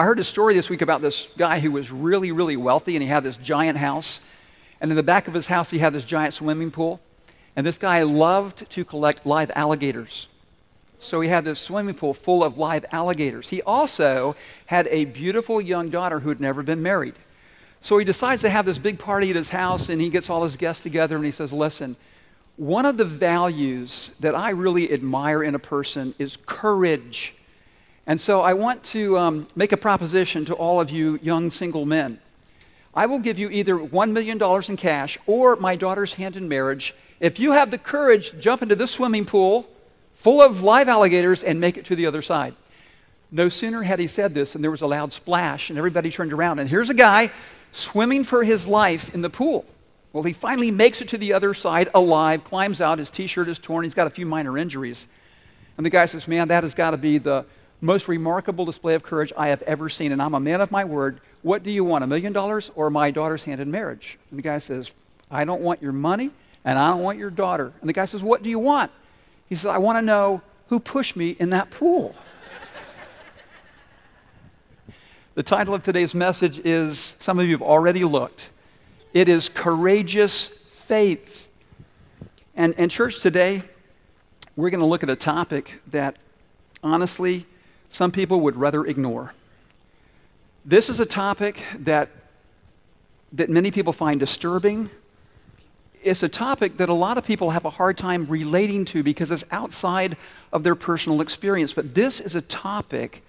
I 0.00 0.04
heard 0.04 0.18
a 0.18 0.24
story 0.24 0.54
this 0.54 0.70
week 0.70 0.80
about 0.80 1.02
this 1.02 1.28
guy 1.36 1.60
who 1.60 1.72
was 1.72 1.92
really, 1.92 2.32
really 2.32 2.56
wealthy, 2.56 2.96
and 2.96 3.02
he 3.02 3.08
had 3.10 3.22
this 3.22 3.36
giant 3.36 3.76
house. 3.76 4.22
And 4.80 4.90
in 4.90 4.96
the 4.96 5.02
back 5.02 5.28
of 5.28 5.34
his 5.34 5.46
house, 5.46 5.70
he 5.70 5.78
had 5.78 5.92
this 5.92 6.04
giant 6.04 6.32
swimming 6.32 6.70
pool. 6.70 7.02
And 7.54 7.66
this 7.66 7.76
guy 7.76 8.02
loved 8.02 8.70
to 8.70 8.82
collect 8.82 9.26
live 9.26 9.50
alligators. 9.54 10.28
So 11.00 11.20
he 11.20 11.28
had 11.28 11.44
this 11.44 11.60
swimming 11.60 11.96
pool 11.96 12.14
full 12.14 12.42
of 12.42 12.56
live 12.56 12.86
alligators. 12.92 13.50
He 13.50 13.60
also 13.60 14.36
had 14.64 14.86
a 14.86 15.04
beautiful 15.04 15.60
young 15.60 15.90
daughter 15.90 16.20
who 16.20 16.30
had 16.30 16.40
never 16.40 16.62
been 16.62 16.82
married. 16.82 17.16
So 17.82 17.98
he 17.98 18.04
decides 18.06 18.40
to 18.40 18.48
have 18.48 18.64
this 18.64 18.78
big 18.78 18.98
party 18.98 19.28
at 19.28 19.36
his 19.36 19.50
house, 19.50 19.90
and 19.90 20.00
he 20.00 20.08
gets 20.08 20.30
all 20.30 20.44
his 20.44 20.56
guests 20.56 20.82
together, 20.82 21.16
and 21.16 21.26
he 21.26 21.30
says, 21.30 21.52
Listen, 21.52 21.94
one 22.56 22.86
of 22.86 22.96
the 22.96 23.04
values 23.04 24.16
that 24.20 24.34
I 24.34 24.52
really 24.52 24.94
admire 24.94 25.42
in 25.42 25.54
a 25.54 25.58
person 25.58 26.14
is 26.18 26.38
courage. 26.46 27.34
And 28.06 28.18
so 28.20 28.40
I 28.40 28.54
want 28.54 28.82
to 28.84 29.18
um, 29.18 29.46
make 29.54 29.72
a 29.72 29.76
proposition 29.76 30.44
to 30.46 30.54
all 30.54 30.80
of 30.80 30.90
you 30.90 31.18
young 31.22 31.50
single 31.50 31.84
men. 31.84 32.18
I 32.94 33.06
will 33.06 33.20
give 33.20 33.38
you 33.38 33.50
either 33.50 33.76
$1 33.76 34.12
million 34.12 34.42
in 34.68 34.76
cash 34.76 35.16
or 35.26 35.56
my 35.56 35.76
daughter's 35.76 36.14
hand 36.14 36.36
in 36.36 36.48
marriage 36.48 36.94
if 37.20 37.38
you 37.38 37.52
have 37.52 37.70
the 37.70 37.78
courage 37.78 38.30
to 38.30 38.36
jump 38.36 38.62
into 38.62 38.74
this 38.74 38.90
swimming 38.90 39.24
pool 39.24 39.68
full 40.16 40.42
of 40.42 40.62
live 40.62 40.88
alligators 40.88 41.44
and 41.44 41.60
make 41.60 41.76
it 41.76 41.84
to 41.86 41.96
the 41.96 42.06
other 42.06 42.20
side. 42.20 42.54
No 43.32 43.48
sooner 43.48 43.82
had 43.82 44.00
he 44.00 44.06
said 44.06 44.34
this 44.34 44.54
than 44.54 44.62
there 44.62 44.70
was 44.70 44.82
a 44.82 44.86
loud 44.86 45.12
splash, 45.12 45.70
and 45.70 45.78
everybody 45.78 46.10
turned 46.10 46.32
around. 46.32 46.58
And 46.58 46.68
here's 46.68 46.90
a 46.90 46.94
guy 46.94 47.30
swimming 47.72 48.24
for 48.24 48.42
his 48.42 48.66
life 48.66 49.14
in 49.14 49.22
the 49.22 49.30
pool. 49.30 49.64
Well, 50.12 50.24
he 50.24 50.32
finally 50.32 50.72
makes 50.72 51.00
it 51.00 51.08
to 51.08 51.18
the 51.18 51.32
other 51.32 51.54
side 51.54 51.88
alive, 51.94 52.42
climbs 52.42 52.80
out. 52.80 52.98
His 52.98 53.10
t 53.10 53.28
shirt 53.28 53.48
is 53.48 53.60
torn. 53.60 53.84
He's 53.84 53.94
got 53.94 54.08
a 54.08 54.10
few 54.10 54.26
minor 54.26 54.58
injuries. 54.58 55.06
And 55.76 55.86
the 55.86 55.90
guy 55.90 56.06
says, 56.06 56.26
Man, 56.26 56.48
that 56.48 56.64
has 56.64 56.74
got 56.74 56.90
to 56.90 56.96
be 56.96 57.18
the 57.18 57.44
most 57.80 58.08
remarkable 58.08 58.64
display 58.64 58.94
of 58.94 59.02
courage 59.02 59.32
I 59.36 59.48
have 59.48 59.62
ever 59.62 59.88
seen. 59.88 60.12
And 60.12 60.20
I'm 60.20 60.34
a 60.34 60.40
man 60.40 60.60
of 60.60 60.70
my 60.70 60.84
word. 60.84 61.20
What 61.42 61.62
do 61.62 61.70
you 61.70 61.84
want, 61.84 62.04
a 62.04 62.06
million 62.06 62.32
dollars 62.32 62.70
or 62.74 62.90
my 62.90 63.10
daughter's 63.10 63.44
hand 63.44 63.60
in 63.60 63.70
marriage? 63.70 64.18
And 64.30 64.38
the 64.38 64.42
guy 64.42 64.58
says, 64.58 64.92
I 65.30 65.44
don't 65.44 65.62
want 65.62 65.80
your 65.80 65.92
money 65.92 66.30
and 66.64 66.78
I 66.78 66.90
don't 66.90 67.00
want 67.00 67.18
your 67.18 67.30
daughter. 67.30 67.72
And 67.80 67.88
the 67.88 67.92
guy 67.92 68.04
says, 68.04 68.22
What 68.22 68.42
do 68.42 68.50
you 68.50 68.58
want? 68.58 68.90
He 69.48 69.54
says, 69.54 69.66
I 69.66 69.78
want 69.78 69.96
to 69.98 70.02
know 70.02 70.42
who 70.68 70.78
pushed 70.78 71.16
me 71.16 71.36
in 71.38 71.50
that 71.50 71.70
pool. 71.70 72.14
The 75.36 75.44
title 75.44 75.74
of 75.74 75.82
today's 75.82 76.12
message 76.14 76.58
is 76.58 77.14
some 77.20 77.38
of 77.38 77.46
you 77.46 77.52
have 77.52 77.62
already 77.62 78.04
looked. 78.04 78.50
It 79.14 79.28
is 79.28 79.48
Courageous 79.48 80.48
Faith. 80.48 81.48
And 82.56 82.74
in 82.74 82.88
church 82.88 83.20
today, 83.20 83.62
we're 84.56 84.70
going 84.70 84.80
to 84.80 84.86
look 84.86 85.02
at 85.02 85.08
a 85.08 85.16
topic 85.16 85.80
that 85.92 86.16
honestly 86.82 87.46
some 87.90 88.10
people 88.10 88.40
would 88.40 88.56
rather 88.56 88.86
ignore. 88.86 89.34
This 90.64 90.88
is 90.88 91.00
a 91.00 91.06
topic 91.06 91.62
that, 91.80 92.08
that 93.32 93.50
many 93.50 93.70
people 93.70 93.92
find 93.92 94.20
disturbing. 94.20 94.90
It's 96.02 96.22
a 96.22 96.28
topic 96.28 96.76
that 96.78 96.88
a 96.88 96.94
lot 96.94 97.18
of 97.18 97.24
people 97.24 97.50
have 97.50 97.64
a 97.64 97.70
hard 97.70 97.98
time 97.98 98.26
relating 98.26 98.84
to 98.86 99.02
because 99.02 99.30
it's 99.30 99.44
outside 99.50 100.16
of 100.52 100.62
their 100.62 100.74
personal 100.74 101.20
experience. 101.20 101.72
But 101.72 101.94
this 101.94 102.20
is 102.20 102.34
a 102.34 102.40
topic 102.42 103.22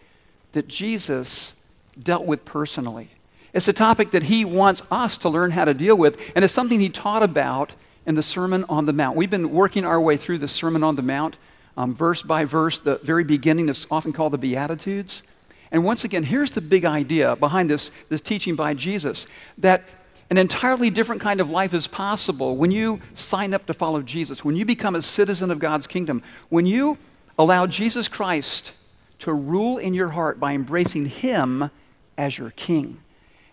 that 0.53 0.67
Jesus 0.67 1.53
dealt 2.01 2.25
with 2.25 2.45
personally. 2.45 3.09
It's 3.53 3.67
a 3.67 3.73
topic 3.73 4.11
that 4.11 4.23
he 4.23 4.45
wants 4.45 4.81
us 4.91 5.17
to 5.17 5.29
learn 5.29 5.51
how 5.51 5.65
to 5.65 5.73
deal 5.73 5.95
with, 5.95 6.19
and 6.35 6.45
it's 6.45 6.53
something 6.53 6.79
he 6.79 6.89
taught 6.89 7.23
about 7.23 7.75
in 8.05 8.15
the 8.15 8.23
Sermon 8.23 8.63
on 8.69 8.85
the 8.85 8.93
Mount. 8.93 9.17
We've 9.17 9.29
been 9.29 9.51
working 9.51 9.85
our 9.85 9.99
way 9.99 10.17
through 10.17 10.37
the 10.37 10.47
Sermon 10.47 10.83
on 10.83 10.95
the 10.95 11.01
Mount, 11.01 11.35
um, 11.81 11.95
verse 11.95 12.21
by 12.21 12.45
verse. 12.45 12.79
The 12.79 12.97
very 12.97 13.23
beginning 13.23 13.67
is 13.67 13.87
often 13.89 14.13
called 14.13 14.33
the 14.33 14.37
Beatitudes. 14.37 15.23
And 15.71 15.83
once 15.83 16.03
again, 16.03 16.23
here's 16.23 16.51
the 16.51 16.61
big 16.61 16.85
idea 16.85 17.35
behind 17.35 17.69
this, 17.69 17.89
this 18.09 18.21
teaching 18.21 18.55
by 18.55 18.75
Jesus 18.75 19.25
that 19.57 19.85
an 20.29 20.37
entirely 20.37 20.89
different 20.91 21.21
kind 21.21 21.41
of 21.41 21.49
life 21.49 21.73
is 21.73 21.87
possible 21.87 22.55
when 22.55 22.71
you 22.71 23.01
sign 23.15 23.53
up 23.53 23.65
to 23.65 23.73
follow 23.73 24.01
Jesus, 24.01 24.45
when 24.45 24.55
you 24.55 24.63
become 24.63 24.95
a 24.95 25.01
citizen 25.01 25.49
of 25.49 25.59
God's 25.59 25.87
kingdom, 25.87 26.21
when 26.49 26.65
you 26.65 26.97
allow 27.39 27.65
Jesus 27.65 28.07
Christ 28.07 28.73
to 29.19 29.33
rule 29.33 29.77
in 29.77 29.93
your 29.93 30.09
heart 30.09 30.39
by 30.39 30.53
embracing 30.53 31.07
Him 31.07 31.71
as 32.17 32.37
your 32.37 32.51
king. 32.51 32.99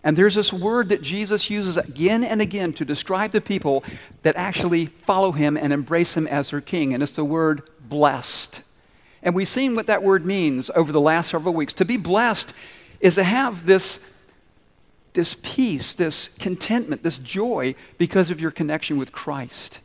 And 0.03 0.17
there's 0.17 0.35
this 0.35 0.53
word 0.53 0.89
that 0.89 1.01
Jesus 1.01 1.49
uses 1.49 1.77
again 1.77 2.23
and 2.23 2.41
again 2.41 2.73
to 2.73 2.85
describe 2.85 3.31
the 3.31 3.41
people 3.41 3.83
that 4.23 4.35
actually 4.37 4.85
follow 4.85 5.31
him 5.31 5.57
and 5.57 5.73
embrace 5.73 6.15
him 6.15 6.25
as 6.27 6.51
their 6.51 6.61
king, 6.61 6.93
and 6.93 7.03
it's 7.03 7.11
the 7.13 7.25
word 7.25 7.63
blessed. 7.89 8.61
And 9.21 9.35
we've 9.35 9.47
seen 9.47 9.75
what 9.75 9.87
that 9.87 10.03
word 10.03 10.25
means 10.25 10.69
over 10.75 10.91
the 10.91 11.01
last 11.01 11.31
several 11.31 11.53
weeks. 11.53 11.73
To 11.73 11.85
be 11.85 11.97
blessed 11.97 12.53
is 12.99 13.15
to 13.15 13.23
have 13.23 13.65
this, 13.65 13.99
this 15.13 15.35
peace, 15.41 15.93
this 15.93 16.29
contentment, 16.39 17.03
this 17.03 17.17
joy 17.17 17.75
because 17.97 18.31
of 18.31 18.39
your 18.39 18.51
connection 18.51 18.97
with 18.97 19.11
Christ. 19.11 19.81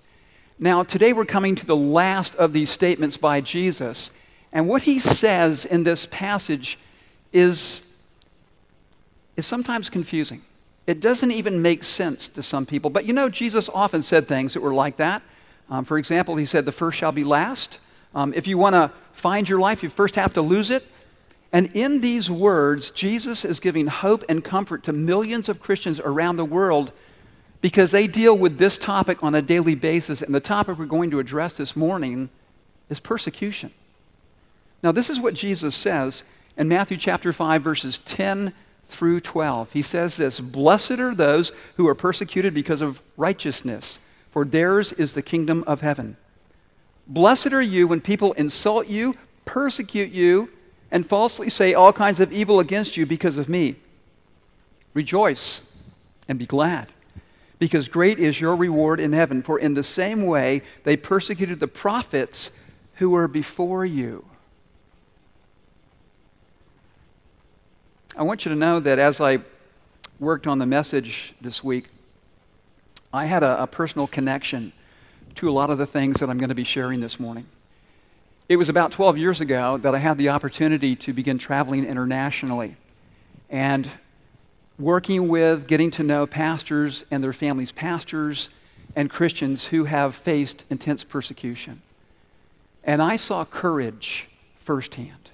Now, 0.59 0.85
today 0.85 1.13
we're 1.13 1.25
coming 1.25 1.57
to 1.57 1.67
the 1.67 1.77
last 1.77 2.37
of 2.37 2.53
these 2.53 2.71
statements 2.71 3.17
by 3.17 3.41
Jesus. 3.41 4.13
And 4.53 4.69
what 4.69 4.83
he 4.83 5.01
says 5.01 5.65
in 5.65 5.83
this 5.83 6.07
passage 6.07 6.79
is 7.33 7.83
is 9.37 9.47
sometimes 9.47 9.91
confusing. 9.91 10.43
It 10.87 11.01
doesn't 11.01 11.31
even 11.31 11.63
make 11.63 11.83
sense 11.83 12.29
to 12.31 12.43
some 12.43 12.67
people. 12.67 12.91
But 12.91 13.05
you 13.05 13.13
know, 13.13 13.29
Jesus 13.29 13.69
often 13.69 14.03
said 14.03 14.29
things 14.29 14.55
that 14.55 14.61
were 14.61 14.75
like 14.75 14.97
that. 14.99 15.23
Um, 15.71 15.85
for 15.85 15.99
example, 15.99 16.37
he 16.37 16.45
said, 16.45 16.65
The 16.65 16.73
first 16.73 16.99
shall 16.99 17.13
be 17.13 17.25
last. 17.25 17.79
Um, 18.15 18.33
if 18.35 18.47
you 18.47 18.59
want 18.59 18.75
to 18.75 18.91
find 19.13 19.49
your 19.49 19.59
life, 19.59 19.83
you 19.83 19.89
first 19.89 20.15
have 20.17 20.33
to 20.35 20.43
lose 20.43 20.71
it. 20.71 20.87
And 21.53 21.71
in 21.75 22.01
these 22.01 22.31
words, 22.31 22.91
Jesus 22.91 23.45
is 23.45 23.61
giving 23.61 23.87
hope 23.87 24.25
and 24.29 24.45
comfort 24.45 24.83
to 24.85 24.93
millions 24.93 25.49
of 25.49 25.61
Christians 25.61 26.01
around 26.01 26.37
the 26.37 26.45
world 26.45 26.93
because 27.61 27.93
they 27.93 28.07
deal 28.07 28.37
with 28.37 28.59
this 28.59 28.77
topic 28.77 29.23
on 29.23 29.35
a 29.35 29.41
daily 29.41 29.75
basis. 29.75 30.21
And 30.21 30.35
the 30.35 30.41
topic 30.41 30.79
we're 30.79 30.87
going 30.87 31.11
to 31.13 31.21
address 31.21 31.57
this 31.57 31.77
morning 31.77 32.29
is 32.91 33.01
persecution. 33.01 33.71
Now, 34.83 34.93
this 34.93 35.09
is 35.09 35.19
what 35.19 35.35
Jesus 35.35 35.75
says 35.75 36.25
in 36.57 36.69
Matthew 36.69 36.97
chapter 36.97 37.33
5, 37.33 37.63
verses 37.63 37.99
10 38.05 38.53
through 38.89 39.21
12. 39.21 39.73
He 39.73 39.83
says 39.83 40.17
this 40.17 40.41
Blessed 40.41 40.99
are 40.99 41.15
those 41.15 41.53
who 41.77 41.89
are 41.89 41.95
persecuted 41.95 42.53
because 42.53 42.81
of 42.81 43.01
righteousness, 43.17 43.99
for 44.31 44.45
theirs 44.45 44.93
is 44.93 45.15
the 45.15 45.23
kingdom 45.23 45.65
of 45.67 45.81
heaven. 45.81 46.17
Blessed 47.07 47.53
are 47.53 47.63
you 47.63 47.87
when 47.87 48.01
people 48.01 48.33
insult 48.35 48.89
you, 48.89 49.17
persecute 49.45 50.11
you, 50.11 50.51
and 50.91 51.07
falsely 51.07 51.51
say 51.51 51.75
all 51.75 51.93
kinds 51.93 52.21
of 52.21 52.33
evil 52.33 52.61
against 52.61 52.97
you 52.97 53.05
because 53.05 53.37
of 53.37 53.49
me. 53.49 53.77
Rejoice 54.95 55.63
and 56.29 56.39
be 56.39 56.47
glad, 56.47 56.89
because 57.59 57.89
great 57.89 58.19
is 58.19 58.41
your 58.41 58.57
reward 58.57 59.01
in 59.01 59.13
heaven, 59.13 59.43
for 59.43 59.59
in 59.59 59.75
the 59.75 59.83
same 59.83 60.25
way 60.25 60.63
they 60.85 60.97
persecuted 60.97 61.61
the 61.61 61.69
prophets 61.69 62.51
who 62.95 63.11
were 63.11 63.29
before 63.29 63.85
you. 63.85 64.25
I 68.17 68.23
want 68.23 68.45
you 68.45 68.51
to 68.51 68.57
know 68.57 68.79
that 68.79 69.01
as 69.01 69.21
I 69.21 69.41
worked 70.21 70.47
on 70.47 70.59
the 70.59 70.67
message 70.67 71.35
this 71.41 71.65
week, 71.65 71.87
I 73.13 73.27
had 73.27 73.43
a, 73.43 73.63
a, 73.63 73.67
personal 73.67 74.07
connection 74.07 74.73
to 75.37 75.49
a 75.49 75.53
lot 75.53 75.71
of 75.71 75.79
the 75.79 75.87
things 75.87 76.21
that 76.21 76.31
I'm 76.31 76.39
going 76.39 76.49
to 76.49 76.55
be 76.55 76.65
sharing 76.65 77.01
this 77.01 77.19
morning. 77.19 77.47
It 78.49 78.57
was 78.57 78.69
about 78.69 78.93
12 78.93 79.19
years 79.19 79.41
ago 79.41 79.79
that 79.79 79.95
I 79.95 79.99
had 79.99 80.19
the 80.19 80.29
opportunity 80.29 80.95
to 80.97 81.13
begin 81.13 81.39
traveling 81.39 81.85
internationally 81.85 82.77
and 83.51 83.89
working 84.79 85.29
with, 85.29 85.67
getting 85.67 85.91
to 85.93 86.03
know 86.03 86.27
pastors 86.27 87.05
and 87.11 87.25
their 87.25 87.33
families, 87.33 87.73
pastors 87.73 88.51
and 88.95 89.11
Christians 89.11 89.67
who 89.67 89.85
have 89.85 90.15
faced 90.15 90.65
intense 90.71 91.05
persecution. 91.05 91.81
And 92.85 93.01
I 93.01 93.17
saw 93.17 93.45
courage 93.45 94.29
firsthand. 94.61 95.31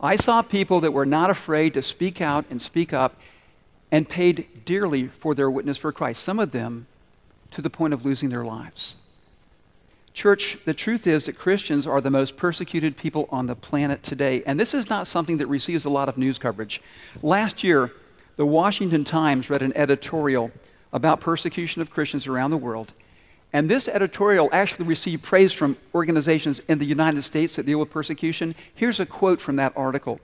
I 0.00 0.16
saw 0.16 0.42
people 0.42 0.80
that 0.80 0.92
were 0.92 1.06
not 1.06 1.30
afraid 1.30 1.74
to 1.74 1.82
speak 1.82 2.20
out 2.20 2.44
and 2.50 2.62
speak 2.62 2.92
up 2.92 3.16
and 3.90 4.08
paid 4.08 4.64
dearly 4.64 5.08
for 5.08 5.34
their 5.34 5.50
witness 5.50 5.78
for 5.78 5.92
Christ, 5.92 6.22
some 6.22 6.38
of 6.38 6.52
them 6.52 6.86
to 7.50 7.62
the 7.62 7.70
point 7.70 7.94
of 7.94 8.04
losing 8.04 8.28
their 8.28 8.44
lives. 8.44 8.96
Church, 10.18 10.58
the 10.64 10.74
truth 10.74 11.06
is 11.06 11.26
that 11.26 11.38
Christians 11.38 11.86
are 11.86 12.00
the 12.00 12.10
most 12.10 12.36
persecuted 12.36 12.96
people 12.96 13.28
on 13.30 13.46
the 13.46 13.54
planet 13.54 14.02
today, 14.02 14.42
and 14.46 14.58
this 14.58 14.74
is 14.74 14.90
not 14.90 15.06
something 15.06 15.36
that 15.36 15.46
receives 15.46 15.84
a 15.84 15.90
lot 15.90 16.08
of 16.08 16.18
news 16.18 16.38
coverage. 16.38 16.82
Last 17.22 17.62
year, 17.62 17.92
the 18.34 18.44
Washington 18.44 19.04
Times 19.04 19.48
read 19.48 19.62
an 19.62 19.72
editorial 19.76 20.50
about 20.92 21.20
persecution 21.20 21.82
of 21.82 21.92
Christians 21.92 22.26
around 22.26 22.50
the 22.50 22.56
world, 22.56 22.94
and 23.52 23.70
this 23.70 23.86
editorial 23.86 24.48
actually 24.50 24.86
received 24.86 25.22
praise 25.22 25.52
from 25.52 25.76
organizations 25.94 26.58
in 26.66 26.80
the 26.80 26.84
United 26.84 27.22
States 27.22 27.54
that 27.54 27.66
deal 27.66 27.78
with 27.78 27.88
persecution. 27.88 28.56
Here's 28.74 28.98
a 28.98 29.06
quote 29.06 29.40
from 29.40 29.54
that 29.54 29.72
article 29.76 30.18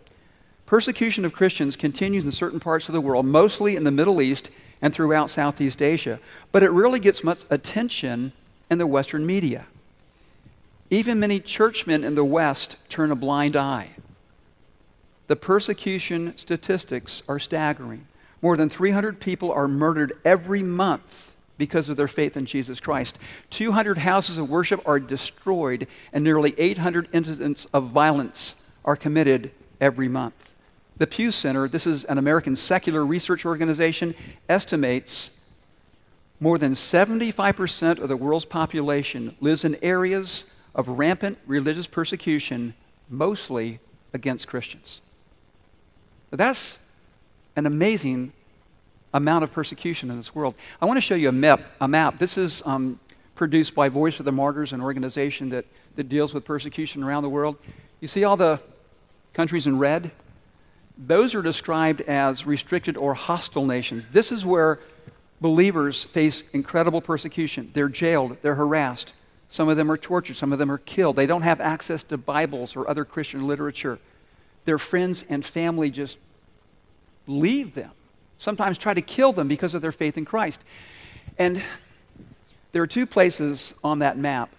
Persecution 0.67 1.25
of 1.25 1.33
Christians 1.33 1.77
continues 1.77 2.25
in 2.25 2.33
certain 2.33 2.59
parts 2.59 2.89
of 2.89 2.95
the 2.95 3.01
world, 3.01 3.27
mostly 3.27 3.77
in 3.77 3.85
the 3.85 3.93
Middle 3.93 4.21
East 4.21 4.51
and 4.83 4.93
throughout 4.93 5.31
Southeast 5.31 5.81
Asia, 5.81 6.19
but 6.51 6.65
it 6.65 6.71
really 6.73 6.99
gets 6.99 7.23
much 7.23 7.45
attention 7.49 8.33
in 8.69 8.79
the 8.79 8.89
Western 8.89 9.25
media. 9.25 9.67
Even 10.91 11.19
many 11.19 11.41
churchmen 11.41 12.05
in 12.05 12.15
the 12.15 12.25
West 12.25 12.77
turn 12.89 13.11
a 13.11 13.17
blind 13.17 13.57
eye. 13.57 13.91
the 15.27 15.37
persecution 15.37 16.37
statistics 16.37 17.23
are 17.29 17.39
staggering. 17.39 18.07
More 18.43 18.57
than 18.57 18.69
300 18.69 19.21
people 19.21 19.51
are 19.53 19.67
murdered 19.67 20.13
every 20.25 20.63
month 20.63 21.33
because 21.57 21.89
of 21.89 21.97
their 21.97 22.09
faith 22.09 22.37
in 22.37 22.45
Jesus 22.45 22.79
Christ. 22.79 23.19
200 23.51 23.99
houses 23.99 24.37
of 24.37 24.51
worship 24.51 24.87
are 24.87 25.01
destroyed, 25.01 25.87
and 26.13 26.23
nearly 26.23 26.55
800 26.59 27.09
incidents 27.13 27.67
of 27.73 27.85
violence 27.85 28.57
are 28.85 28.97
committed 28.97 29.51
every 29.81 30.09
month. 30.09 30.53
The 30.99 31.07
Pew 31.07 31.31
Center, 31.31 31.69
this 31.69 31.87
is 31.87 32.05
an 32.05 32.19
American 32.19 32.55
secular 32.55 33.05
research 33.05 33.47
organization, 33.47 34.15
estimates 34.49 35.31
more 36.39 36.59
than 36.59 36.73
75% 36.73 37.99
of 37.99 38.09
the 38.09 38.17
world's 38.17 38.45
population 38.45 39.35
lives 39.41 39.65
in 39.65 39.77
areas 39.83 40.53
of 40.75 40.89
rampant 40.89 41.39
religious 41.47 41.87
persecution, 41.87 42.75
mostly 43.09 43.79
against 44.13 44.49
Christians. 44.49 45.01
That's 46.31 46.79
an 47.57 47.67
amazing 47.67 48.33
amount 49.13 49.45
of 49.45 49.53
persecution 49.53 50.11
in 50.11 50.17
this 50.17 50.35
world. 50.35 50.55
I 50.83 50.87
want 50.87 50.97
to 50.97 51.01
show 51.01 51.15
you 51.15 51.29
a 51.29 51.33
map. 51.33 51.61
A 51.81 51.87
map. 51.87 52.19
This 52.19 52.37
is 52.37 52.63
um, 52.67 52.99
produced 53.37 53.75
by 53.75 53.89
Voice 53.89 54.19
of 54.19 54.25
the 54.25 54.33
Martyrs, 54.33 54.73
an 54.73 54.81
organization 54.81 55.51
that, 55.51 55.65
that 55.95 56.09
deals 56.09 56.35
with 56.35 56.45
persecution 56.45 57.03
around 57.05 57.23
the 57.23 57.29
world. 57.29 57.57
You 58.01 58.09
see 58.09 58.25
all 58.25 58.37
the 58.37 58.61
countries 59.33 59.67
in 59.67 59.79
red? 59.79 60.11
Those 60.99 61.35
are 61.35 61.43
described 61.43 62.01
as 62.03 62.47
restricted 62.47 62.97
or 62.97 63.15
hostile 63.15 63.67
nations. 63.67 64.07
This 64.09 64.31
is 64.33 64.45
where 64.45 64.81
believers 65.41 66.05
face 66.05 66.45
incredible 66.53 67.01
persecution. 67.01 67.71
They're 67.73 67.89
jailed, 67.89 68.37
they're 68.43 68.55
harassed. 68.55 69.15
Some 69.55 69.69
of 69.69 69.77
them 69.77 69.89
are 69.89 69.97
tortured, 69.97 70.35
some 70.35 70.53
of 70.53 70.59
them 70.59 70.69
are 70.69 70.79
killed. 70.79 71.15
They 71.15 71.27
don't 71.27 71.43
have 71.43 71.61
access 71.61 72.03
to 72.03 72.19
Bibles 72.19 72.75
or 72.75 72.91
other 72.91 73.05
Christian 73.05 73.47
literature. 73.47 74.01
Their 74.65 74.79
friends 74.79 75.25
and 75.29 75.45
family 75.45 75.91
just 75.91 76.19
leave 77.29 77.77
them, 77.77 77.93
sometimes 78.37 78.79
try 78.79 78.95
to 78.95 79.01
kill 79.01 79.33
them 79.33 79.47
because 79.47 79.73
of 79.73 79.81
their 79.81 79.93
faith 79.93 80.19
in 80.19 80.25
Christ. 80.25 80.61
And 81.39 81.63
there 82.73 82.83
are 82.83 82.89
two 82.89 83.07
places 83.07 83.75
on 83.85 84.01
that 84.01 84.19
map 84.19 84.51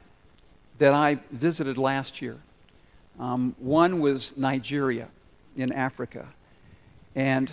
that 0.77 0.93
I 0.93 1.15
visited 1.29 1.77
last 1.77 2.21
year. 2.21 2.37
Um, 3.19 3.53
one 3.59 3.99
was 3.99 4.31
Nigeria 4.37 5.09
in 5.57 5.73
Africa. 5.73 6.25
And 7.17 7.51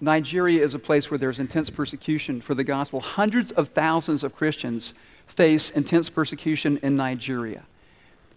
Nigeria 0.00 0.62
is 0.62 0.74
a 0.74 0.78
place 0.78 1.10
where 1.10 1.18
there's 1.18 1.40
intense 1.40 1.70
persecution 1.70 2.40
for 2.40 2.54
the 2.54 2.62
gospel. 2.62 3.00
Hundreds 3.00 3.50
of 3.50 3.70
thousands 3.70 4.22
of 4.22 4.36
Christians 4.36 4.94
face 5.26 5.70
intense 5.70 6.08
persecution 6.08 6.78
in 6.82 6.96
Nigeria. 6.96 7.62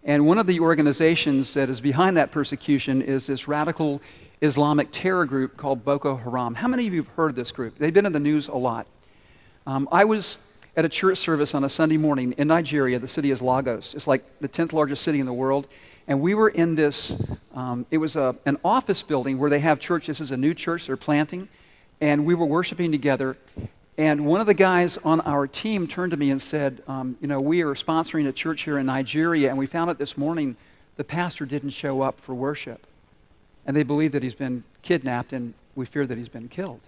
And 0.04 0.26
one 0.26 0.38
of 0.38 0.48
the 0.48 0.60
organizations 0.60 1.54
that 1.54 1.70
is 1.70 1.82
behind 1.82 2.18
that 2.18 2.32
persecution 2.32 3.02
is 3.02 3.28
this 3.28 3.48
radical 3.48 4.02
Islamic 4.42 4.90
terror 4.92 5.26
group 5.26 5.58
called 5.58 5.84
Boko 5.84 6.16
Haram. 6.16 6.56
How 6.56 6.68
many 6.68 6.88
of 6.88 6.94
you 6.94 7.04
have 7.04 7.12
heard 7.14 7.30
of 7.32 7.36
this 7.36 7.52
group? 7.52 7.78
They've 7.78 7.94
been 7.94 8.06
in 8.06 8.14
the 8.14 8.20
news 8.20 8.48
a 8.48 8.56
lot. 8.56 8.88
Um, 9.68 9.90
I 9.92 10.06
was 10.06 10.38
at 10.78 10.86
a 10.86 10.90
church 10.90 11.18
service 11.18 11.54
on 11.54 11.66
a 11.66 11.70
Sunday 11.70 11.98
morning 11.98 12.34
in 12.38 12.48
Nigeria. 12.48 13.00
The 13.00 13.08
city 13.08 13.32
is 13.32 13.42
Lagos. 13.42 13.94
It's 13.94 14.08
like 14.08 14.24
the 14.40 14.48
10th 14.48 14.72
largest 14.72 15.04
city 15.04 15.20
in 15.20 15.26
the 15.26 15.34
world. 15.34 15.68
And 16.08 16.22
we 16.22 16.34
were 16.34 16.50
in 16.50 16.76
this, 16.76 17.22
um, 17.54 17.86
it 17.92 17.98
was 17.98 18.16
a, 18.16 18.36
an 18.46 18.58
office 18.64 19.04
building 19.04 19.38
where 19.38 19.50
they 19.50 19.60
have 19.60 19.80
church. 19.80 20.08
This 20.08 20.22
is 20.22 20.32
a 20.32 20.38
new 20.38 20.54
church 20.54 20.88
they're 20.88 20.98
planting. 20.98 21.50
And 22.02 22.26
we 22.26 22.34
were 22.34 22.46
worshiping 22.46 22.92
together. 22.92 23.36
And 24.00 24.26
one 24.26 24.40
of 24.40 24.48
the 24.48 24.54
guys 24.54 24.96
on 25.04 25.20
our 25.20 25.46
team 25.46 25.86
turned 25.86 26.12
to 26.12 26.18
me 26.18 26.32
and 26.32 26.42
said, 26.42 26.82
um, 26.88 27.18
You 27.20 27.28
know, 27.28 27.42
we 27.42 27.64
are 27.64 27.76
sponsoring 27.76 28.30
a 28.30 28.32
church 28.32 28.62
here 28.62 28.78
in 28.78 28.86
Nigeria, 28.86 29.50
and 29.50 29.58
we 29.58 29.66
found 29.66 29.90
out 29.90 29.98
this 29.98 30.18
morning 30.18 30.56
the 30.96 31.04
pastor 31.04 31.46
didn't 31.46 31.72
show 31.72 32.02
up 32.02 32.18
for 32.18 32.34
worship. 32.34 32.88
And 33.66 33.76
they 33.76 33.84
believe 33.84 34.14
that 34.14 34.24
he's 34.24 34.34
been 34.34 34.64
kidnapped, 34.84 35.34
and 35.34 35.54
we 35.76 35.86
fear 35.86 36.08
that 36.08 36.18
he's 36.18 36.30
been 36.30 36.48
killed. 36.48 36.80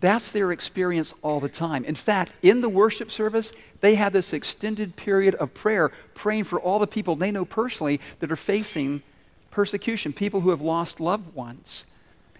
That's 0.00 0.30
their 0.30 0.52
experience 0.52 1.12
all 1.20 1.38
the 1.38 1.50
time. 1.50 1.84
In 1.84 1.96
fact, 1.96 2.32
in 2.40 2.62
the 2.62 2.70
worship 2.70 3.10
service, 3.10 3.52
they 3.82 3.94
had 3.94 4.14
this 4.14 4.32
extended 4.32 4.96
period 4.96 5.34
of 5.34 5.52
prayer, 5.52 5.92
praying 6.14 6.44
for 6.44 6.58
all 6.58 6.78
the 6.78 6.86
people 6.86 7.14
they 7.14 7.30
know 7.30 7.44
personally 7.44 8.00
that 8.20 8.32
are 8.32 8.36
facing 8.36 9.02
persecution, 9.50 10.14
people 10.14 10.40
who 10.40 10.48
have 10.48 10.62
lost 10.62 10.98
loved 10.98 11.34
ones. 11.34 11.84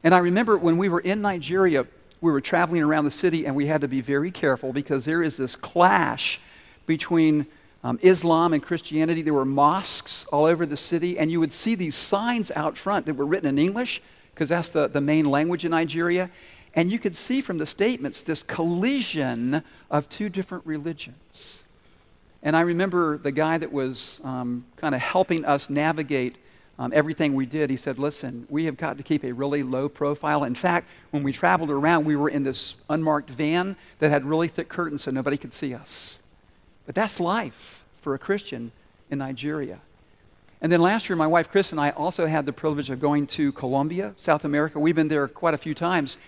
And 0.02 0.14
I 0.14 0.18
remember 0.18 0.56
when 0.56 0.78
we 0.78 0.88
were 0.88 1.00
in 1.00 1.20
Nigeria, 1.20 1.84
we 2.24 2.32
were 2.32 2.40
traveling 2.40 2.82
around 2.82 3.04
the 3.04 3.10
city 3.10 3.46
and 3.46 3.54
we 3.54 3.66
had 3.66 3.82
to 3.82 3.88
be 3.88 4.00
very 4.00 4.30
careful 4.30 4.72
because 4.72 5.04
there 5.04 5.22
is 5.22 5.36
this 5.36 5.56
clash 5.56 6.40
between 6.86 7.46
um, 7.84 7.98
Islam 8.00 8.54
and 8.54 8.62
Christianity. 8.62 9.20
There 9.20 9.34
were 9.34 9.44
mosques 9.44 10.24
all 10.32 10.46
over 10.46 10.64
the 10.64 10.76
city, 10.76 11.18
and 11.18 11.30
you 11.30 11.38
would 11.38 11.52
see 11.52 11.74
these 11.74 11.94
signs 11.94 12.50
out 12.56 12.78
front 12.78 13.04
that 13.06 13.14
were 13.14 13.26
written 13.26 13.48
in 13.50 13.58
English 13.58 14.00
because 14.32 14.48
that's 14.48 14.70
the, 14.70 14.88
the 14.88 15.02
main 15.02 15.26
language 15.26 15.66
in 15.66 15.72
Nigeria. 15.72 16.30
And 16.72 16.90
you 16.90 16.98
could 16.98 17.14
see 17.14 17.42
from 17.42 17.58
the 17.58 17.66
statements 17.66 18.22
this 18.22 18.42
collision 18.42 19.62
of 19.90 20.08
two 20.08 20.30
different 20.30 20.66
religions. 20.66 21.62
And 22.42 22.56
I 22.56 22.62
remember 22.62 23.18
the 23.18 23.32
guy 23.32 23.58
that 23.58 23.70
was 23.70 24.20
um, 24.24 24.64
kind 24.78 24.94
of 24.94 25.02
helping 25.02 25.44
us 25.44 25.68
navigate 25.68 26.36
um, 26.78 26.92
everything 26.94 27.34
we 27.34 27.46
did, 27.46 27.70
he 27.70 27.76
said, 27.76 27.98
Listen, 27.98 28.46
we 28.50 28.64
have 28.64 28.76
got 28.76 28.96
to 28.96 29.02
keep 29.02 29.24
a 29.24 29.32
really 29.32 29.62
low 29.62 29.88
profile. 29.88 30.44
In 30.44 30.54
fact, 30.54 30.88
when 31.10 31.22
we 31.22 31.32
traveled 31.32 31.70
around, 31.70 32.04
we 32.04 32.16
were 32.16 32.28
in 32.28 32.42
this 32.42 32.74
unmarked 32.90 33.30
van 33.30 33.76
that 34.00 34.10
had 34.10 34.24
really 34.24 34.48
thick 34.48 34.68
curtains 34.68 35.02
so 35.02 35.10
nobody 35.10 35.36
could 35.36 35.52
see 35.52 35.74
us. 35.74 36.20
But 36.86 36.94
that's 36.94 37.20
life 37.20 37.84
for 38.02 38.14
a 38.14 38.18
Christian 38.18 38.72
in 39.10 39.18
Nigeria. 39.18 39.78
And 40.60 40.72
then 40.72 40.80
last 40.80 41.08
year, 41.08 41.16
my 41.16 41.26
wife 41.26 41.50
Chris 41.50 41.72
and 41.72 41.80
I 41.80 41.90
also 41.90 42.26
had 42.26 42.46
the 42.46 42.52
privilege 42.52 42.90
of 42.90 43.00
going 43.00 43.26
to 43.28 43.52
Colombia, 43.52 44.14
South 44.16 44.44
America. 44.44 44.80
We've 44.80 44.94
been 44.94 45.08
there 45.08 45.28
quite 45.28 45.54
a 45.54 45.58
few 45.58 45.74
times. 45.74 46.18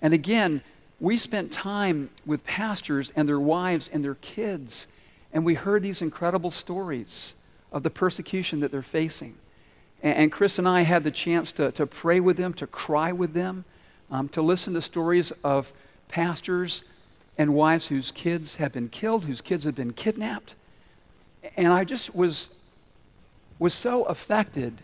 And 0.00 0.14
again, 0.14 0.62
we 1.00 1.18
spent 1.18 1.50
time 1.52 2.10
with 2.24 2.44
pastors 2.44 3.12
and 3.16 3.28
their 3.28 3.40
wives 3.40 3.90
and 3.92 4.04
their 4.04 4.14
kids, 4.16 4.86
and 5.32 5.44
we 5.44 5.54
heard 5.54 5.82
these 5.82 6.02
incredible 6.02 6.50
stories 6.50 7.34
of 7.72 7.82
the 7.82 7.90
persecution 7.90 8.60
that 8.60 8.70
they're 8.70 8.82
facing. 8.82 9.34
And 10.02 10.32
Chris 10.32 10.58
and 10.58 10.66
I 10.66 10.82
had 10.82 11.04
the 11.04 11.10
chance 11.10 11.52
to, 11.52 11.72
to 11.72 11.86
pray 11.86 12.20
with 12.20 12.36
them, 12.36 12.54
to 12.54 12.66
cry 12.66 13.12
with 13.12 13.34
them, 13.34 13.64
um, 14.10 14.28
to 14.30 14.40
listen 14.40 14.72
to 14.74 14.80
stories 14.80 15.30
of 15.44 15.72
pastors 16.08 16.84
and 17.36 17.54
wives 17.54 17.86
whose 17.88 18.10
kids 18.10 18.56
have 18.56 18.72
been 18.72 18.88
killed, 18.88 19.26
whose 19.26 19.40
kids 19.40 19.64
have 19.64 19.74
been 19.74 19.92
kidnapped. 19.92 20.54
And 21.56 21.68
I 21.68 21.84
just 21.84 22.14
was, 22.14 22.48
was 23.58 23.74
so 23.74 24.04
affected 24.04 24.78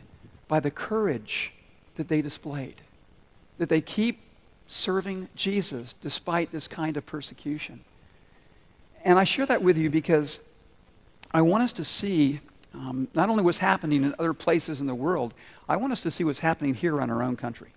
by 0.49 0.61
the 0.61 0.71
courage 0.71 1.53
that 1.97 2.09
they 2.09 2.21
displayed, 2.21 2.77
that 3.59 3.69
they 3.69 3.81
keep 3.81 4.21
serving 4.69 5.29
Jesus 5.35 5.95
despite 5.95 6.53
this 6.53 6.69
kind 6.69 6.97
of 6.97 7.07
persecution. 7.07 7.81
And 9.05 9.19
I 9.19 9.25
share 9.25 9.47
that 9.47 9.63
with 9.63 9.79
you 9.79 9.89
because 9.89 10.41
I 11.33 11.43
want 11.43 11.63
us 11.63 11.73
to 11.75 11.85
see 11.85 12.41
um, 12.77 13.09
not 13.15 13.29
only 13.29 13.43
what's 13.43 13.59
happening 13.59 14.05
in 14.05 14.15
other 14.19 14.35
places 14.35 14.81
in 14.81 14.87
the 14.87 14.95
world, 14.95 15.35
I 15.69 15.77
want 15.77 15.93
us 15.93 16.03
to 16.03 16.11
see 16.11 16.25
what's 16.25 16.41
happening 16.41 16.75
here 16.75 17.01
in 17.01 17.11
our 17.11 17.23
own 17.23 17.37
country. 17.37 17.71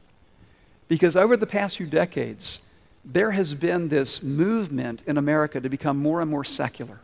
Because 0.88 1.16
over 1.16 1.38
the 1.38 1.48
past 1.48 1.78
few 1.78 1.88
decades, 1.88 2.62
there 3.06 3.32
has 3.32 3.54
been 3.54 3.90
this 3.90 4.22
movement 4.22 5.04
in 5.08 5.18
America 5.18 5.60
to 5.62 5.70
become 5.70 5.98
more 5.98 6.22
and 6.22 6.30
more 6.30 6.44
secular. 6.44 7.00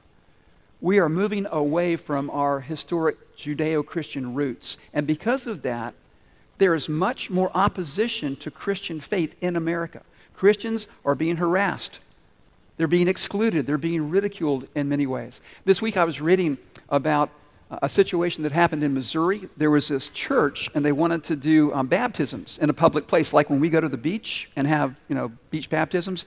We 0.81 0.99
are 0.99 1.09
moving 1.09 1.47
away 1.49 1.95
from 1.95 2.29
our 2.29 2.59
historic 2.59 3.37
Judeo 3.37 3.85
Christian 3.85 4.33
roots. 4.33 4.77
And 4.93 5.07
because 5.07 5.47
of 5.47 5.61
that, 5.61 5.93
there 6.57 6.75
is 6.75 6.87
much 6.89 7.29
more 7.29 7.51
opposition 7.53 8.35
to 8.37 8.51
Christian 8.51 8.99
faith 8.99 9.35
in 9.41 9.55
America. 9.55 10.01
Christians 10.35 10.87
are 11.05 11.15
being 11.15 11.37
harassed, 11.37 11.99
they're 12.77 12.87
being 12.87 13.07
excluded, 13.07 13.65
they're 13.65 13.77
being 13.77 14.09
ridiculed 14.09 14.67
in 14.75 14.89
many 14.89 15.07
ways. 15.07 15.39
This 15.63 15.81
week 15.81 15.95
I 15.95 16.03
was 16.03 16.19
reading 16.19 16.57
about 16.89 17.29
a 17.71 17.89
situation 17.89 18.43
that 18.43 18.51
happened 18.51 18.83
in 18.83 18.93
Missouri. 18.93 19.49
There 19.57 19.71
was 19.71 19.87
this 19.87 20.09
church, 20.09 20.69
and 20.75 20.85
they 20.85 20.91
wanted 20.91 21.23
to 21.25 21.35
do 21.35 21.73
um, 21.73 21.87
baptisms 21.87 22.59
in 22.61 22.69
a 22.69 22.73
public 22.73 23.07
place, 23.07 23.33
like 23.33 23.49
when 23.49 23.59
we 23.59 23.69
go 23.69 23.81
to 23.81 23.89
the 23.89 23.97
beach 23.97 24.49
and 24.55 24.67
have, 24.67 24.95
you 25.09 25.15
know, 25.15 25.31
beach 25.49 25.69
baptisms. 25.69 26.25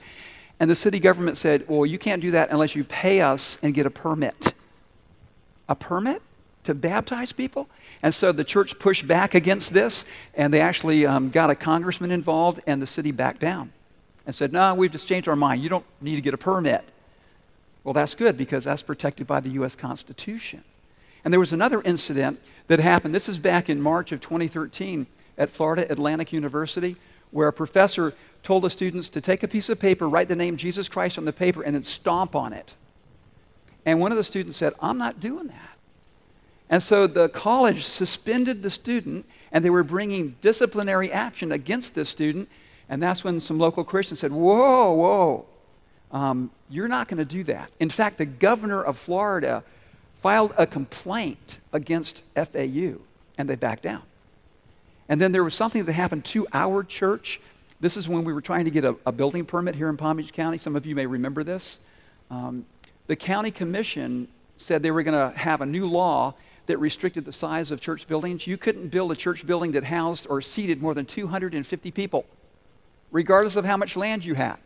And 0.59 0.69
the 0.69 0.75
city 0.75 0.99
government 0.99 1.37
said, 1.37 1.65
well, 1.69 1.85
you 1.85 1.97
can't 1.97 2.21
do 2.21 2.31
that 2.31 2.49
unless 2.51 2.75
you 2.75 2.83
pay 2.83 3.21
us 3.21 3.57
and 3.61 3.73
get 3.73 3.85
a 3.85 3.89
permit. 3.89 4.53
A 5.69 5.75
permit 5.75 6.21
to 6.65 6.73
baptize 6.73 7.31
people? 7.31 7.69
And 8.03 8.13
so 8.13 8.31
the 8.31 8.43
church 8.43 8.77
pushed 8.77 9.07
back 9.07 9.33
against 9.33 9.73
this, 9.73 10.03
and 10.33 10.53
they 10.53 10.61
actually 10.61 11.05
um, 11.05 11.29
got 11.29 11.49
a 11.49 11.55
congressman 11.55 12.11
involved, 12.11 12.59
and 12.67 12.81
the 12.81 12.87
city 12.87 13.11
backed 13.11 13.39
down 13.39 13.71
and 14.25 14.35
said, 14.35 14.51
no, 14.51 14.75
we've 14.75 14.91
just 14.91 15.07
changed 15.07 15.27
our 15.27 15.35
mind. 15.35 15.61
You 15.63 15.69
don't 15.69 15.85
need 16.01 16.15
to 16.15 16.21
get 16.21 16.33
a 16.33 16.37
permit. 16.37 16.83
Well, 17.83 17.93
that's 17.93 18.15
good 18.15 18.37
because 18.37 18.65
that's 18.65 18.81
protected 18.81 19.25
by 19.25 19.39
the 19.39 19.49
U.S. 19.51 19.75
Constitution. 19.75 20.63
And 21.23 21.33
there 21.33 21.39
was 21.39 21.53
another 21.53 21.81
incident 21.81 22.39
that 22.67 22.79
happened. 22.79 23.13
This 23.13 23.29
is 23.29 23.37
back 23.37 23.69
in 23.69 23.81
March 23.81 24.11
of 24.11 24.21
2013 24.21 25.05
at 25.37 25.49
Florida 25.49 25.85
Atlantic 25.91 26.31
University, 26.31 26.95
where 27.31 27.47
a 27.47 27.53
professor 27.53 28.13
told 28.43 28.63
the 28.63 28.69
students 28.69 29.09
to 29.09 29.21
take 29.21 29.43
a 29.43 29.47
piece 29.47 29.69
of 29.69 29.79
paper, 29.79 30.07
write 30.07 30.27
the 30.27 30.35
name 30.35 30.57
Jesus 30.57 30.87
Christ 30.87 31.17
on 31.17 31.25
the 31.25 31.33
paper, 31.33 31.61
and 31.61 31.75
then 31.75 31.83
stomp 31.83 32.35
on 32.35 32.53
it. 32.53 32.73
And 33.85 33.99
one 33.99 34.11
of 34.11 34.17
the 34.17 34.23
students 34.23 34.57
said, 34.57 34.73
I'm 34.81 34.97
not 34.97 35.19
doing 35.19 35.47
that. 35.47 35.69
And 36.69 36.83
so 36.83 37.07
the 37.07 37.29
college 37.29 37.83
suspended 37.83 38.61
the 38.61 38.69
student, 38.69 39.25
and 39.51 39.65
they 39.65 39.69
were 39.69 39.83
bringing 39.83 40.35
disciplinary 40.41 41.11
action 41.11 41.51
against 41.51 41.95
this 41.95 42.09
student. 42.09 42.47
And 42.87 43.01
that's 43.01 43.23
when 43.23 43.39
some 43.39 43.57
local 43.57 43.83
Christians 43.83 44.19
said, 44.19 44.31
Whoa, 44.31 44.93
whoa, 44.93 45.45
um, 46.11 46.51
you're 46.69 46.87
not 46.87 47.07
going 47.07 47.17
to 47.17 47.25
do 47.25 47.43
that. 47.45 47.71
In 47.79 47.89
fact, 47.89 48.17
the 48.17 48.25
governor 48.25 48.83
of 48.83 48.97
Florida 48.97 49.63
filed 50.21 50.53
a 50.57 50.67
complaint 50.67 51.59
against 51.73 52.23
FAU, 52.35 52.97
and 53.37 53.49
they 53.49 53.55
backed 53.55 53.83
down. 53.83 54.01
And 55.07 55.19
then 55.19 55.31
there 55.31 55.43
was 55.43 55.55
something 55.55 55.85
that 55.85 55.93
happened 55.93 56.25
to 56.25 56.47
our 56.53 56.83
church. 56.83 57.39
This 57.79 57.97
is 57.97 58.07
when 58.07 58.23
we 58.23 58.33
were 58.33 58.41
trying 58.41 58.65
to 58.65 58.71
get 58.71 58.83
a, 58.83 58.95
a 59.05 59.11
building 59.11 59.45
permit 59.45 59.75
here 59.75 59.89
in 59.89 59.97
Palm 59.97 60.17
Beach 60.17 60.33
County. 60.33 60.57
Some 60.57 60.75
of 60.75 60.85
you 60.85 60.95
may 60.95 61.05
remember 61.05 61.43
this. 61.43 61.79
Um, 62.29 62.65
the 63.07 63.15
county 63.15 63.49
commission 63.49 64.27
said 64.57 64.83
they 64.83 64.91
were 64.91 65.03
going 65.03 65.31
to 65.31 65.35
have 65.37 65.61
a 65.61 65.65
new 65.65 65.87
law 65.87 66.35
that 66.67 66.77
restricted 66.77 67.25
the 67.25 67.31
size 67.31 67.71
of 67.71 67.81
church 67.81 68.07
buildings. 68.07 68.45
You 68.45 68.55
couldn't 68.55 68.89
build 68.89 69.11
a 69.11 69.15
church 69.15 69.47
building 69.47 69.71
that 69.71 69.85
housed 69.85 70.27
or 70.29 70.41
seated 70.41 70.79
more 70.79 70.93
than 70.93 71.07
250 71.07 71.89
people, 71.89 72.25
regardless 73.11 73.55
of 73.55 73.65
how 73.65 73.77
much 73.77 73.95
land 73.95 74.23
you 74.23 74.35
had. 74.35 74.57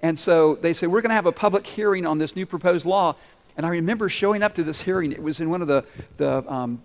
And 0.00 0.18
so 0.18 0.54
they 0.54 0.72
said, 0.72 0.88
We're 0.88 1.02
going 1.02 1.10
to 1.10 1.16
have 1.16 1.26
a 1.26 1.32
public 1.32 1.66
hearing 1.66 2.06
on 2.06 2.16
this 2.16 2.34
new 2.34 2.46
proposed 2.46 2.86
law. 2.86 3.16
And 3.60 3.66
I 3.66 3.70
remember 3.72 4.08
showing 4.08 4.42
up 4.42 4.54
to 4.54 4.62
this 4.62 4.80
hearing. 4.80 5.12
It 5.12 5.22
was 5.22 5.38
in 5.38 5.50
one 5.50 5.60
of 5.60 5.68
the, 5.68 5.84
the 6.16 6.50
um, 6.50 6.80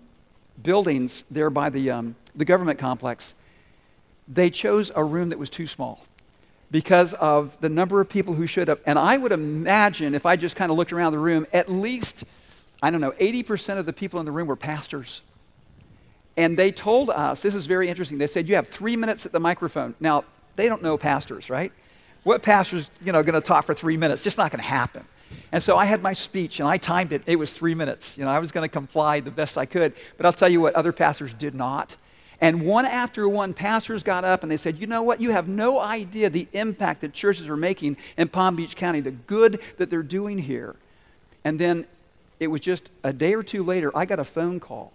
buildings 0.62 1.24
there 1.30 1.48
by 1.48 1.70
the, 1.70 1.90
um, 1.90 2.16
the 2.34 2.44
government 2.44 2.78
complex. 2.78 3.32
They 4.28 4.50
chose 4.50 4.92
a 4.94 5.02
room 5.02 5.30
that 5.30 5.38
was 5.38 5.48
too 5.48 5.66
small 5.66 6.04
because 6.70 7.14
of 7.14 7.58
the 7.62 7.70
number 7.70 8.02
of 8.02 8.10
people 8.10 8.34
who 8.34 8.46
showed 8.46 8.68
up. 8.68 8.80
And 8.84 8.98
I 8.98 9.16
would 9.16 9.32
imagine, 9.32 10.14
if 10.14 10.26
I 10.26 10.36
just 10.36 10.54
kind 10.54 10.70
of 10.70 10.76
looked 10.76 10.92
around 10.92 11.12
the 11.12 11.18
room, 11.18 11.46
at 11.50 11.72
least, 11.72 12.24
I 12.82 12.90
don't 12.90 13.00
know, 13.00 13.12
80% 13.12 13.78
of 13.78 13.86
the 13.86 13.94
people 13.94 14.20
in 14.20 14.26
the 14.26 14.32
room 14.32 14.46
were 14.46 14.54
pastors. 14.54 15.22
And 16.36 16.58
they 16.58 16.72
told 16.72 17.08
us, 17.08 17.40
this 17.40 17.54
is 17.54 17.64
very 17.64 17.88
interesting, 17.88 18.18
they 18.18 18.26
said, 18.26 18.50
You 18.50 18.56
have 18.56 18.68
three 18.68 18.96
minutes 18.96 19.24
at 19.24 19.32
the 19.32 19.40
microphone. 19.40 19.94
Now, 19.98 20.24
they 20.56 20.68
don't 20.68 20.82
know 20.82 20.98
pastors, 20.98 21.48
right? 21.48 21.72
What 22.22 22.42
pastor's 22.42 22.90
you 23.02 23.12
know, 23.12 23.22
going 23.22 23.32
to 23.32 23.40
talk 23.40 23.64
for 23.64 23.72
three 23.72 23.96
minutes? 23.96 24.22
Just 24.22 24.36
not 24.36 24.50
going 24.50 24.62
to 24.62 24.68
happen. 24.68 25.06
And 25.56 25.62
so 25.62 25.78
I 25.78 25.86
had 25.86 26.02
my 26.02 26.12
speech 26.12 26.60
and 26.60 26.68
I 26.68 26.76
timed 26.76 27.12
it. 27.12 27.22
It 27.24 27.36
was 27.36 27.54
three 27.54 27.74
minutes. 27.74 28.18
You 28.18 28.26
know, 28.26 28.30
I 28.30 28.40
was 28.40 28.52
going 28.52 28.68
to 28.68 28.70
comply 28.70 29.20
the 29.20 29.30
best 29.30 29.56
I 29.56 29.64
could. 29.64 29.94
But 30.18 30.26
I'll 30.26 30.32
tell 30.34 30.50
you 30.50 30.60
what, 30.60 30.74
other 30.74 30.92
pastors 30.92 31.32
did 31.32 31.54
not. 31.54 31.96
And 32.42 32.66
one 32.66 32.84
after 32.84 33.26
one, 33.26 33.54
pastors 33.54 34.02
got 34.02 34.22
up 34.22 34.42
and 34.42 34.52
they 34.52 34.58
said, 34.58 34.78
You 34.78 34.86
know 34.86 35.02
what? 35.02 35.18
You 35.18 35.30
have 35.30 35.48
no 35.48 35.80
idea 35.80 36.28
the 36.28 36.46
impact 36.52 37.00
that 37.00 37.14
churches 37.14 37.48
are 37.48 37.56
making 37.56 37.96
in 38.18 38.28
Palm 38.28 38.54
Beach 38.54 38.76
County, 38.76 39.00
the 39.00 39.12
good 39.12 39.62
that 39.78 39.88
they're 39.88 40.02
doing 40.02 40.36
here. 40.36 40.76
And 41.42 41.58
then 41.58 41.86
it 42.38 42.48
was 42.48 42.60
just 42.60 42.90
a 43.02 43.14
day 43.14 43.32
or 43.32 43.42
two 43.42 43.64
later, 43.64 43.90
I 43.96 44.04
got 44.04 44.18
a 44.18 44.24
phone 44.24 44.60
call 44.60 44.92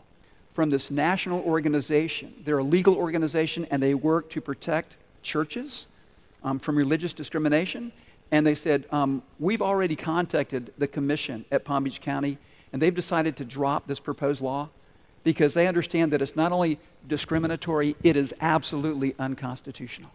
from 0.53 0.69
this 0.69 0.91
national 0.91 1.41
organization. 1.41 2.35
They're 2.45 2.59
a 2.59 2.63
legal 2.63 2.93
organization 2.97 3.65
and 3.71 3.81
they 3.81 3.95
work 3.95 4.29
to 4.29 4.41
protect 4.41 4.95
churches 5.23 5.87
um, 6.43 6.59
from 6.59 6.75
religious 6.75 7.13
discrimination. 7.13 7.91
And 8.31 8.47
they 8.47 8.55
said, 8.55 8.85
um, 8.91 9.21
We've 9.39 9.61
already 9.61 9.95
contacted 9.95 10.73
the 10.77 10.88
commission 10.88 11.45
at 11.51 11.65
Palm 11.65 11.83
Beach 11.83 12.01
County, 12.01 12.38
and 12.71 12.81
they've 12.81 12.95
decided 12.95 13.38
to 13.38 13.45
drop 13.45 13.88
this 13.88 14.00
proposed 14.00 14.41
law 14.41 14.69
because 15.23 15.53
they 15.53 15.67
understand 15.67 16.13
that 16.13 16.21
it's 16.21 16.35
not 16.35 16.51
only 16.51 16.79
discriminatory, 17.07 17.95
it 18.03 18.15
is 18.15 18.33
absolutely 18.41 19.15
unconstitutional. 19.19 20.09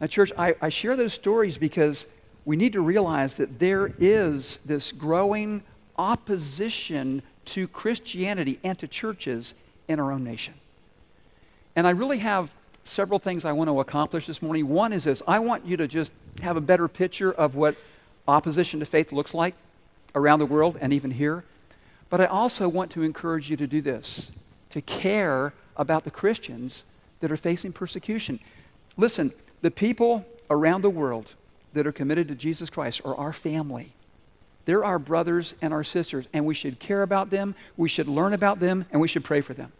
Now, 0.00 0.06
church, 0.06 0.32
I, 0.38 0.54
I 0.60 0.68
share 0.68 0.96
those 0.96 1.12
stories 1.12 1.58
because 1.58 2.06
we 2.44 2.56
need 2.56 2.72
to 2.72 2.80
realize 2.80 3.36
that 3.36 3.58
there 3.58 3.92
is 3.98 4.58
this 4.64 4.92
growing 4.92 5.62
opposition 5.98 7.22
to 7.46 7.68
Christianity 7.68 8.58
and 8.64 8.78
to 8.78 8.88
churches 8.88 9.54
in 9.88 10.00
our 10.00 10.12
own 10.12 10.24
nation. 10.24 10.54
And 11.76 11.86
I 11.86 11.90
really 11.90 12.18
have 12.18 12.52
several 12.90 13.18
things 13.18 13.44
I 13.44 13.52
want 13.52 13.68
to 13.68 13.80
accomplish 13.80 14.26
this 14.26 14.42
morning. 14.42 14.68
One 14.68 14.92
is 14.92 15.04
this 15.04 15.22
I 15.26 15.38
want 15.38 15.64
you 15.64 15.76
to 15.76 15.88
just 15.88 16.12
have 16.42 16.56
a 16.56 16.60
better 16.60 16.88
picture 16.88 17.32
of 17.32 17.54
what 17.54 17.76
opposition 18.26 18.80
to 18.80 18.86
faith 18.86 19.12
looks 19.12 19.32
like 19.32 19.54
around 20.14 20.40
the 20.40 20.46
world 20.46 20.76
and 20.80 20.92
even 20.92 21.12
here. 21.12 21.44
But 22.10 22.20
I 22.20 22.26
also 22.26 22.68
want 22.68 22.90
to 22.92 23.02
encourage 23.02 23.48
you 23.48 23.56
to 23.56 23.66
do 23.66 23.80
this 23.80 24.32
to 24.70 24.80
care 24.80 25.52
about 25.76 26.04
the 26.04 26.10
Christians 26.10 26.84
that 27.20 27.30
are 27.30 27.36
facing 27.36 27.72
persecution. 27.72 28.40
Listen, 28.96 29.32
the 29.62 29.70
people 29.70 30.24
around 30.48 30.82
the 30.82 30.90
world 30.90 31.26
that 31.72 31.86
are 31.86 31.92
committed 31.92 32.28
to 32.28 32.34
Jesus 32.34 32.70
Christ 32.70 33.00
are 33.04 33.14
our 33.14 33.32
family. 33.32 33.92
They're 34.64 34.84
our 34.84 34.98
brothers 34.98 35.54
and 35.62 35.72
our 35.72 35.84
sisters, 35.84 36.28
and 36.32 36.44
we 36.44 36.54
should 36.54 36.78
care 36.78 37.02
about 37.02 37.30
them, 37.30 37.54
we 37.76 37.88
should 37.88 38.08
learn 38.08 38.32
about 38.32 38.60
them, 38.60 38.86
and 38.90 39.00
we 39.00 39.08
should 39.08 39.24
pray 39.24 39.40
for 39.40 39.54
them. 39.54 39.72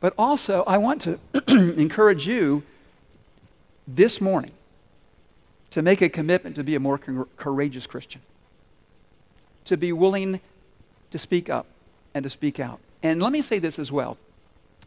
But 0.00 0.14
also, 0.16 0.62
I 0.64 0.78
want 0.78 1.02
to 1.02 1.18
encourage 1.48 2.26
you 2.26 2.62
this 3.86 4.20
morning 4.20 4.52
to 5.70 5.82
make 5.82 6.00
a 6.00 6.08
commitment 6.08 6.56
to 6.56 6.64
be 6.64 6.74
a 6.74 6.80
more 6.80 6.98
courageous 7.36 7.86
Christian, 7.86 8.20
to 9.64 9.76
be 9.76 9.92
willing 9.92 10.40
to 11.10 11.18
speak 11.18 11.50
up 11.50 11.66
and 12.14 12.22
to 12.22 12.30
speak 12.30 12.60
out. 12.60 12.80
And 13.02 13.20
let 13.22 13.32
me 13.32 13.42
say 13.42 13.58
this 13.58 13.78
as 13.78 13.90
well, 13.90 14.16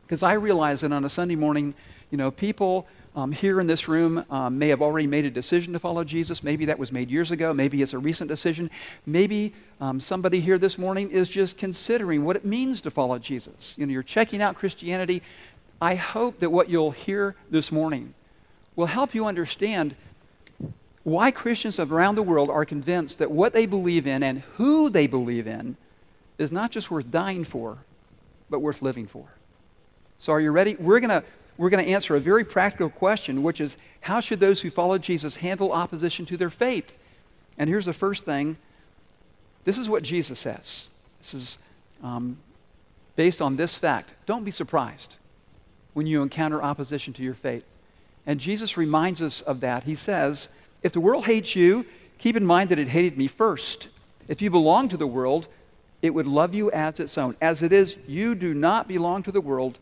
because 0.03 0.24
I 0.24 0.34
realize 0.34 0.82
that 0.82 0.91
on 0.91 1.03
a 1.03 1.10
Sunday 1.10 1.36
morning, 1.36 1.74
you 2.10 2.18
know, 2.18 2.32
people 2.32 2.88
um, 3.15 3.32
here 3.32 3.60
in 3.60 3.68
this 3.68 3.88
room 3.88 4.24
um, 4.30 4.58
may 4.58 4.70
have 4.70 4.82
already 4.82 5.08
made 5.08 5.25
a 5.25 5.32
decision 5.32 5.74
to 5.74 5.80
follow 5.80 6.03
Jesus. 6.03 6.44
Maybe 6.44 6.65
that 6.65 6.80
was 6.80 6.91
made 6.91 7.12
years 7.12 7.32
ago. 7.32 7.53
Maybe 7.53 7.82
it's 7.82 7.94
a 7.94 8.00
recent 8.00 8.30
decision. 8.30 8.72
Maybe 9.06 9.53
um, 9.82 10.00
somebody 10.00 10.39
here 10.39 10.58
this 10.58 10.77
morning 10.77 11.12
is 11.12 11.27
just 11.27 11.58
considering 11.58 12.24
what 12.24 12.36
it 12.36 12.46
means 12.46 12.80
to 12.82 12.91
follow 12.91 13.20
Jesus. 13.20 13.75
You 13.77 13.86
know, 13.86 13.91
you're 13.91 14.03
checking 14.03 14.41
out 14.41 14.56
Christianity. 14.56 15.22
I 15.82 15.96
hope 15.96 16.39
that 16.39 16.51
what 16.51 16.70
you'll 16.70 16.91
hear 16.91 17.36
this 17.50 17.72
morning 17.72 18.13
will 18.75 18.86
help 18.86 19.13
you 19.13 19.25
understand 19.25 19.96
why 21.03 21.32
Christians 21.32 21.80
around 21.80 22.15
the 22.15 22.24
world 22.24 22.50
are 22.50 22.63
convinced 22.63 23.20
that 23.20 23.32
what 23.32 23.53
they 23.53 23.65
believe 23.65 24.08
in 24.08 24.24
and 24.24 24.39
who 24.56 24.89
they 24.89 25.08
believe 25.08 25.48
in 25.48 25.75
is 26.38 26.51
not 26.51 26.72
just 26.72 26.89
worth 26.91 27.12
dying 27.12 27.44
for, 27.44 27.80
but 28.50 28.60
worth 28.60 28.82
living 28.82 29.08
for. 29.08 29.25
So, 30.20 30.32
are 30.34 30.39
you 30.39 30.51
ready? 30.51 30.75
We're 30.75 31.00
going 31.00 31.10
to 31.10 31.24
we're 31.62 31.70
going 31.70 31.86
to 31.86 31.91
answer 31.91 32.15
a 32.15 32.20
very 32.20 32.44
practical 32.44 32.89
question, 32.89 33.44
which 33.44 33.62
is 33.62 33.77
how 34.01 34.20
should 34.20 34.39
those 34.39 34.62
who 34.62 34.72
follow 34.72 34.98
Jesus 34.98 35.36
handle 35.36 35.72
opposition 35.72 36.25
to 36.25 36.36
their 36.36 36.50
faith? 36.50 36.98
And 37.56 37.70
here's 37.70 37.86
the 37.86 37.94
first 37.94 38.25
thing 38.25 38.58
this 39.63 39.77
is 39.77 39.88
what 39.88 40.01
Jesus 40.01 40.39
says. 40.39 40.89
This 41.20 41.36
is 41.36 41.60
um, 42.01 42.39
based 43.15 43.44
on 43.44 43.58
this 43.58 43.77
fact. 43.77 44.15
Don't 44.25 44.44
be 44.44 44.50
surprised 44.50 45.18
when 45.94 46.08
you 46.08 46.24
encounter 46.24 46.63
opposition 46.63 47.13
to 47.13 47.22
your 47.22 47.36
faith. 47.36 47.63
And 48.25 48.39
Jesus 48.39 48.75
reminds 48.75 49.22
us 49.22 49.41
of 49.41 49.60
that. 49.60 49.84
He 49.84 49.94
says, 49.94 50.50
If 50.82 50.94
the 50.94 51.00
world 51.00 51.25
hates 51.25 51.56
you, 51.56 51.86
keep 52.18 52.36
in 52.36 52.44
mind 52.44 52.70
that 52.70 52.80
it 52.80 52.88
hated 52.88 53.20
me 53.20 53.27
first. 53.27 53.88
If 54.27 54.41
you 54.41 54.50
belong 54.50 54.89
to 54.89 54.98
the 54.98 55.06
world, 55.06 55.48
it 56.01 56.10
would 56.15 56.25
love 56.25 56.56
you 56.56 56.72
as 56.72 57.00
its 57.00 57.20
own. 57.20 57.36
As 57.39 57.62
it 57.62 57.72
is, 57.72 57.98
you 58.08 58.34
do 58.34 58.56
not 58.56 58.88
belong 58.88 59.22
to 59.22 59.32
the 59.32 59.41
world, 59.41 59.77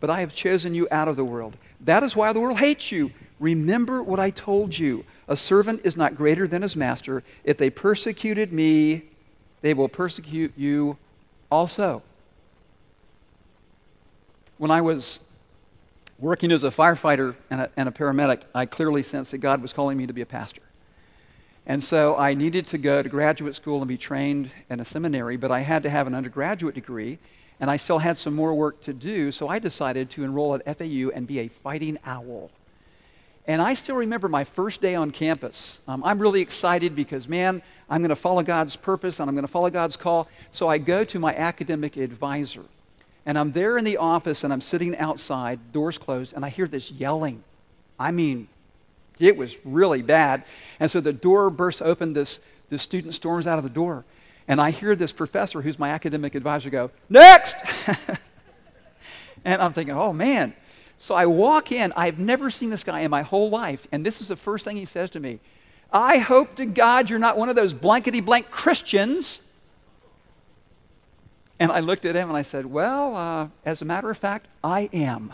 but 0.00 0.10
I 0.10 0.20
have 0.20 0.32
chosen 0.32 0.74
you 0.74 0.88
out 0.90 1.08
of 1.08 1.16
the 1.16 1.24
world. 1.24 1.56
That 1.80 2.02
is 2.02 2.16
why 2.16 2.32
the 2.32 2.40
world 2.40 2.58
hates 2.58 2.92
you. 2.92 3.12
Remember 3.40 4.02
what 4.02 4.18
I 4.18 4.30
told 4.30 4.78
you. 4.78 5.04
A 5.28 5.36
servant 5.36 5.80
is 5.84 5.96
not 5.96 6.16
greater 6.16 6.46
than 6.46 6.62
his 6.62 6.76
master. 6.76 7.22
If 7.44 7.58
they 7.58 7.70
persecuted 7.70 8.52
me, 8.52 9.02
they 9.60 9.74
will 9.74 9.88
persecute 9.88 10.52
you 10.56 10.96
also. 11.50 12.02
When 14.58 14.70
I 14.70 14.80
was 14.80 15.20
working 16.18 16.50
as 16.50 16.64
a 16.64 16.70
firefighter 16.70 17.34
and 17.50 17.62
a, 17.62 17.70
and 17.76 17.88
a 17.88 17.92
paramedic, 17.92 18.42
I 18.54 18.66
clearly 18.66 19.02
sensed 19.02 19.32
that 19.32 19.38
God 19.38 19.60
was 19.60 19.72
calling 19.72 19.98
me 19.98 20.06
to 20.06 20.12
be 20.12 20.22
a 20.22 20.26
pastor. 20.26 20.62
And 21.66 21.82
so 21.82 22.16
I 22.16 22.34
needed 22.34 22.68
to 22.68 22.78
go 22.78 23.02
to 23.02 23.08
graduate 23.08 23.54
school 23.56 23.78
and 23.78 23.88
be 23.88 23.98
trained 23.98 24.50
in 24.70 24.78
a 24.78 24.84
seminary, 24.84 25.36
but 25.36 25.50
I 25.50 25.60
had 25.60 25.82
to 25.82 25.90
have 25.90 26.06
an 26.06 26.14
undergraduate 26.14 26.76
degree, 26.76 27.18
and 27.60 27.70
I 27.70 27.76
still 27.76 27.98
had 27.98 28.18
some 28.18 28.34
more 28.34 28.54
work 28.54 28.82
to 28.82 28.92
do, 28.92 29.32
so 29.32 29.48
I 29.48 29.58
decided 29.58 30.10
to 30.10 30.24
enroll 30.24 30.54
at 30.54 30.78
FAU 30.78 31.10
and 31.14 31.26
be 31.26 31.40
a 31.40 31.48
fighting 31.48 31.98
owl. 32.04 32.50
And 33.46 33.62
I 33.62 33.74
still 33.74 33.96
remember 33.96 34.28
my 34.28 34.44
first 34.44 34.80
day 34.80 34.94
on 34.94 35.12
campus. 35.12 35.80
Um, 35.86 36.02
I'm 36.04 36.18
really 36.18 36.40
excited 36.40 36.96
because, 36.96 37.28
man, 37.28 37.62
I'm 37.88 38.00
going 38.00 38.08
to 38.08 38.16
follow 38.16 38.42
God's 38.42 38.74
purpose 38.74 39.20
and 39.20 39.30
I'm 39.30 39.36
going 39.36 39.46
to 39.46 39.52
follow 39.52 39.70
God's 39.70 39.96
call. 39.96 40.28
So 40.50 40.66
I 40.66 40.78
go 40.78 41.04
to 41.04 41.18
my 41.18 41.34
academic 41.34 41.96
advisor. 41.96 42.64
And 43.24 43.38
I'm 43.38 43.52
there 43.52 43.78
in 43.78 43.84
the 43.84 43.98
office 43.98 44.42
and 44.42 44.52
I'm 44.52 44.60
sitting 44.60 44.96
outside, 44.96 45.72
doors 45.72 45.96
closed, 45.96 46.34
and 46.34 46.44
I 46.44 46.48
hear 46.48 46.66
this 46.66 46.90
yelling. 46.90 47.42
I 47.98 48.10
mean, 48.10 48.48
it 49.18 49.36
was 49.36 49.56
really 49.64 50.02
bad. 50.02 50.44
And 50.80 50.90
so 50.90 51.00
the 51.00 51.12
door 51.12 51.48
bursts 51.48 51.82
open, 51.82 52.12
this, 52.12 52.40
this 52.68 52.82
student 52.82 53.14
storms 53.14 53.46
out 53.46 53.58
of 53.58 53.64
the 53.64 53.70
door. 53.70 54.04
And 54.48 54.60
I 54.60 54.70
hear 54.70 54.94
this 54.94 55.12
professor, 55.12 55.60
who's 55.60 55.78
my 55.78 55.90
academic 55.90 56.34
advisor, 56.34 56.70
go, 56.70 56.90
Next! 57.08 57.56
and 59.44 59.62
I'm 59.62 59.72
thinking, 59.72 59.94
oh 59.96 60.12
man. 60.12 60.54
So 60.98 61.14
I 61.14 61.26
walk 61.26 61.72
in. 61.72 61.92
I've 61.92 62.18
never 62.18 62.50
seen 62.50 62.70
this 62.70 62.82
guy 62.82 63.00
in 63.00 63.10
my 63.10 63.22
whole 63.22 63.50
life. 63.50 63.86
And 63.92 64.04
this 64.04 64.20
is 64.20 64.28
the 64.28 64.36
first 64.36 64.64
thing 64.64 64.76
he 64.76 64.84
says 64.84 65.10
to 65.10 65.20
me 65.20 65.40
I 65.92 66.18
hope 66.18 66.56
to 66.56 66.66
God 66.66 67.08
you're 67.08 67.18
not 67.18 67.38
one 67.38 67.48
of 67.48 67.56
those 67.56 67.72
blankety 67.72 68.20
blank 68.20 68.50
Christians. 68.50 69.40
And 71.58 71.72
I 71.72 71.80
looked 71.80 72.04
at 72.04 72.14
him 72.14 72.28
and 72.28 72.36
I 72.36 72.42
said, 72.42 72.66
Well, 72.66 73.16
uh, 73.16 73.48
as 73.64 73.82
a 73.82 73.84
matter 73.84 74.10
of 74.10 74.18
fact, 74.18 74.46
I 74.62 74.90
am. 74.92 75.32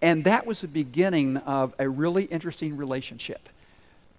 And 0.00 0.24
that 0.24 0.46
was 0.46 0.60
the 0.60 0.68
beginning 0.68 1.36
of 1.38 1.74
a 1.78 1.88
really 1.88 2.24
interesting 2.24 2.76
relationship 2.76 3.48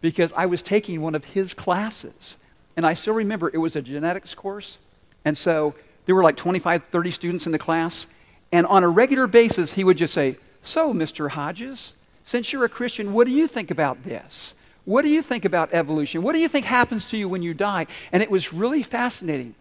because 0.01 0.33
I 0.33 0.45
was 0.45 0.61
taking 0.61 1.01
one 1.01 1.15
of 1.15 1.25
his 1.25 1.53
classes. 1.53 2.37
And 2.75 2.85
I 2.85 2.93
still 2.93 3.13
remember 3.13 3.49
it 3.53 3.57
was 3.57 3.75
a 3.75 3.81
genetics 3.81 4.33
course. 4.33 4.79
And 5.25 5.37
so 5.37 5.75
there 6.05 6.15
were 6.15 6.23
like 6.23 6.37
25, 6.37 6.83
30 6.85 7.11
students 7.11 7.45
in 7.45 7.51
the 7.51 7.59
class. 7.59 8.07
And 8.51 8.65
on 8.65 8.83
a 8.83 8.89
regular 8.89 9.27
basis, 9.27 9.73
he 9.73 9.83
would 9.83 9.97
just 9.97 10.13
say, 10.13 10.37
So, 10.61 10.93
Mr. 10.93 11.29
Hodges, 11.29 11.95
since 12.23 12.53
you're 12.53 12.65
a 12.65 12.69
Christian, 12.69 13.13
what 13.13 13.25
do 13.25 13.33
you 13.33 13.47
think 13.47 13.71
about 13.71 14.03
this? 14.03 14.55
What 14.85 15.03
do 15.03 15.09
you 15.09 15.21
think 15.21 15.45
about 15.45 15.73
evolution? 15.73 16.23
What 16.23 16.33
do 16.33 16.39
you 16.39 16.47
think 16.47 16.65
happens 16.65 17.05
to 17.05 17.17
you 17.17 17.29
when 17.29 17.41
you 17.41 17.53
die? 17.53 17.87
And 18.11 18.21
it 18.21 18.29
was 18.29 18.51
really 18.51 18.83
fascinating 18.83 19.55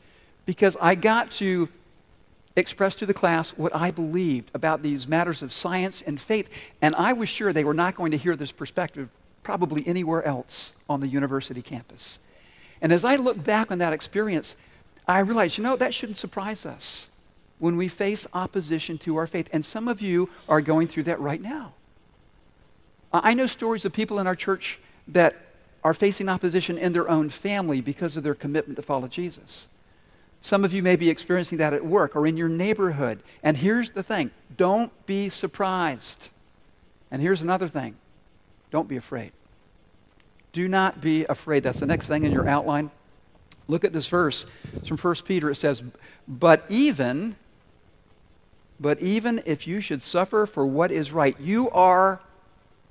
because 0.47 0.77
I 0.81 0.95
got 0.95 1.31
to 1.33 1.69
express 2.57 2.95
to 2.97 3.07
the 3.07 3.15
class 3.15 3.51
what 3.51 3.75
I 3.75 3.91
believed 3.91 4.51
about 4.55 4.83
these 4.83 5.09
matters 5.09 5.43
of 5.43 5.53
science 5.53 6.03
and 6.03 6.21
faith, 6.21 6.51
and 6.83 6.95
I 6.97 7.13
was 7.13 7.29
sure 7.29 7.53
they 7.53 7.65
were 7.65 7.75
not 7.75 7.95
going 7.95 8.11
to 8.11 8.17
hear 8.17 8.37
this 8.37 8.53
perspective 8.53 9.09
probably 9.43 9.87
anywhere 9.87 10.23
else 10.25 10.75
on 10.89 11.01
the 11.01 11.09
university 11.09 11.63
campus. 11.63 12.19
And 12.83 12.93
as 12.93 13.05
I 13.05 13.17
look 13.17 13.43
back 13.43 13.71
on 13.71 13.79
that 13.79 13.95
experience, 13.95 14.57
I 15.09 15.21
realize, 15.21 15.57
you 15.57 15.65
know, 15.65 15.77
that 15.77 15.95
shouldn't 15.95 16.19
surprise 16.19 16.67
us 16.67 17.09
when 17.59 17.77
we 17.77 17.87
face 17.87 18.27
opposition 18.35 18.99
to 18.99 19.17
our 19.17 19.27
faith. 19.27 19.49
And 19.53 19.65
some 19.65 19.87
of 19.87 20.03
you 20.03 20.29
are 20.49 20.61
going 20.61 20.89
through 20.89 21.05
that 21.05 21.21
right 21.21 21.41
now. 21.41 21.73
I 23.13 23.35
know 23.35 23.47
stories 23.47 23.85
of 23.85 23.93
people 23.93 24.19
in 24.19 24.27
our 24.27 24.35
church 24.35 24.81
that 25.09 25.37
are 25.85 25.95
facing 25.95 26.29
opposition 26.29 26.77
in 26.77 26.93
their 26.93 27.09
own 27.09 27.29
family 27.29 27.81
because 27.81 28.17
of 28.17 28.25
their 28.25 28.35
commitment 28.35 28.77
to 28.77 28.83
follow 28.83 29.07
Jesus. 29.07 29.69
Some 30.41 30.65
of 30.65 30.73
you 30.73 30.83
may 30.83 30.97
be 30.97 31.09
experiencing 31.09 31.59
that 31.59 31.73
at 31.73 31.85
work 31.85 32.17
or 32.17 32.27
in 32.27 32.37
your 32.37 32.49
neighborhood. 32.49 33.21
And 33.45 33.57
here's 33.57 33.91
the 33.91 34.03
thing 34.03 34.31
don't 34.57 34.91
be 35.07 35.29
surprised. 35.29 36.31
And 37.11 37.23
here's 37.23 37.43
another 37.43 37.69
thing 37.69 37.95
don't 38.71 38.89
be 38.89 38.97
afraid. 38.97 39.33
Do 40.53 40.69
not 40.69 41.01
be 41.01 41.25
afraid. 41.25 41.63
That's 41.63 41.81
the 41.81 41.87
next 41.87 42.09
thing 42.09 42.25
in 42.25 42.33
your 42.33 42.49
outline. 42.49 42.91
Look 43.69 43.85
at 43.85 43.93
this 43.93 44.09
verse. 44.09 44.47
It's 44.75 44.89
from 44.89 44.99
1 44.99 45.15
Peter. 45.25 45.51
It 45.51 45.57
says, 45.57 45.83
But 46.29 46.65
even, 46.69 47.37
but 48.79 49.01
even 49.01 49.43
if 49.47 49.67
you 49.67 49.81
should 49.81 50.03
suffer 50.03 50.47
for 50.47 50.67
what 50.67 50.91
is 50.91 51.13
right, 51.13 51.39
you 51.41 51.71
are 51.71 52.21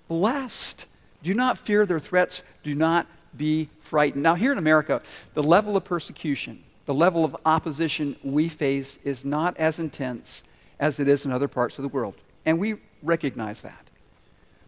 blessed. 0.07 0.87
Do 1.23 1.33
not 1.33 1.57
fear 1.57 1.85
their 1.85 1.99
threats. 1.99 2.43
Do 2.63 2.73
not 2.73 3.05
be 3.37 3.69
frightened. 3.83 4.23
Now, 4.23 4.35
here 4.35 4.51
in 4.51 4.57
America, 4.57 5.01
the 5.33 5.43
level 5.43 5.77
of 5.77 5.83
persecution 5.83 6.63
the 6.85 6.93
level 6.93 7.23
of 7.23 7.37
opposition 7.45 8.15
we 8.23 8.49
face 8.49 8.97
is 9.03 9.23
not 9.23 9.55
as 9.57 9.79
intense 9.79 10.43
as 10.79 10.99
it 10.99 11.07
is 11.07 11.25
in 11.25 11.31
other 11.31 11.47
parts 11.47 11.77
of 11.77 11.83
the 11.83 11.89
world. 11.89 12.15
And 12.45 12.59
we 12.59 12.75
recognize 13.03 13.61
that. 13.61 13.85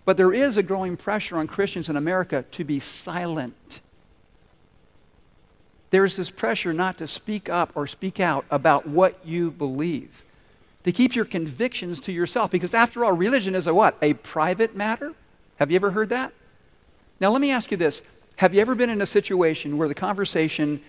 But 0.06 0.18
there 0.18 0.34
is 0.34 0.58
a 0.58 0.64
growing 0.64 0.98
pressure 0.98 1.38
on 1.38 1.48
Christians 1.48 1.90
in 1.90 1.96
America 1.96 2.44
to 2.52 2.64
be 2.64 2.80
silent. 2.80 3.82
There's 5.92 6.18
this 6.18 6.30
pressure 6.30 6.74
not 6.74 6.98
to 6.98 7.08
speak 7.08 7.50
up 7.50 7.72
or 7.76 7.88
speak 7.88 8.20
out 8.20 8.46
about 8.50 8.88
what 8.88 9.20
you 9.24 9.52
believe, 9.52 10.26
to 10.84 10.92
keep 10.92 11.16
your 11.16 11.26
convictions 11.26 12.00
to 12.02 12.12
yourself. 12.12 12.52
Because 12.52 12.74
after 12.74 13.06
all, 13.06 13.14
religion 13.14 13.56
is 13.56 13.68
a 13.68 13.74
what? 13.74 13.96
A 14.02 14.14
private 14.16 14.76
matter? 14.76 15.14
Have 15.58 15.72
you 15.72 15.76
ever 15.76 15.92
heard 15.92 16.10
that? 16.10 16.34
Now, 17.20 17.32
let 17.32 17.42
me 17.42 17.52
ask 17.52 17.72
you 17.72 17.78
this. 17.78 18.02
Have 18.38 18.54
you 18.54 18.62
ever 18.62 18.76
been 18.76 18.90
in 18.90 19.02
a 19.02 19.06
situation 19.06 19.78
where 19.78 19.88
the 19.88 19.96
conversation 19.96 20.82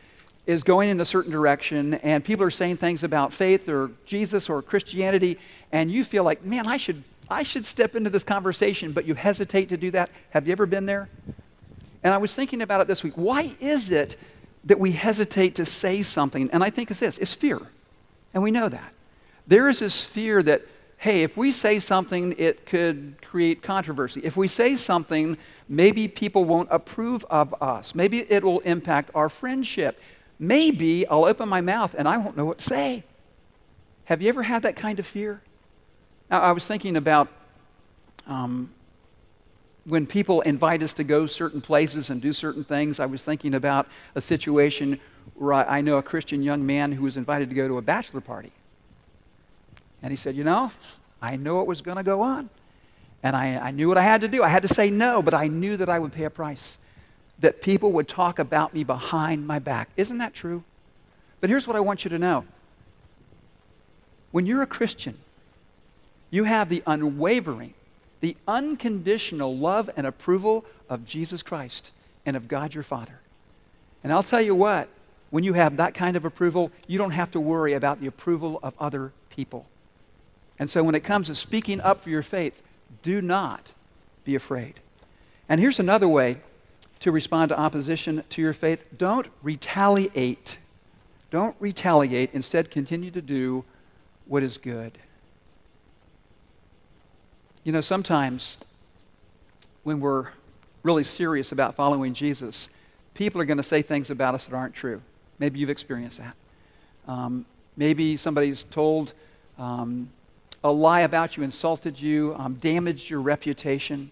is 0.47 0.63
going 0.63 0.91
in 0.91 1.01
a 1.01 1.05
certain 1.05 1.31
direction 1.31 1.95
and 1.95 2.25
people 2.25 2.45
are 2.45 2.51
saying 2.51 2.77
things 2.77 3.03
about 3.03 3.33
faith 3.33 3.69
or 3.69 3.91
Jesus 4.05 4.49
or 4.49 4.63
Christianity 4.63 5.39
and 5.73 5.91
you 5.91 6.05
feel 6.05 6.25
like, 6.25 6.45
man, 6.45 6.67
I 6.67 6.77
should, 6.77 7.03
I 7.31 7.43
should 7.43 7.65
step 7.65 7.95
into 7.95 8.11
this 8.11 8.25
conversation, 8.25 8.93
but 8.93 9.05
you 9.05 9.15
hesitate 9.15 9.69
to 9.71 9.77
do 9.77 9.91
that. 9.93 10.11
Have 10.31 10.47
you 10.47 10.53
ever 10.53 10.67
been 10.67 10.87
there? 10.87 11.09
And 12.03 12.13
I 12.13 12.19
was 12.19 12.35
thinking 12.35 12.61
about 12.61 12.81
it 12.81 12.87
this 12.87 13.03
week. 13.03 13.15
Why 13.17 13.55
is 13.61 13.91
it 13.91 14.17
that 14.65 14.79
we 14.79 14.93
hesitate 14.93 15.55
to 15.57 15.65
say 15.65 16.03
something? 16.03 16.51
And 16.53 16.63
I 16.63 16.71
think 16.71 16.91
it's 16.91 17.01
this 17.01 17.19
it's 17.19 17.35
fear. 17.35 17.61
And 18.35 18.43
we 18.43 18.51
know 18.51 18.69
that. 18.69 18.93
There 19.47 19.69
is 19.69 19.79
this 19.79 20.05
fear 20.05 20.43
that, 20.43 20.63
hey, 20.99 21.23
if 21.23 21.37
we 21.37 21.53
say 21.53 21.81
something, 21.81 22.35
it 22.39 22.67
could 22.67 23.17
create 23.23 23.63
controversy. 23.63 24.21
If 24.25 24.37
we 24.37 24.49
say 24.49 24.77
something, 24.77 25.39
maybe 25.69 26.09
people 26.09 26.45
won't 26.45 26.69
approve 26.71 27.25
of 27.31 27.55
us. 27.63 27.95
Maybe 27.95 28.21
it 28.31 28.43
will 28.43 28.61
impact 28.61 29.11
our 29.15 29.29
friendship 29.29 30.01
maybe 30.39 31.07
I'll 31.07 31.25
open 31.25 31.49
my 31.49 31.61
mouth 31.61 31.95
and 31.97 32.09
I 32.09 32.19
won't 32.19 32.37
know 32.37 32.45
what 32.45 32.59
to 32.59 32.65
say. 32.65 33.05
Have 34.07 34.21
you 34.21 34.29
ever 34.29 34.43
had 34.43 34.63
that 34.63 34.77
kind 34.77 34.99
of 34.99 35.07
fear? 35.07 35.41
I 36.39 36.53
was 36.53 36.67
thinking 36.67 36.97
about 36.97 37.29
um, 38.27 38.71
when 39.85 40.07
people 40.07 40.41
invite 40.43 40.83
us 40.83 40.95
to 40.95 41.05
go 41.05 41.27
certain 41.27 41.61
places 41.61 42.11
and 42.11 42.21
do 42.21 42.33
certain 42.33 42.65
things. 42.65 43.01
I 43.01 43.07
was 43.07 43.25
thinking 43.25 43.55
about 43.55 43.87
a 44.15 44.21
situation 44.21 45.01
where 45.35 45.53
I, 45.53 45.79
I 45.79 45.81
know 45.81 45.99
a 45.99 46.03
Christian 46.03 46.43
young 46.43 46.65
man 46.65 46.93
who 46.93 47.03
was 47.03 47.17
invited 47.17 47.49
to 47.51 47.55
go 47.55 47.69
to 47.69 47.79
a 47.79 47.83
bachelor 47.83 48.21
party. 48.21 48.53
And 50.03 50.11
he 50.11 50.17
said, 50.17 50.37
You 50.37 50.45
know, 50.45 50.71
I 51.21 51.37
know 51.37 51.61
it 51.61 51.67
was 51.67 51.83
going 51.83 51.97
to 51.97 52.03
go 52.03 52.23
on. 52.23 52.49
And 53.23 53.35
I, 53.35 53.57
I 53.57 53.71
knew 53.71 53.89
what 53.89 53.97
I 53.97 54.03
had 54.03 54.21
to 54.21 54.29
do. 54.29 54.43
I 54.43 54.49
had 54.49 54.63
to 54.63 54.69
say 54.75 54.91
no, 54.91 55.23
but 55.23 55.35
I 55.35 55.49
knew 55.49 55.77
that 55.79 55.89
I 55.89 55.99
would 55.99 56.13
pay 56.13 56.25
a 56.25 56.31
price 56.31 56.79
that 57.41 57.63
people 57.63 57.93
would 57.93 58.09
talk 58.09 58.39
about 58.39 58.75
me 58.75 58.85
behind 58.85 59.47
my 59.47 59.59
back. 59.59 59.89
Isn't 59.97 60.19
that 60.19 60.35
true? 60.35 60.63
But 61.41 61.51
here's 61.51 61.67
what 61.67 61.77
I 61.77 61.81
want 61.81 62.05
you 62.05 62.11
to 62.11 62.19
know 62.19 62.45
when 64.31 64.47
you're 64.47 64.63
a 64.63 64.67
Christian, 64.67 65.17
you 66.35 66.45
have 66.45 66.69
the 66.69 66.83
unwavering, 66.85 67.75
the 68.21 68.37
unconditional 68.49 69.57
love 69.57 69.89
and 69.97 70.05
approval 70.05 70.65
of 70.89 71.05
Jesus 71.05 71.43
Christ 71.43 71.93
and 72.27 72.37
of 72.37 72.49
God 72.49 72.75
your 72.75 72.83
Father. 72.83 73.21
And 74.03 74.13
I'll 74.13 74.25
tell 74.25 74.43
you 74.43 74.55
what, 74.55 74.89
when 75.31 75.45
you 75.45 75.53
have 75.53 75.77
that 75.77 75.95
kind 75.95 76.17
of 76.17 76.25
approval, 76.25 76.73
you 76.89 76.99
don't 76.99 77.13
have 77.13 77.31
to 77.33 77.41
worry 77.41 77.75
about 77.75 78.01
the 78.01 78.09
approval 78.09 78.59
of 78.65 78.75
other 78.81 79.13
people. 79.31 79.67
And 80.59 80.69
so 80.69 80.83
when 80.83 80.97
it 80.97 81.05
comes 81.05 81.29
to 81.29 81.37
speaking 81.37 81.81
up 81.81 82.01
for 82.01 82.11
your 82.11 82.23
faith, 82.23 82.63
do 83.05 83.23
not 83.23 83.73
be 84.25 84.35
afraid. 84.35 84.81
And 85.49 85.61
here's 85.61 85.79
another 85.79 86.09
way 86.09 86.39
to 86.99 87.13
respond 87.13 87.51
to 87.51 87.59
opposition 87.59 88.25
to 88.31 88.43
your 88.43 88.53
faith, 88.53 88.87
don't 88.97 89.29
retaliate. 89.43 90.57
Don't 91.31 91.55
retaliate. 91.61 92.31
Instead, 92.33 92.73
continue 92.73 93.13
to 93.13 93.23
do 93.23 93.65
what 94.27 94.43
is 94.43 94.59
good. 94.59 94.99
You 97.65 97.73
know, 97.73 97.81
sometimes 97.81 98.59
when 99.83 99.99
we're 100.01 100.29
really 100.83 101.05
serious 101.05 101.51
about 101.51 101.75
following 101.75 102.13
Jesus, 102.13 102.69
people 103.15 103.41
are 103.41 103.47
going 103.47 103.57
to 103.57 103.63
say 103.63 103.81
things 103.81 104.11
about 104.11 104.35
us 104.35 104.47
that 104.47 104.55
aren't 104.55 104.75
true. 104.75 105.01
Maybe 105.39 105.59
you've 105.59 105.71
experienced 105.71 106.19
that. 106.19 106.37
Um, 107.09 107.47
maybe 107.77 108.19
somebody's 108.19 108.65
told 108.65 109.15
um, 109.59 110.11
a 110.63 110.71
lie 110.71 111.01
about 111.01 111.37
you, 111.37 111.43
insulted 111.43 111.99
you, 111.99 112.35
um, 112.39 112.55
damaged 112.55 113.09
your 113.09 113.23
reputation 113.23 114.11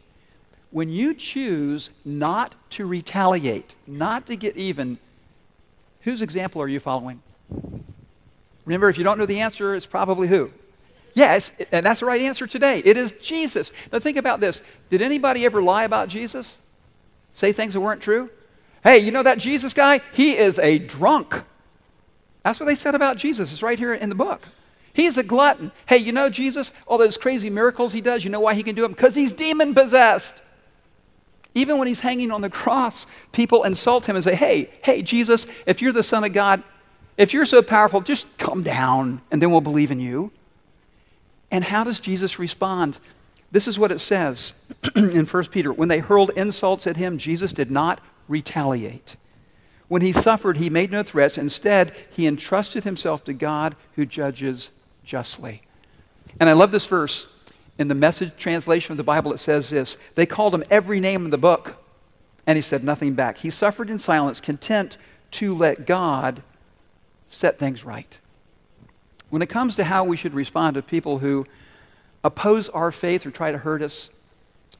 when 0.70 0.88
you 0.88 1.12
choose 1.12 1.90
not 2.04 2.54
to 2.70 2.86
retaliate, 2.86 3.74
not 3.86 4.26
to 4.26 4.36
get 4.36 4.56
even, 4.56 4.96
whose 6.00 6.22
example 6.22 6.62
are 6.62 6.68
you 6.68 6.80
following? 6.80 7.20
Remember, 8.64 8.88
if 8.88 8.96
you 8.96 9.04
don't 9.04 9.18
know 9.18 9.26
the 9.26 9.40
answer, 9.40 9.74
it's 9.74 9.84
probably 9.84 10.28
who? 10.28 10.50
Yes, 11.14 11.50
and 11.70 11.84
that's 11.84 12.00
the 12.00 12.06
right 12.06 12.22
answer 12.22 12.46
today. 12.46 12.82
It 12.84 12.96
is 12.96 13.12
Jesus. 13.12 13.72
Now 13.92 13.98
think 13.98 14.16
about 14.16 14.40
this. 14.40 14.62
Did 14.88 15.02
anybody 15.02 15.44
ever 15.44 15.62
lie 15.62 15.84
about 15.84 16.08
Jesus? 16.08 16.60
Say 17.34 17.52
things 17.52 17.74
that 17.74 17.80
weren't 17.80 18.00
true? 18.00 18.30
Hey, 18.82 18.98
you 18.98 19.12
know 19.12 19.22
that 19.22 19.38
Jesus 19.38 19.74
guy? 19.74 20.00
He 20.12 20.36
is 20.36 20.58
a 20.58 20.78
drunk. 20.78 21.42
That's 22.42 22.58
what 22.58 22.66
they 22.66 22.74
said 22.74 22.94
about 22.94 23.16
Jesus. 23.16 23.52
It's 23.52 23.62
right 23.62 23.78
here 23.78 23.94
in 23.94 24.08
the 24.08 24.14
book. 24.14 24.42
He's 24.94 25.16
a 25.16 25.22
glutton. 25.22 25.70
Hey, 25.86 25.98
you 25.98 26.12
know 26.12 26.28
Jesus? 26.28 26.72
All 26.86 26.98
those 26.98 27.16
crazy 27.16 27.48
miracles 27.48 27.92
he 27.92 28.00
does, 28.00 28.24
you 28.24 28.30
know 28.30 28.40
why 28.40 28.54
he 28.54 28.62
can 28.62 28.74
do 28.74 28.82
them? 28.82 28.92
Because 28.92 29.14
he's 29.14 29.32
demon 29.32 29.74
possessed. 29.74 30.42
Even 31.54 31.78
when 31.78 31.88
he's 31.88 32.00
hanging 32.00 32.30
on 32.30 32.40
the 32.40 32.50
cross, 32.50 33.06
people 33.32 33.64
insult 33.64 34.06
him 34.06 34.16
and 34.16 34.24
say, 34.24 34.34
Hey, 34.34 34.70
hey, 34.82 35.02
Jesus, 35.02 35.46
if 35.66 35.82
you're 35.82 35.92
the 35.92 36.02
Son 36.02 36.24
of 36.24 36.32
God, 36.32 36.62
if 37.16 37.32
you're 37.32 37.44
so 37.44 37.62
powerful, 37.62 38.00
just 38.00 38.26
come 38.38 38.62
down 38.62 39.20
and 39.30 39.40
then 39.40 39.50
we'll 39.50 39.60
believe 39.60 39.90
in 39.90 40.00
you. 40.00 40.32
And 41.52 41.62
how 41.62 41.84
does 41.84 42.00
Jesus 42.00 42.38
respond? 42.38 42.98
This 43.52 43.68
is 43.68 43.78
what 43.78 43.92
it 43.92 44.00
says 44.00 44.54
in 44.96 45.26
1 45.26 45.44
Peter. 45.46 45.72
When 45.72 45.88
they 45.88 45.98
hurled 46.00 46.30
insults 46.30 46.86
at 46.86 46.96
him, 46.96 47.18
Jesus 47.18 47.52
did 47.52 47.70
not 47.70 48.00
retaliate. 48.26 49.16
When 49.86 50.00
he 50.00 50.12
suffered, 50.12 50.56
he 50.56 50.70
made 50.70 50.90
no 50.90 51.02
threats. 51.02 51.36
Instead, 51.36 51.94
he 52.10 52.26
entrusted 52.26 52.84
himself 52.84 53.22
to 53.24 53.34
God 53.34 53.76
who 53.94 54.06
judges 54.06 54.70
justly. 55.04 55.60
And 56.40 56.48
I 56.48 56.54
love 56.54 56.72
this 56.72 56.86
verse 56.86 57.26
in 57.78 57.88
the 57.88 57.94
message 57.94 58.36
translation 58.38 58.92
of 58.92 58.96
the 58.96 59.04
Bible, 59.04 59.32
it 59.32 59.38
says 59.38 59.68
this 59.68 59.98
They 60.14 60.24
called 60.24 60.54
him 60.54 60.64
every 60.70 61.00
name 61.00 61.26
in 61.26 61.30
the 61.30 61.38
book, 61.38 61.76
and 62.46 62.56
he 62.56 62.62
said 62.62 62.82
nothing 62.82 63.12
back. 63.12 63.38
He 63.38 63.50
suffered 63.50 63.90
in 63.90 63.98
silence, 63.98 64.40
content 64.40 64.96
to 65.32 65.54
let 65.54 65.86
God 65.86 66.42
set 67.28 67.58
things 67.58 67.84
right. 67.84 68.18
When 69.32 69.40
it 69.40 69.48
comes 69.48 69.76
to 69.76 69.84
how 69.84 70.04
we 70.04 70.18
should 70.18 70.34
respond 70.34 70.74
to 70.74 70.82
people 70.82 71.20
who 71.20 71.46
oppose 72.22 72.68
our 72.68 72.92
faith 72.92 73.24
or 73.24 73.30
try 73.30 73.50
to 73.50 73.56
hurt 73.56 73.80
us, 73.80 74.10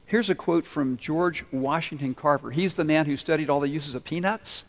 here's 0.05 0.29
a 0.29 0.35
quote 0.35 0.63
from 0.63 0.95
George 0.97 1.43
Washington 1.51 2.13
Carver. 2.13 2.51
He's 2.51 2.75
the 2.75 2.83
man 2.83 3.07
who 3.07 3.17
studied 3.17 3.49
all 3.49 3.59
the 3.59 3.67
uses 3.67 3.95
of 3.95 4.03
peanuts. 4.03 4.65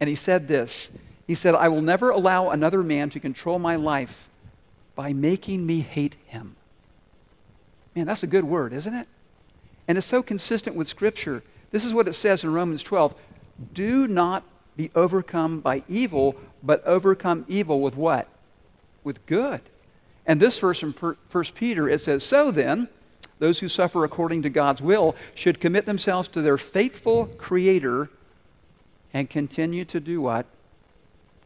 And 0.00 0.08
he 0.08 0.16
said 0.16 0.48
this 0.48 0.90
He 1.26 1.34
said, 1.34 1.54
I 1.54 1.68
will 1.68 1.82
never 1.82 2.08
allow 2.08 2.48
another 2.48 2.82
man 2.82 3.10
to 3.10 3.20
control 3.20 3.58
my 3.58 3.76
life 3.76 4.26
by 4.94 5.12
making 5.12 5.66
me 5.66 5.80
hate 5.80 6.16
him. 6.28 6.56
Man, 7.94 8.06
that's 8.06 8.22
a 8.22 8.26
good 8.26 8.44
word, 8.44 8.72
isn't 8.72 8.94
it? 8.94 9.06
And 9.86 9.98
it's 9.98 10.06
so 10.06 10.22
consistent 10.22 10.76
with 10.76 10.88
Scripture. 10.88 11.42
This 11.72 11.84
is 11.84 11.92
what 11.92 12.08
it 12.08 12.14
says 12.14 12.42
in 12.42 12.54
Romans 12.54 12.82
12 12.82 13.14
Do 13.74 14.08
not 14.08 14.44
be 14.78 14.90
overcome 14.94 15.60
by 15.60 15.82
evil, 15.90 16.36
but 16.62 16.82
overcome 16.86 17.44
evil 17.48 17.82
with 17.82 17.96
what? 17.96 18.30
With 19.06 19.24
good. 19.26 19.60
And 20.26 20.42
this 20.42 20.58
verse 20.58 20.80
from 20.80 20.92
1 20.92 21.44
Peter, 21.54 21.88
it 21.88 22.00
says, 22.00 22.24
So 22.24 22.50
then, 22.50 22.88
those 23.38 23.60
who 23.60 23.68
suffer 23.68 24.02
according 24.02 24.42
to 24.42 24.50
God's 24.50 24.82
will 24.82 25.14
should 25.32 25.60
commit 25.60 25.84
themselves 25.84 26.26
to 26.30 26.42
their 26.42 26.58
faithful 26.58 27.26
Creator 27.38 28.10
and 29.14 29.30
continue 29.30 29.84
to 29.84 30.00
do 30.00 30.20
what? 30.20 30.44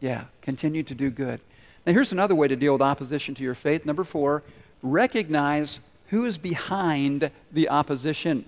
Yeah, 0.01 0.25
continue 0.41 0.83
to 0.85 0.95
do 0.95 1.11
good. 1.11 1.39
Now, 1.85 1.93
here's 1.93 2.13
another 2.13 2.35
way 2.35 2.49
to 2.49 2.57
deal 2.57 2.73
with 2.73 2.81
opposition 2.81 3.35
to 3.35 3.43
your 3.43 3.55
faith. 3.55 3.85
Number 3.85 4.05
four, 4.05 4.43
recognize 4.83 5.81
who 6.09 6.25
is 6.25 6.39
behind 6.39 7.31
the 7.53 7.69
opposition. 7.69 8.47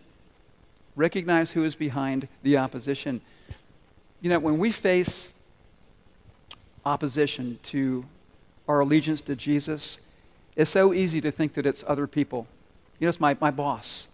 Recognize 0.97 1.53
who 1.53 1.65
is 1.65 1.75
behind 1.75 2.29
the 2.43 2.57
opposition. 2.57 3.21
You 4.23 4.31
know, 4.31 4.39
when 4.39 4.57
we 4.57 4.73
face 4.73 5.35
opposition 6.87 7.59
to 7.65 8.07
our 8.69 8.81
allegiance 8.81 9.21
to 9.23 9.37
Jesus, 9.37 10.01
it's 10.57 10.71
so 10.71 10.93
easy 10.93 11.21
to 11.21 11.31
think 11.31 11.55
that 11.55 11.67
it's 11.67 11.85
other 11.87 12.07
people. 12.07 12.47
You 12.99 13.07
know, 13.07 13.09
it's 13.09 13.21
my, 13.21 13.37
my 13.41 13.51
boss. 13.51 14.09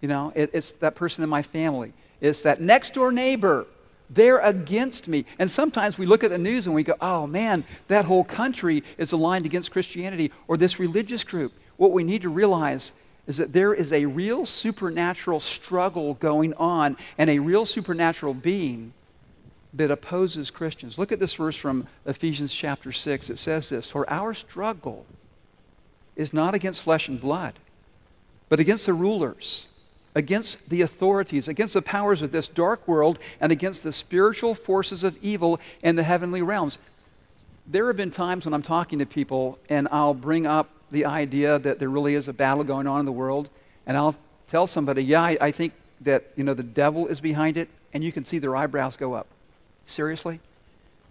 You 0.00 0.08
know, 0.08 0.32
it, 0.34 0.50
it's 0.52 0.72
that 0.72 0.94
person 0.94 1.24
in 1.24 1.30
my 1.30 1.42
family. 1.42 1.92
It's 2.20 2.42
that 2.42 2.60
next 2.60 2.94
door 2.94 3.12
neighbor. 3.12 3.66
They're 4.10 4.38
against 4.38 5.06
me. 5.06 5.24
And 5.38 5.50
sometimes 5.50 5.98
we 5.98 6.06
look 6.06 6.24
at 6.24 6.30
the 6.30 6.38
news 6.38 6.66
and 6.66 6.74
we 6.74 6.82
go, 6.82 6.94
oh 7.00 7.26
man, 7.26 7.64
that 7.88 8.06
whole 8.06 8.24
country 8.24 8.82
is 8.96 9.12
aligned 9.12 9.44
against 9.44 9.70
Christianity 9.70 10.32
or 10.46 10.56
this 10.56 10.78
religious 10.78 11.24
group. 11.24 11.52
What 11.76 11.92
we 11.92 12.04
need 12.04 12.22
to 12.22 12.28
realize 12.28 12.92
is 13.26 13.36
that 13.36 13.52
there 13.52 13.74
is 13.74 13.92
a 13.92 14.06
real 14.06 14.46
supernatural 14.46 15.40
struggle 15.40 16.14
going 16.14 16.54
on 16.54 16.96
and 17.18 17.28
a 17.28 17.38
real 17.38 17.66
supernatural 17.66 18.32
being 18.34 18.94
that 19.74 19.90
opposes 19.90 20.50
Christians. 20.50 20.98
Look 20.98 21.12
at 21.12 21.20
this 21.20 21.34
verse 21.34 21.56
from 21.56 21.86
Ephesians 22.06 22.54
chapter 22.54 22.92
6. 22.92 23.30
It 23.30 23.38
says 23.38 23.68
this 23.68 23.90
For 23.90 24.08
our 24.10 24.34
struggle 24.34 25.06
is 26.16 26.32
not 26.32 26.54
against 26.54 26.82
flesh 26.82 27.08
and 27.08 27.20
blood, 27.20 27.54
but 28.48 28.60
against 28.60 28.86
the 28.86 28.92
rulers, 28.92 29.66
against 30.14 30.68
the 30.68 30.82
authorities, 30.82 31.48
against 31.48 31.74
the 31.74 31.82
powers 31.82 32.22
of 32.22 32.32
this 32.32 32.48
dark 32.48 32.86
world, 32.88 33.18
and 33.40 33.52
against 33.52 33.82
the 33.82 33.92
spiritual 33.92 34.54
forces 34.54 35.04
of 35.04 35.16
evil 35.22 35.60
in 35.82 35.96
the 35.96 36.02
heavenly 36.02 36.42
realms. 36.42 36.78
There 37.66 37.86
have 37.88 37.96
been 37.96 38.10
times 38.10 38.46
when 38.46 38.54
I'm 38.54 38.62
talking 38.62 38.98
to 39.00 39.06
people 39.06 39.58
and 39.68 39.88
I'll 39.92 40.14
bring 40.14 40.46
up 40.46 40.70
the 40.90 41.04
idea 41.04 41.58
that 41.58 41.78
there 41.78 41.90
really 41.90 42.14
is 42.14 42.26
a 42.26 42.32
battle 42.32 42.64
going 42.64 42.86
on 42.86 43.00
in 43.00 43.06
the 43.06 43.12
world, 43.12 43.50
and 43.86 43.96
I'll 43.96 44.16
tell 44.48 44.66
somebody, 44.66 45.04
yeah, 45.04 45.22
I, 45.22 45.36
I 45.40 45.50
think 45.50 45.74
that 46.00 46.24
you 46.36 46.44
know 46.44 46.54
the 46.54 46.62
devil 46.62 47.06
is 47.08 47.20
behind 47.20 47.56
it, 47.58 47.68
and 47.92 48.02
you 48.02 48.10
can 48.10 48.24
see 48.24 48.38
their 48.38 48.56
eyebrows 48.56 48.96
go 48.96 49.12
up. 49.12 49.26
Seriously? 49.88 50.40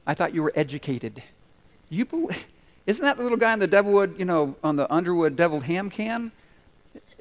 I 0.06 0.14
thought 0.14 0.34
you 0.34 0.44
were 0.44 0.54
educated. 0.56 1.24
You 1.90 2.06
believe? 2.06 2.46
Isn't 2.86 3.04
that 3.04 3.18
the 3.18 3.24
little 3.24 3.38
guy 3.38 3.54
in 3.54 3.60
the 3.60 3.68
Devilwood, 3.68 4.18
you 4.18 4.26
know, 4.26 4.56
on 4.64 4.76
the 4.76 4.92
Underwood 4.92 5.36
deviled 5.36 5.64
ham 5.64 5.90
can 5.90 6.32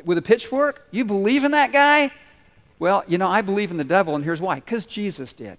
with 0.05 0.19
a 0.19 0.23
pitchfork? 0.23 0.87
You 0.90 1.05
believe 1.05 1.45
in 1.45 1.51
that 1.53 1.73
guy? 1.73 2.12
Well, 2.79 3.03
you 3.09 3.19
know, 3.19 3.29
I 3.29 3.40
believe 3.40 3.71
in 3.71 3.77
the 3.77 3.85
devil, 3.85 4.14
and 4.14 4.23
here's 4.23 4.40
why. 4.40 4.57
Because 4.57 4.85
Jesus 4.85 5.33
did. 5.33 5.59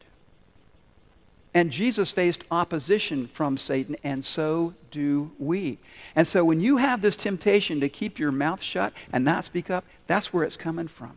And 1.54 1.72
Jesus 1.72 2.12
faced 2.12 2.44
opposition 2.52 3.28
from 3.28 3.58
Satan, 3.58 3.96
and 4.04 4.24
so 4.24 4.76
do 4.92 5.32
we. 5.40 5.80
And 6.16 6.28
so 6.28 6.46
when 6.46 6.62
you 6.62 6.78
have 6.78 7.02
this 7.02 7.16
temptation 7.16 7.80
to 7.82 7.90
keep 7.90 8.20
your 8.20 8.32
mouth 8.32 8.62
shut 8.62 8.94
and 9.12 9.26
not 9.26 9.46
speak 9.46 9.72
up, 9.72 9.84
that's 10.06 10.32
where 10.32 10.44
it's 10.44 10.58
coming 10.58 10.88
from. 10.88 11.14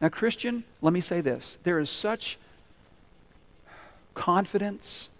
Now, 0.00 0.10
Christian, 0.10 0.64
let 0.82 0.92
me 0.92 1.00
say 1.00 1.20
this 1.20 1.58
there 1.62 1.78
is 1.78 1.88
such 1.88 2.36
confidence, 4.14 5.10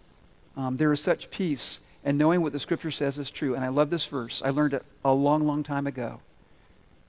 um, 0.56 0.76
there 0.76 0.92
is 0.92 1.00
such 1.00 1.30
peace 1.30 1.80
and 2.04 2.18
knowing 2.18 2.42
what 2.42 2.52
the 2.52 2.58
scripture 2.58 2.90
says 2.90 3.18
is 3.18 3.30
true. 3.30 3.54
And 3.54 3.64
I 3.64 3.68
love 3.68 3.90
this 3.90 4.06
verse. 4.06 4.42
I 4.44 4.50
learned 4.50 4.74
it 4.74 4.84
a 5.04 5.12
long, 5.12 5.46
long 5.46 5.62
time 5.62 5.86
ago. 5.86 6.20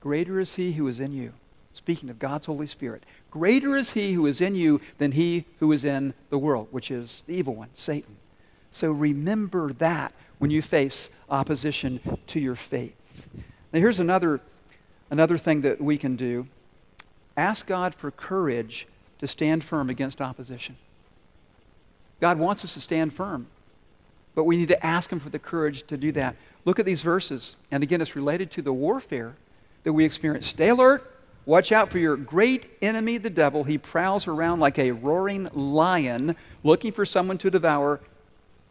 Greater 0.00 0.38
is 0.38 0.54
he 0.54 0.72
who 0.72 0.86
is 0.86 1.00
in 1.00 1.12
you. 1.12 1.32
Speaking 1.72 2.08
of 2.10 2.18
God's 2.18 2.46
Holy 2.46 2.66
Spirit. 2.66 3.02
Greater 3.30 3.76
is 3.76 3.92
he 3.92 4.12
who 4.12 4.26
is 4.26 4.40
in 4.40 4.54
you 4.54 4.80
than 4.98 5.12
he 5.12 5.44
who 5.58 5.72
is 5.72 5.84
in 5.84 6.14
the 6.30 6.38
world, 6.38 6.68
which 6.70 6.90
is 6.90 7.24
the 7.26 7.34
evil 7.34 7.56
one, 7.56 7.70
Satan. 7.74 8.16
So 8.70 8.92
remember 8.92 9.72
that 9.74 10.12
when 10.38 10.50
you 10.50 10.62
face 10.62 11.10
opposition 11.28 12.00
to 12.28 12.38
your 12.38 12.54
faith. 12.54 12.96
Now, 13.72 13.80
here's 13.80 13.98
another, 13.98 14.40
another 15.10 15.36
thing 15.36 15.62
that 15.62 15.80
we 15.80 15.98
can 15.98 16.16
do 16.16 16.46
ask 17.36 17.66
God 17.66 17.94
for 17.94 18.12
courage 18.12 18.86
to 19.18 19.26
stand 19.26 19.64
firm 19.64 19.90
against 19.90 20.20
opposition. 20.20 20.76
God 22.24 22.38
wants 22.38 22.64
us 22.64 22.72
to 22.72 22.80
stand 22.80 23.12
firm. 23.12 23.46
But 24.34 24.44
we 24.44 24.56
need 24.56 24.68
to 24.68 24.86
ask 24.86 25.12
Him 25.12 25.20
for 25.20 25.28
the 25.28 25.38
courage 25.38 25.86
to 25.88 25.98
do 25.98 26.10
that. 26.12 26.36
Look 26.64 26.78
at 26.78 26.86
these 26.86 27.02
verses. 27.02 27.56
And 27.70 27.82
again, 27.82 28.00
it's 28.00 28.16
related 28.16 28.50
to 28.52 28.62
the 28.62 28.72
warfare 28.72 29.34
that 29.82 29.92
we 29.92 30.06
experience. 30.06 30.46
Stay 30.46 30.70
alert. 30.70 31.04
Watch 31.44 31.70
out 31.70 31.90
for 31.90 31.98
your 31.98 32.16
great 32.16 32.64
enemy, 32.80 33.18
the 33.18 33.28
devil. 33.28 33.62
He 33.62 33.76
prowls 33.76 34.26
around 34.26 34.60
like 34.60 34.78
a 34.78 34.92
roaring 34.92 35.50
lion 35.52 36.34
looking 36.62 36.92
for 36.92 37.04
someone 37.04 37.36
to 37.36 37.50
devour. 37.50 38.00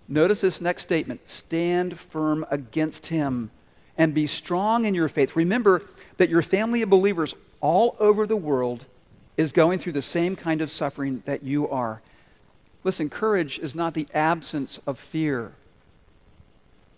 Notice 0.08 0.42
this 0.42 0.60
next 0.60 0.82
statement 0.82 1.22
stand 1.30 2.00
firm 2.00 2.48
against 2.50 3.06
him 3.06 3.52
and 4.00 4.16
be 4.16 4.26
strong 4.26 4.86
in 4.86 4.96
your 4.96 5.10
faith. 5.10 5.36
Remember 5.36 5.84
that 6.18 6.28
your 6.28 6.42
family 6.42 6.82
of 6.82 6.90
believers 6.90 7.36
all 7.62 7.96
over 8.00 8.26
the 8.26 8.36
world 8.36 8.86
is 9.38 9.52
going 9.52 9.78
through 9.78 9.94
the 9.94 10.02
same 10.02 10.36
kind 10.36 10.60
of 10.60 10.72
suffering 10.72 11.22
that 11.28 11.44
you 11.44 11.70
are. 11.70 12.02
Listen, 12.84 13.10
courage 13.10 13.60
is 13.60 13.74
not 13.76 13.94
the 13.94 14.08
absence 14.14 14.80
of 14.86 15.00
fear. 15.00 15.54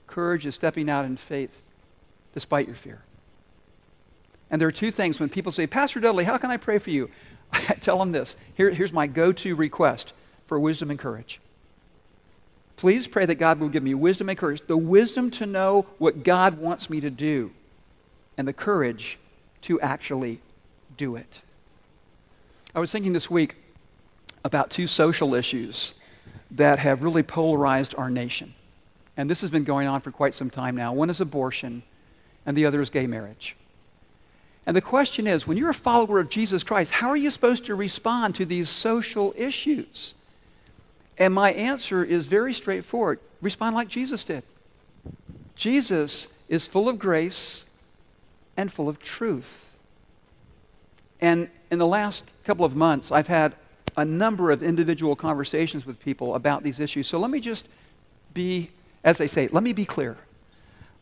Courage 0.07 0.45
is 0.45 0.55
stepping 0.55 0.89
out 0.89 1.05
in 1.05 1.17
faith 1.17 1.61
despite 2.33 2.67
your 2.67 2.75
fear. 2.75 3.01
And 4.49 4.61
there 4.61 4.67
are 4.67 4.73
two 4.73 4.91
things 4.91 5.19
when 5.19 5.29
people 5.29 5.51
say, 5.51 5.67
Pastor 5.67 5.99
Dudley, 5.99 6.23
how 6.23 6.37
can 6.37 6.51
I 6.51 6.57
pray 6.57 6.79
for 6.79 6.89
you? 6.89 7.09
I 7.53 7.75
tell 7.75 7.97
them 7.97 8.11
this. 8.11 8.35
Here, 8.55 8.69
here's 8.69 8.93
my 8.93 9.07
go 9.07 9.31
to 9.31 9.55
request 9.55 10.13
for 10.47 10.59
wisdom 10.59 10.91
and 10.91 10.99
courage. 10.99 11.39
Please 12.77 13.07
pray 13.07 13.25
that 13.25 13.35
God 13.35 13.59
will 13.59 13.69
give 13.69 13.83
me 13.83 13.93
wisdom 13.93 14.29
and 14.29 14.37
courage, 14.37 14.61
the 14.67 14.77
wisdom 14.77 15.31
to 15.31 15.45
know 15.45 15.85
what 15.97 16.23
God 16.23 16.57
wants 16.57 16.89
me 16.89 16.99
to 17.01 17.09
do, 17.09 17.51
and 18.37 18.47
the 18.47 18.53
courage 18.53 19.17
to 19.61 19.79
actually 19.79 20.39
do 20.97 21.15
it. 21.15 21.41
I 22.75 22.79
was 22.79 22.91
thinking 22.91 23.13
this 23.13 23.29
week 23.29 23.55
about 24.45 24.69
two 24.69 24.85
social 24.85 25.33
issues 25.33 25.95
that 26.51 26.77
have 26.77 27.01
really 27.01 27.23
polarized 27.23 27.95
our 27.97 28.11
nation. 28.11 28.53
And 29.17 29.27
this 29.27 29.41
has 29.41 29.49
been 29.49 29.63
going 29.63 29.87
on 29.87 30.01
for 30.01 30.11
quite 30.11 30.35
some 30.35 30.51
time 30.51 30.75
now. 30.75 30.93
One 30.93 31.09
is 31.09 31.19
abortion, 31.19 31.81
and 32.45 32.55
the 32.55 32.67
other 32.67 32.79
is 32.79 32.91
gay 32.91 33.07
marriage. 33.07 33.55
And 34.67 34.77
the 34.77 34.81
question 34.81 35.25
is 35.25 35.47
when 35.47 35.57
you're 35.57 35.71
a 35.71 35.73
follower 35.73 36.19
of 36.19 36.29
Jesus 36.29 36.63
Christ, 36.63 36.91
how 36.91 37.09
are 37.09 37.17
you 37.17 37.31
supposed 37.31 37.65
to 37.65 37.75
respond 37.75 38.35
to 38.35 38.45
these 38.45 38.69
social 38.69 39.33
issues? 39.35 40.13
And 41.17 41.33
my 41.33 41.51
answer 41.51 42.03
is 42.03 42.27
very 42.27 42.53
straightforward 42.53 43.19
respond 43.41 43.75
like 43.75 43.87
Jesus 43.87 44.25
did. 44.25 44.43
Jesus 45.55 46.27
is 46.49 46.67
full 46.67 46.87
of 46.87 46.99
grace 46.99 47.65
and 48.57 48.71
full 48.71 48.89
of 48.89 48.99
truth. 48.99 49.71
And 51.19 51.49
in 51.71 51.79
the 51.79 51.87
last 51.87 52.25
couple 52.43 52.65
of 52.65 52.75
months, 52.75 53.11
I've 53.11 53.27
had 53.27 53.55
a 53.97 54.05
number 54.05 54.51
of 54.51 54.61
individual 54.61 55.15
conversations 55.15 55.85
with 55.85 55.99
people 55.99 56.35
about 56.35 56.63
these 56.63 56.79
issues. 56.79 57.07
So 57.07 57.19
let 57.19 57.31
me 57.31 57.39
just 57.39 57.67
be, 58.33 58.69
as 59.03 59.17
they 59.17 59.27
say, 59.27 59.47
let 59.51 59.63
me 59.63 59.73
be 59.73 59.85
clear. 59.85 60.17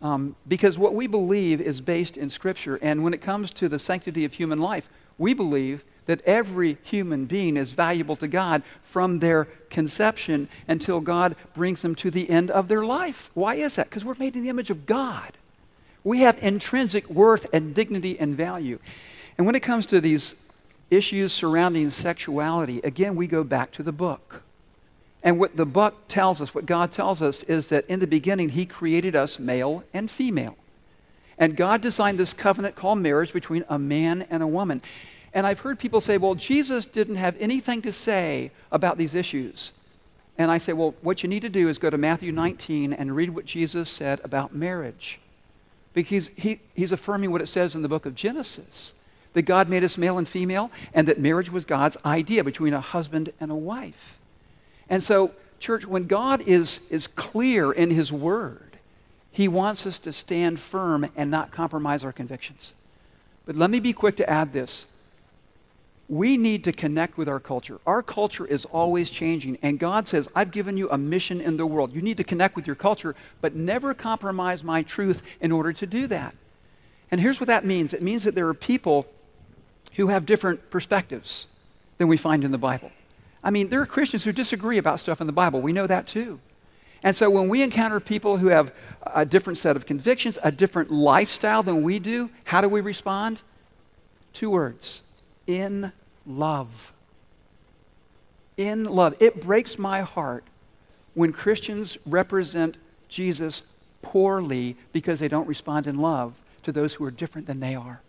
Um, 0.02 0.36
because 0.48 0.78
what 0.78 0.94
we 0.94 1.08
believe 1.08 1.62
is 1.62 1.80
based 1.80 2.18
in 2.18 2.30
Scripture. 2.30 2.78
And 2.82 3.04
when 3.04 3.14
it 3.14 3.22
comes 3.22 3.52
to 3.52 3.70
the 3.70 3.80
sanctity 3.80 4.26
of 4.26 4.34
human 4.34 4.60
life, 4.60 4.90
we 5.18 5.34
believe 5.34 5.84
that 6.06 6.22
every 6.26 6.78
human 6.84 7.26
being 7.26 7.56
is 7.56 7.72
valuable 7.72 8.18
to 8.18 8.28
God 8.28 8.62
from 8.84 9.20
their 9.20 9.46
conception 9.70 10.50
until 10.68 11.00
God 11.00 11.36
brings 11.56 11.82
them 11.82 11.96
to 11.96 12.12
the 12.12 12.30
end 12.30 12.52
of 12.52 12.68
their 12.68 12.84
life. 12.84 13.32
Why 13.34 13.56
is 13.56 13.76
that? 13.76 13.90
Because 13.90 14.04
we're 14.04 14.16
made 14.16 14.36
in 14.36 14.44
the 14.44 14.50
image 14.50 14.70
of 14.70 14.86
God. 14.86 15.32
We 16.04 16.20
have 16.20 16.38
intrinsic 16.44 17.10
worth 17.10 17.48
and 17.54 17.74
dignity 17.74 18.20
and 18.20 18.36
value. 18.36 18.80
And 19.38 19.48
when 19.48 19.56
it 19.56 19.62
comes 19.62 19.86
to 19.88 20.02
these 20.02 20.36
issues 20.90 21.34
surrounding 21.34 21.90
sexuality, 21.90 22.80
again, 22.84 23.16
we 23.16 23.28
go 23.28 23.44
back 23.44 23.72
to 23.74 23.84
the 23.84 23.92
book. 23.92 24.44
And 25.24 25.40
what 25.40 25.56
the 25.56 25.66
book 25.66 26.08
tells 26.10 26.42
us, 26.42 26.54
what 26.54 26.66
God 26.66 26.92
tells 26.92 27.22
us, 27.22 27.44
is 27.44 27.70
that 27.70 27.86
in 27.88 28.00
the 28.00 28.08
beginning, 28.08 28.50
He 28.50 28.66
created 28.66 29.16
us 29.16 29.40
male 29.40 29.84
and 29.94 30.12
female. 30.12 30.58
And 31.38 31.56
God 31.56 31.82
designed 31.82 32.20
this 32.20 32.34
covenant 32.34 32.76
called 32.76 33.00
marriage 33.00 33.34
between 33.34 33.64
a 33.70 33.80
man 33.80 34.26
and 34.30 34.44
a 34.44 34.48
woman. 34.48 34.82
And 35.34 35.48
I've 35.48 35.62
heard 35.62 35.80
people 35.80 36.02
say, 36.02 36.18
well, 36.18 36.36
Jesus 36.36 36.86
didn't 36.86 37.16
have 37.16 37.36
anything 37.40 37.82
to 37.84 37.92
say 37.92 38.52
about 38.72 38.98
these 38.98 39.16
issues. 39.16 39.72
And 40.38 40.52
I 40.52 40.58
say, 40.58 40.74
well, 40.74 40.94
what 41.02 41.24
you 41.24 41.30
need 41.30 41.42
to 41.42 41.50
do 41.50 41.70
is 41.70 41.80
go 41.80 41.90
to 41.90 41.98
Matthew 41.98 42.32
19 42.32 42.94
and 42.94 43.16
read 43.16 43.32
what 43.32 43.46
Jesus 43.46 43.90
said 43.90 44.20
about 44.24 44.54
marriage. 44.54 45.20
Because 45.94 46.30
he, 46.36 46.60
he's 46.76 46.92
affirming 46.92 47.32
what 47.32 47.42
it 47.42 47.48
says 47.48 47.76
in 47.76 47.82
the 47.82 47.88
book 47.88 48.06
of 48.06 48.16
Genesis 48.16 48.94
that 49.34 49.44
God 49.44 49.70
made 49.70 49.84
us 49.84 49.98
male 49.98 50.18
and 50.18 50.28
female, 50.28 50.72
and 50.94 51.08
that 51.08 51.20
marriage 51.20 51.52
was 51.52 51.66
God's 51.66 51.98
idea 52.06 52.44
between 52.44 52.74
a 52.74 52.82
husband 52.82 53.34
and 53.40 53.52
a 53.52 53.56
wife. 53.56 54.18
And 54.90 55.02
so, 55.02 55.32
church, 55.60 55.86
when 55.86 56.08
God 56.08 56.42
is, 56.48 56.82
is 56.90 57.08
clear 57.08 57.72
in 57.72 57.90
His 57.90 58.12
Word, 58.12 58.78
He 59.32 59.48
wants 59.48 59.86
us 59.86 60.00
to 60.00 60.14
stand 60.14 60.60
firm 60.60 61.08
and 61.16 61.32
not 61.32 61.52
compromise 61.52 62.04
our 62.04 62.12
convictions. 62.12 62.74
But 63.46 63.56
let 63.56 63.70
me 63.70 63.80
be 63.80 63.94
quick 63.94 64.18
to 64.18 64.30
add 64.30 64.54
this. 64.54 64.88
We 66.10 66.38
need 66.38 66.66
to 66.66 66.72
connect 66.72 67.18
with 67.18 67.28
our 67.28 67.40
culture. 67.40 67.80
Our 67.88 68.04
culture 68.04 68.46
is 68.46 68.66
always 68.66 69.10
changing, 69.10 69.58
and 69.62 69.80
God 69.80 70.08
says, 70.08 70.30
I've 70.36 70.52
given 70.52 70.78
you 70.78 70.90
a 70.90 70.98
mission 70.98 71.42
in 71.42 71.58
the 71.58 71.66
world. 71.66 71.94
You 71.94 72.02
need 72.02 72.18
to 72.18 72.24
connect 72.24 72.56
with 72.56 72.68
your 72.68 72.76
culture, 72.76 73.16
but 73.42 73.56
never 73.56 73.94
compromise 73.94 74.64
my 74.64 74.84
truth 74.84 75.24
in 75.42 75.52
order 75.52 75.74
to 75.74 75.88
do 75.88 76.08
that. 76.08 76.36
And 77.10 77.22
here's 77.22 77.40
what 77.40 77.48
that 77.48 77.64
means 77.66 77.94
it 77.94 78.02
means 78.02 78.24
that 78.24 78.36
there 78.36 78.48
are 78.48 78.54
people 78.54 79.08
who 79.96 80.08
have 80.08 80.26
different 80.26 80.70
perspectives 80.70 81.48
than 81.98 82.08
we 82.08 82.18
find 82.18 82.44
in 82.44 82.52
the 82.52 82.58
Bible. 82.58 82.92
I 83.44 83.50
mean, 83.50 83.70
there 83.70 83.82
are 83.82 83.86
Christians 83.86 84.24
who 84.24 84.32
disagree 84.32 84.78
about 84.78 85.00
stuff 85.00 85.22
in 85.22 85.28
the 85.28 85.34
Bible. 85.34 85.62
We 85.62 85.74
know 85.74 85.88
that 85.88 86.08
too. 86.08 86.40
And 87.04 87.14
so 87.16 87.30
when 87.30 87.50
we 87.50 87.62
encounter 87.62 88.00
people 88.00 88.38
who 88.38 88.48
have 88.48 88.74
a 89.06 89.26
different 89.26 89.58
set 89.58 89.76
of 89.76 89.86
convictions, 89.86 90.40
a 90.42 90.52
different 90.52 90.90
lifestyle 90.90 91.62
than 91.62 91.84
we 91.84 92.00
do, 92.00 92.30
how 92.46 92.62
do 92.62 92.70
we 92.70 92.80
respond? 92.80 93.42
Two 94.32 94.50
words 94.50 95.02
in 95.46 95.92
love. 96.26 96.94
In 98.56 98.86
love. 98.86 99.16
It 99.20 99.42
breaks 99.42 99.78
my 99.78 100.02
heart 100.02 100.46
when 101.14 101.34
Christians 101.34 101.98
represent 102.06 102.78
Jesus 103.10 103.64
poorly 104.02 104.78
because 104.94 105.20
they 105.20 105.28
don't 105.28 105.48
respond 105.48 105.88
in 105.88 105.98
love 105.98 106.34
to 106.64 106.72
those 106.72 106.94
who 106.94 107.04
are 107.04 107.12
different 107.12 107.48
than 107.48 107.60
they 107.60 107.76
are. 107.76 108.02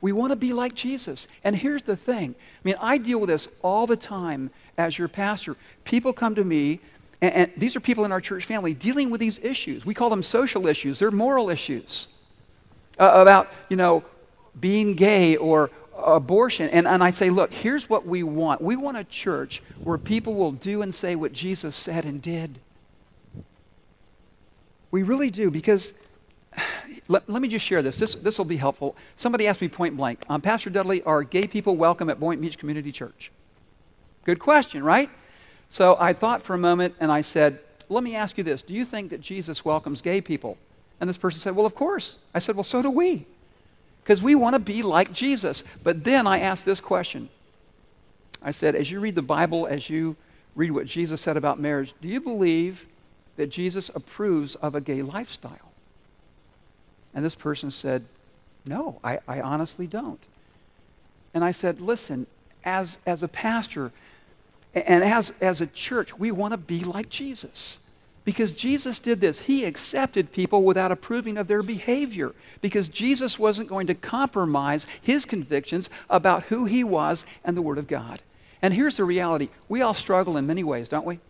We 0.00 0.12
want 0.12 0.30
to 0.30 0.36
be 0.36 0.52
like 0.52 0.74
Jesus. 0.74 1.26
And 1.42 1.56
here's 1.56 1.82
the 1.82 1.96
thing 1.96 2.34
I 2.34 2.60
mean, 2.64 2.76
I 2.80 2.98
deal 2.98 3.18
with 3.18 3.28
this 3.28 3.48
all 3.62 3.86
the 3.86 3.96
time 3.96 4.50
as 4.78 4.98
your 4.98 5.08
pastor. 5.08 5.56
People 5.84 6.12
come 6.12 6.34
to 6.34 6.44
me, 6.44 6.80
and, 7.20 7.34
and, 7.34 7.52
these 7.56 7.76
are 7.76 7.80
people 7.80 8.04
in 8.04 8.12
our 8.12 8.20
church 8.20 8.44
family 8.44 8.74
dealing 8.74 9.10
with 9.10 9.20
these 9.20 9.38
issues. 9.38 9.86
We 9.86 9.94
call 9.94 10.10
them 10.10 10.22
social 10.22 10.66
issues, 10.66 10.98
they're 10.98 11.10
moral 11.10 11.50
issues 11.50 12.08
uh, 12.98 13.10
about, 13.14 13.50
you 13.68 13.76
know, 13.76 14.04
being 14.58 14.94
gay 14.94 15.36
or 15.36 15.70
abortion. 15.96 16.68
And, 16.70 16.86
and 16.86 17.02
I 17.02 17.10
say, 17.10 17.30
look, 17.30 17.52
here's 17.52 17.88
what 17.88 18.06
we 18.06 18.22
want. 18.22 18.60
We 18.60 18.76
want 18.76 18.96
a 18.96 19.04
church 19.04 19.62
where 19.82 19.98
people 19.98 20.34
will 20.34 20.52
do 20.52 20.82
and 20.82 20.94
say 20.94 21.16
what 21.16 21.32
Jesus 21.32 21.76
said 21.76 22.04
and 22.04 22.20
did. 22.20 22.58
We 24.90 25.02
really 25.02 25.30
do 25.30 25.50
because 25.50 25.92
let, 27.08 27.28
let 27.28 27.42
me 27.42 27.48
just 27.48 27.64
share 27.64 27.82
this. 27.82 27.98
This 27.98 28.38
will 28.38 28.44
be 28.44 28.56
helpful. 28.56 28.96
Somebody 29.16 29.46
asked 29.46 29.60
me 29.60 29.68
point 29.68 29.96
blank, 29.96 30.24
um, 30.28 30.40
Pastor 30.40 30.70
Dudley, 30.70 31.02
are 31.02 31.22
gay 31.22 31.46
people 31.46 31.76
welcome 31.76 32.10
at 32.10 32.18
Boynton 32.18 32.42
Beach 32.42 32.58
Community 32.58 32.92
Church? 32.92 33.30
Good 34.24 34.38
question, 34.38 34.82
right? 34.82 35.10
So 35.68 35.96
I 35.98 36.12
thought 36.12 36.42
for 36.42 36.54
a 36.54 36.58
moment 36.58 36.94
and 37.00 37.12
I 37.12 37.20
said, 37.20 37.60
let 37.88 38.02
me 38.02 38.16
ask 38.16 38.36
you 38.38 38.44
this. 38.44 38.62
Do 38.62 38.74
you 38.74 38.84
think 38.84 39.10
that 39.10 39.20
Jesus 39.20 39.64
welcomes 39.64 40.02
gay 40.02 40.20
people? 40.20 40.58
And 41.00 41.08
this 41.08 41.16
person 41.16 41.40
said, 41.40 41.54
well, 41.54 41.66
of 41.66 41.74
course. 41.74 42.18
I 42.34 42.38
said, 42.38 42.56
well, 42.56 42.64
so 42.64 42.82
do 42.82 42.90
we. 42.90 43.26
Because 44.02 44.22
we 44.22 44.34
want 44.34 44.54
to 44.54 44.60
be 44.60 44.82
like 44.82 45.12
Jesus. 45.12 45.62
But 45.82 46.04
then 46.04 46.26
I 46.26 46.40
asked 46.40 46.64
this 46.64 46.80
question. 46.80 47.28
I 48.42 48.50
said, 48.50 48.74
as 48.74 48.90
you 48.90 49.00
read 49.00 49.14
the 49.14 49.22
Bible, 49.22 49.66
as 49.66 49.90
you 49.90 50.16
read 50.54 50.70
what 50.70 50.86
Jesus 50.86 51.20
said 51.20 51.36
about 51.36 51.60
marriage, 51.60 51.94
do 52.00 52.08
you 52.08 52.20
believe 52.20 52.86
that 53.36 53.48
Jesus 53.48 53.90
approves 53.94 54.54
of 54.56 54.74
a 54.74 54.80
gay 54.80 55.02
lifestyle? 55.02 55.65
And 57.16 57.24
this 57.24 57.34
person 57.34 57.70
said, 57.72 58.04
No, 58.66 59.00
I, 59.02 59.18
I 59.26 59.40
honestly 59.40 59.86
don't. 59.86 60.20
And 61.34 61.42
I 61.42 61.50
said, 61.50 61.80
Listen, 61.80 62.26
as, 62.62 62.98
as 63.06 63.22
a 63.24 63.28
pastor 63.28 63.90
and 64.74 65.02
as, 65.02 65.32
as 65.40 65.62
a 65.62 65.66
church, 65.66 66.16
we 66.18 66.30
want 66.30 66.52
to 66.52 66.58
be 66.58 66.84
like 66.84 67.08
Jesus. 67.08 67.78
Because 68.26 68.52
Jesus 68.52 68.98
did 68.98 69.20
this. 69.20 69.40
He 69.40 69.64
accepted 69.64 70.32
people 70.32 70.62
without 70.62 70.92
approving 70.92 71.38
of 71.38 71.46
their 71.48 71.62
behavior. 71.62 72.34
Because 72.60 72.88
Jesus 72.88 73.38
wasn't 73.38 73.68
going 73.68 73.86
to 73.86 73.94
compromise 73.94 74.86
his 75.00 75.24
convictions 75.24 75.88
about 76.10 76.44
who 76.44 76.66
he 76.66 76.84
was 76.84 77.24
and 77.44 77.56
the 77.56 77.62
Word 77.62 77.78
of 77.78 77.88
God. 77.88 78.20
And 78.60 78.74
here's 78.74 78.98
the 78.98 79.04
reality 79.04 79.48
we 79.68 79.80
all 79.80 79.94
struggle 79.94 80.36
in 80.36 80.46
many 80.46 80.64
ways, 80.64 80.90
don't 80.90 81.06
we? 81.06 81.20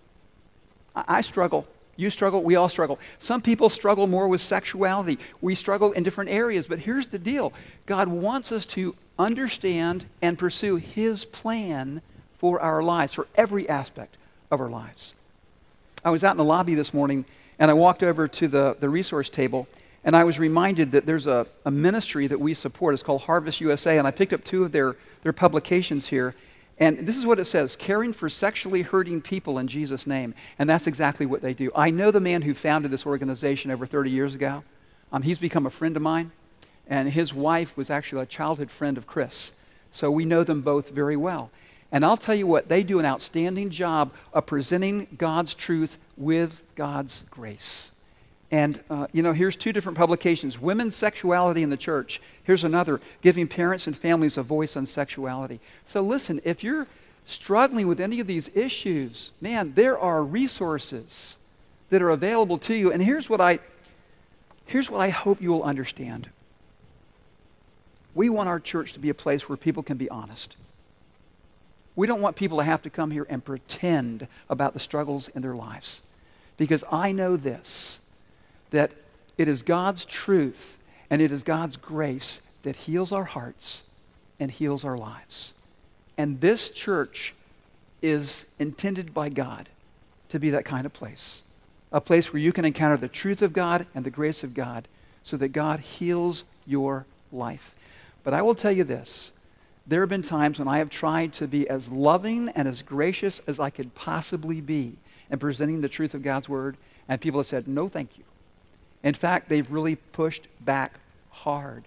I, 0.96 1.04
I 1.18 1.20
struggle 1.20 1.68
you 1.96 2.10
struggle, 2.10 2.42
we 2.42 2.56
all 2.56 2.68
struggle. 2.68 2.98
Some 3.18 3.40
people 3.40 3.68
struggle 3.68 4.06
more 4.06 4.28
with 4.28 4.40
sexuality. 4.40 5.18
We 5.40 5.54
struggle 5.54 5.92
in 5.92 6.02
different 6.02 6.30
areas, 6.30 6.66
but 6.66 6.80
here's 6.80 7.08
the 7.08 7.18
deal 7.18 7.52
God 7.86 8.08
wants 8.08 8.52
us 8.52 8.66
to 8.66 8.94
understand 9.18 10.04
and 10.20 10.38
pursue 10.38 10.76
His 10.76 11.24
plan 11.24 12.02
for 12.38 12.60
our 12.60 12.82
lives, 12.82 13.14
for 13.14 13.26
every 13.34 13.68
aspect 13.68 14.16
of 14.50 14.60
our 14.60 14.68
lives. 14.68 15.14
I 16.04 16.10
was 16.10 16.22
out 16.22 16.32
in 16.32 16.36
the 16.36 16.44
lobby 16.44 16.74
this 16.74 16.94
morning 16.94 17.24
and 17.58 17.70
I 17.70 17.74
walked 17.74 18.02
over 18.02 18.28
to 18.28 18.48
the, 18.48 18.76
the 18.78 18.88
resource 18.88 19.30
table 19.30 19.66
and 20.06 20.14
I 20.14 20.22
was 20.22 20.38
reminded 20.38 20.92
that 20.92 21.04
there's 21.04 21.26
a, 21.26 21.48
a 21.64 21.70
ministry 21.70 22.28
that 22.28 22.38
we 22.38 22.54
support. 22.54 22.94
It's 22.94 23.02
called 23.02 23.22
Harvest 23.22 23.60
USA, 23.60 23.98
and 23.98 24.06
I 24.06 24.12
picked 24.12 24.32
up 24.32 24.44
two 24.44 24.62
of 24.62 24.70
their, 24.70 24.94
their 25.24 25.32
publications 25.32 26.06
here. 26.06 26.36
And 26.78 27.06
this 27.06 27.16
is 27.16 27.24
what 27.24 27.38
it 27.38 27.46
says 27.46 27.74
caring 27.74 28.12
for 28.12 28.28
sexually 28.28 28.82
hurting 28.82 29.22
people 29.22 29.58
in 29.58 29.66
Jesus' 29.66 30.06
name. 30.06 30.34
And 30.58 30.68
that's 30.68 30.86
exactly 30.86 31.26
what 31.26 31.40
they 31.40 31.54
do. 31.54 31.70
I 31.74 31.90
know 31.90 32.10
the 32.10 32.20
man 32.20 32.42
who 32.42 32.54
founded 32.54 32.90
this 32.90 33.06
organization 33.06 33.70
over 33.70 33.86
30 33.86 34.10
years 34.10 34.34
ago. 34.34 34.62
Um, 35.12 35.22
he's 35.22 35.38
become 35.38 35.66
a 35.66 35.70
friend 35.70 35.96
of 35.96 36.02
mine. 36.02 36.32
And 36.88 37.10
his 37.10 37.34
wife 37.34 37.76
was 37.76 37.90
actually 37.90 38.22
a 38.22 38.26
childhood 38.26 38.70
friend 38.70 38.96
of 38.98 39.06
Chris. 39.06 39.54
So 39.90 40.10
we 40.10 40.24
know 40.24 40.44
them 40.44 40.60
both 40.60 40.90
very 40.90 41.16
well. 41.16 41.50
And 41.90 42.04
I'll 42.04 42.16
tell 42.16 42.34
you 42.34 42.46
what, 42.46 42.68
they 42.68 42.82
do 42.82 42.98
an 42.98 43.06
outstanding 43.06 43.70
job 43.70 44.12
of 44.32 44.46
presenting 44.46 45.06
God's 45.16 45.54
truth 45.54 45.98
with 46.16 46.62
God's 46.74 47.24
grace. 47.30 47.92
And, 48.50 48.80
uh, 48.88 49.08
you 49.12 49.22
know, 49.22 49.32
here's 49.32 49.56
two 49.56 49.72
different 49.72 49.98
publications 49.98 50.60
Women's 50.60 50.94
Sexuality 50.94 51.62
in 51.62 51.70
the 51.70 51.76
Church. 51.76 52.20
Here's 52.44 52.64
another, 52.64 53.00
Giving 53.22 53.48
Parents 53.48 53.86
and 53.86 53.96
Families 53.96 54.36
a 54.36 54.42
Voice 54.42 54.76
on 54.76 54.86
Sexuality. 54.86 55.58
So, 55.84 56.00
listen, 56.00 56.40
if 56.44 56.62
you're 56.62 56.86
struggling 57.24 57.88
with 57.88 58.00
any 58.00 58.20
of 58.20 58.28
these 58.28 58.48
issues, 58.54 59.32
man, 59.40 59.72
there 59.74 59.98
are 59.98 60.22
resources 60.22 61.38
that 61.90 62.02
are 62.02 62.10
available 62.10 62.58
to 62.58 62.74
you. 62.74 62.92
And 62.92 63.02
here's 63.02 63.28
what 63.28 63.40
I, 63.40 63.58
here's 64.66 64.88
what 64.88 65.00
I 65.00 65.08
hope 65.08 65.42
you 65.42 65.52
will 65.52 65.64
understand. 65.64 66.28
We 68.14 68.28
want 68.28 68.48
our 68.48 68.60
church 68.60 68.92
to 68.92 69.00
be 69.00 69.10
a 69.10 69.14
place 69.14 69.48
where 69.48 69.56
people 69.56 69.82
can 69.82 69.96
be 69.96 70.08
honest. 70.08 70.56
We 71.96 72.06
don't 72.06 72.20
want 72.20 72.36
people 72.36 72.58
to 72.58 72.64
have 72.64 72.82
to 72.82 72.90
come 72.90 73.10
here 73.10 73.26
and 73.28 73.44
pretend 73.44 74.28
about 74.48 74.72
the 74.72 74.80
struggles 74.80 75.28
in 75.28 75.42
their 75.42 75.54
lives. 75.54 76.02
Because 76.56 76.84
I 76.90 77.12
know 77.12 77.36
this 77.36 78.00
that 78.70 78.92
it 79.38 79.48
is 79.48 79.62
God's 79.62 80.04
truth 80.04 80.78
and 81.10 81.22
it 81.22 81.30
is 81.30 81.42
God's 81.42 81.76
grace 81.76 82.40
that 82.62 82.76
heals 82.76 83.12
our 83.12 83.24
hearts 83.24 83.84
and 84.40 84.50
heals 84.50 84.84
our 84.84 84.98
lives. 84.98 85.54
And 86.18 86.40
this 86.40 86.70
church 86.70 87.34
is 88.02 88.46
intended 88.58 89.14
by 89.14 89.28
God 89.28 89.68
to 90.30 90.38
be 90.38 90.50
that 90.50 90.64
kind 90.64 90.86
of 90.86 90.92
place 90.92 91.42
a 91.92 92.00
place 92.00 92.32
where 92.32 92.40
you 92.40 92.52
can 92.52 92.64
encounter 92.64 92.96
the 92.96 93.08
truth 93.08 93.42
of 93.42 93.52
God 93.52 93.86
and 93.94 94.04
the 94.04 94.10
grace 94.10 94.42
of 94.42 94.54
God 94.54 94.88
so 95.22 95.36
that 95.36 95.48
God 95.48 95.80
heals 95.80 96.44
your 96.66 97.06
life. 97.32 97.74
But 98.24 98.34
I 98.34 98.42
will 98.42 98.54
tell 98.54 98.72
you 98.72 98.84
this 98.84 99.32
there 99.86 100.00
have 100.00 100.08
been 100.08 100.22
times 100.22 100.58
when 100.58 100.68
I 100.68 100.78
have 100.78 100.90
tried 100.90 101.32
to 101.34 101.46
be 101.46 101.68
as 101.68 101.88
loving 101.88 102.48
and 102.50 102.66
as 102.66 102.82
gracious 102.82 103.40
as 103.46 103.60
I 103.60 103.70
could 103.70 103.94
possibly 103.94 104.60
be 104.60 104.96
in 105.30 105.38
presenting 105.38 105.80
the 105.80 105.88
truth 105.88 106.12
of 106.12 106.22
God's 106.22 106.48
word, 106.48 106.76
and 107.08 107.20
people 107.20 107.40
have 107.40 107.46
said, 107.46 107.68
No, 107.68 107.88
thank 107.88 108.18
you. 108.18 108.24
In 109.02 109.14
fact, 109.14 109.48
they've 109.48 109.70
really 109.70 109.96
pushed 109.96 110.46
back 110.60 110.94
hard. 111.30 111.84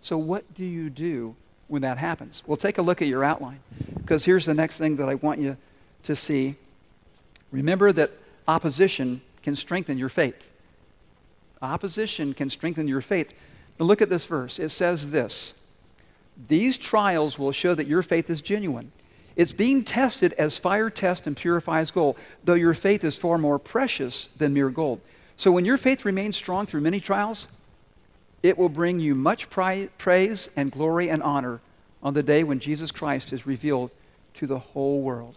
So, 0.00 0.18
what 0.18 0.54
do 0.54 0.64
you 0.64 0.90
do 0.90 1.34
when 1.68 1.82
that 1.82 1.98
happens? 1.98 2.42
Well, 2.46 2.56
take 2.56 2.78
a 2.78 2.82
look 2.82 3.02
at 3.02 3.08
your 3.08 3.24
outline, 3.24 3.60
because 3.96 4.24
here's 4.24 4.46
the 4.46 4.54
next 4.54 4.78
thing 4.78 4.96
that 4.96 5.08
I 5.08 5.14
want 5.16 5.40
you 5.40 5.56
to 6.04 6.16
see. 6.16 6.56
Remember 7.50 7.92
that 7.92 8.10
opposition 8.48 9.20
can 9.42 9.56
strengthen 9.56 9.98
your 9.98 10.08
faith. 10.08 10.50
Opposition 11.60 12.34
can 12.34 12.50
strengthen 12.50 12.88
your 12.88 13.00
faith. 13.00 13.32
Now, 13.78 13.86
look 13.86 14.02
at 14.02 14.08
this 14.08 14.26
verse. 14.26 14.58
It 14.58 14.70
says 14.70 15.10
this 15.10 15.54
These 16.48 16.78
trials 16.78 17.38
will 17.38 17.52
show 17.52 17.74
that 17.74 17.86
your 17.86 18.02
faith 18.02 18.28
is 18.28 18.40
genuine. 18.40 18.92
It's 19.34 19.52
being 19.52 19.84
tested 19.84 20.34
as 20.34 20.58
fire 20.58 20.90
tests 20.90 21.26
and 21.26 21.36
purifies 21.36 21.90
gold, 21.90 22.18
though 22.44 22.54
your 22.54 22.74
faith 22.74 23.02
is 23.04 23.16
far 23.16 23.38
more 23.38 23.58
precious 23.58 24.28
than 24.36 24.52
mere 24.52 24.68
gold. 24.68 25.00
So 25.36 25.50
when 25.50 25.64
your 25.64 25.76
faith 25.76 26.04
remains 26.04 26.36
strong 26.36 26.66
through 26.66 26.82
many 26.82 27.00
trials, 27.00 27.48
it 28.42 28.58
will 28.58 28.68
bring 28.68 29.00
you 29.00 29.14
much 29.14 29.48
pri- 29.50 29.88
praise 29.98 30.50
and 30.56 30.70
glory 30.70 31.08
and 31.08 31.22
honor 31.22 31.60
on 32.02 32.14
the 32.14 32.22
day 32.22 32.42
when 32.44 32.58
Jesus 32.58 32.90
Christ 32.90 33.32
is 33.32 33.46
revealed 33.46 33.90
to 34.34 34.46
the 34.46 34.58
whole 34.58 35.00
world. 35.00 35.36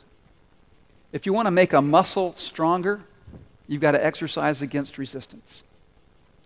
If 1.12 1.26
you 1.26 1.34
want 1.34 1.46
to 1.46 1.52
make 1.52 1.74
a 1.74 1.82
muscle 1.82 2.34
stronger, 2.36 3.02
you've 3.68 3.82
got 3.82 3.92
to 3.92 4.04
exercise 4.04 4.62
against 4.62 4.98
resistance. 4.98 5.64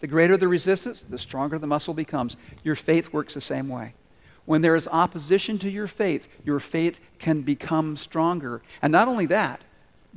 The 0.02 0.08
greater 0.08 0.38
the 0.38 0.48
resistance, 0.48 1.04
the 1.04 1.18
stronger 1.18 1.58
the 1.58 1.68
muscle 1.68 1.94
becomes. 1.94 2.38
Your 2.64 2.76
faith 2.76 3.12
works 3.12 3.34
the 3.34 3.42
same 3.42 3.68
way. 3.68 3.94
When 4.46 4.62
there 4.62 4.76
is 4.76 4.88
opposition 4.88 5.60
to 5.60 5.70
your 5.70 5.88
faith, 5.88 6.28
your 6.46 6.60
faith 6.60 7.00
can 7.20 7.42
become 7.42 7.98
stronger. 7.98 8.62
And 8.82 8.92
not 8.92 9.08
only 9.08 9.26
that, 9.28 9.62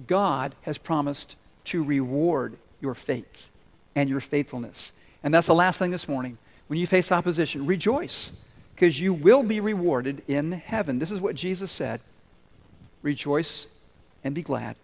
God 0.07 0.55
has 0.63 0.79
promised 0.79 1.37
to 1.67 1.83
reward 1.83 2.57
your 2.83 2.95
faith 2.95 3.49
and 3.97 4.11
your 4.11 4.21
faithfulness. 4.21 4.93
And 5.23 5.33
that's 5.33 5.47
the 5.47 5.55
last 5.55 5.79
thing 5.79 5.91
this 5.91 6.09
morning. 6.09 6.37
When 6.67 6.79
you 6.79 6.87
face 6.87 7.11
opposition, 7.11 7.65
rejoice 7.65 8.33
because 8.75 9.01
you 9.01 9.15
will 9.15 9.43
be 9.43 9.61
rewarded 9.61 10.23
in 10.29 10.53
heaven. 10.53 10.99
This 10.99 11.11
is 11.11 11.21
what 11.21 11.35
Jesus 11.35 11.71
said 11.71 12.01
Rejoice 13.03 13.67
and 14.23 14.35
be 14.35 14.43
glad. 14.43 14.77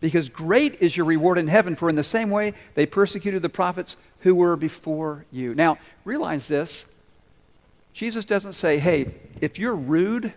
Because 0.00 0.28
great 0.28 0.82
is 0.82 0.94
your 0.94 1.06
reward 1.06 1.38
in 1.38 1.48
heaven, 1.48 1.74
for 1.74 1.88
in 1.88 1.96
the 1.96 2.04
same 2.04 2.30
way 2.30 2.52
they 2.74 2.84
persecuted 2.84 3.40
the 3.40 3.48
prophets 3.48 3.96
who 4.20 4.34
were 4.34 4.56
before 4.56 5.24
you. 5.32 5.54
Now, 5.54 5.78
realize 6.04 6.48
this 6.48 6.84
Jesus 7.94 8.26
doesn't 8.26 8.52
say, 8.52 8.78
hey, 8.78 9.14
if 9.40 9.58
you're 9.58 9.74
rude, 9.74 10.34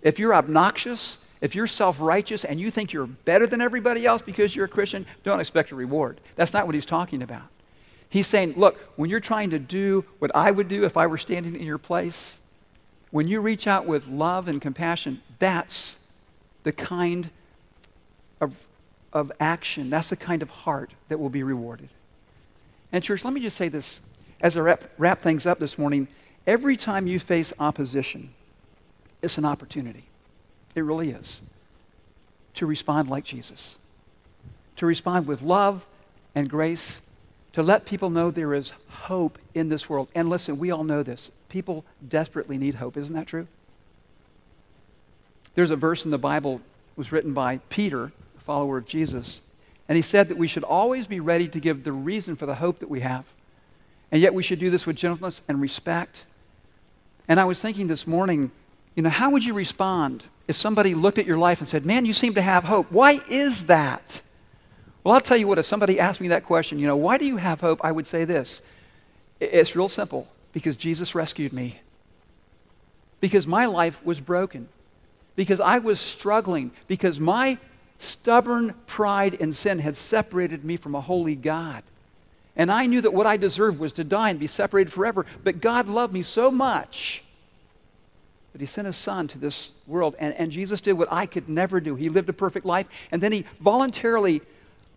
if 0.00 0.20
you're 0.20 0.34
obnoxious, 0.34 1.18
if 1.40 1.54
you're 1.54 1.66
self 1.66 1.96
righteous 2.00 2.44
and 2.44 2.60
you 2.60 2.70
think 2.70 2.92
you're 2.92 3.06
better 3.06 3.46
than 3.46 3.60
everybody 3.60 4.04
else 4.04 4.22
because 4.22 4.54
you're 4.54 4.66
a 4.66 4.68
Christian, 4.68 5.06
don't 5.24 5.40
expect 5.40 5.70
a 5.70 5.74
reward. 5.74 6.20
That's 6.36 6.52
not 6.52 6.66
what 6.66 6.74
he's 6.74 6.86
talking 6.86 7.22
about. 7.22 7.44
He's 8.10 8.26
saying, 8.26 8.54
look, 8.56 8.76
when 8.96 9.08
you're 9.08 9.20
trying 9.20 9.50
to 9.50 9.58
do 9.58 10.04
what 10.18 10.34
I 10.34 10.50
would 10.50 10.68
do 10.68 10.84
if 10.84 10.96
I 10.96 11.06
were 11.06 11.18
standing 11.18 11.54
in 11.54 11.64
your 11.64 11.78
place, 11.78 12.38
when 13.10 13.28
you 13.28 13.40
reach 13.40 13.66
out 13.66 13.86
with 13.86 14.08
love 14.08 14.48
and 14.48 14.60
compassion, 14.60 15.22
that's 15.38 15.96
the 16.64 16.72
kind 16.72 17.30
of, 18.40 18.54
of 19.12 19.32
action, 19.40 19.90
that's 19.90 20.10
the 20.10 20.16
kind 20.16 20.42
of 20.42 20.50
heart 20.50 20.90
that 21.08 21.18
will 21.18 21.28
be 21.30 21.42
rewarded. 21.42 21.88
And, 22.92 23.02
church, 23.02 23.24
let 23.24 23.32
me 23.32 23.40
just 23.40 23.56
say 23.56 23.68
this 23.68 24.00
as 24.40 24.56
I 24.56 24.60
wrap, 24.60 24.84
wrap 24.98 25.22
things 25.22 25.46
up 25.46 25.58
this 25.58 25.78
morning. 25.78 26.08
Every 26.46 26.76
time 26.76 27.06
you 27.06 27.20
face 27.20 27.52
opposition, 27.58 28.30
it's 29.22 29.38
an 29.38 29.44
opportunity. 29.44 30.04
It 30.74 30.82
really 30.82 31.10
is. 31.10 31.42
To 32.54 32.66
respond 32.66 33.08
like 33.08 33.24
Jesus. 33.24 33.78
To 34.76 34.86
respond 34.86 35.26
with 35.26 35.42
love 35.42 35.84
and 36.34 36.48
grace. 36.48 37.00
To 37.54 37.62
let 37.62 37.86
people 37.86 38.10
know 38.10 38.30
there 38.30 38.54
is 38.54 38.72
hope 38.88 39.38
in 39.54 39.68
this 39.68 39.88
world. 39.88 40.08
And 40.14 40.28
listen, 40.28 40.58
we 40.58 40.70
all 40.70 40.84
know 40.84 41.02
this. 41.02 41.30
People 41.48 41.84
desperately 42.06 42.58
need 42.58 42.76
hope. 42.76 42.96
Isn't 42.96 43.14
that 43.16 43.26
true? 43.26 43.46
There's 45.54 45.70
a 45.70 45.76
verse 45.76 46.04
in 46.04 46.10
the 46.10 46.18
Bible 46.18 46.60
was 46.96 47.12
written 47.12 47.34
by 47.34 47.58
Peter, 47.68 48.12
a 48.36 48.40
follower 48.40 48.78
of 48.78 48.86
Jesus, 48.86 49.42
and 49.88 49.96
he 49.96 50.02
said 50.02 50.28
that 50.28 50.36
we 50.36 50.46
should 50.46 50.62
always 50.62 51.06
be 51.06 51.18
ready 51.18 51.48
to 51.48 51.58
give 51.58 51.82
the 51.82 51.92
reason 51.92 52.36
for 52.36 52.46
the 52.46 52.54
hope 52.56 52.78
that 52.78 52.88
we 52.88 53.00
have. 53.00 53.24
And 54.12 54.22
yet 54.22 54.34
we 54.34 54.42
should 54.42 54.60
do 54.60 54.70
this 54.70 54.86
with 54.86 54.96
gentleness 54.96 55.42
and 55.48 55.60
respect 55.60 56.26
and 57.30 57.38
I 57.38 57.44
was 57.44 57.62
thinking 57.62 57.86
this 57.86 58.08
morning, 58.08 58.50
you 58.94 59.02
know, 59.02 59.10
how 59.10 59.30
would 59.30 59.44
you 59.44 59.54
respond 59.54 60.24
if 60.48 60.56
somebody 60.56 60.94
looked 60.94 61.18
at 61.18 61.26
your 61.26 61.38
life 61.38 61.60
and 61.60 61.68
said, 61.68 61.86
Man, 61.86 62.04
you 62.04 62.12
seem 62.12 62.34
to 62.34 62.42
have 62.42 62.64
hope? 62.64 62.90
Why 62.90 63.20
is 63.28 63.66
that? 63.66 64.22
Well, 65.04 65.14
I'll 65.14 65.20
tell 65.20 65.36
you 65.36 65.46
what, 65.46 65.58
if 65.58 65.66
somebody 65.66 65.98
asked 65.98 66.20
me 66.20 66.28
that 66.28 66.44
question, 66.44 66.78
you 66.78 66.86
know, 66.86 66.96
why 66.96 67.16
do 67.16 67.24
you 67.24 67.36
have 67.36 67.60
hope? 67.60 67.80
I 67.82 67.92
would 67.92 68.06
say 68.06 68.24
this 68.24 68.60
it's 69.40 69.74
real 69.74 69.88
simple 69.88 70.28
because 70.52 70.76
Jesus 70.76 71.14
rescued 71.14 71.52
me. 71.52 71.80
Because 73.20 73.46
my 73.46 73.66
life 73.66 74.04
was 74.04 74.20
broken. 74.20 74.68
Because 75.36 75.60
I 75.60 75.78
was 75.78 76.00
struggling. 76.00 76.72
Because 76.88 77.20
my 77.20 77.58
stubborn 77.98 78.74
pride 78.86 79.38
and 79.40 79.54
sin 79.54 79.78
had 79.78 79.96
separated 79.96 80.64
me 80.64 80.76
from 80.76 80.94
a 80.94 81.00
holy 81.00 81.36
God. 81.36 81.82
And 82.56 82.70
I 82.70 82.86
knew 82.86 83.00
that 83.00 83.14
what 83.14 83.26
I 83.26 83.36
deserved 83.36 83.78
was 83.78 83.94
to 83.94 84.04
die 84.04 84.30
and 84.30 84.40
be 84.40 84.46
separated 84.46 84.92
forever. 84.92 85.24
But 85.44 85.60
God 85.60 85.88
loved 85.88 86.12
me 86.12 86.22
so 86.22 86.50
much 86.50 87.22
that 88.52 88.60
He 88.60 88.66
sent 88.66 88.86
His 88.86 88.96
Son 88.96 89.28
to 89.28 89.38
this 89.38 89.70
world. 89.86 90.14
And, 90.18 90.34
and 90.34 90.50
Jesus 90.50 90.80
did 90.80 90.94
what 90.94 91.12
I 91.12 91.26
could 91.26 91.48
never 91.48 91.80
do. 91.80 91.94
He 91.94 92.08
lived 92.08 92.28
a 92.28 92.32
perfect 92.32 92.66
life. 92.66 92.86
And 93.10 93.22
then 93.22 93.32
He 93.32 93.44
voluntarily 93.60 94.42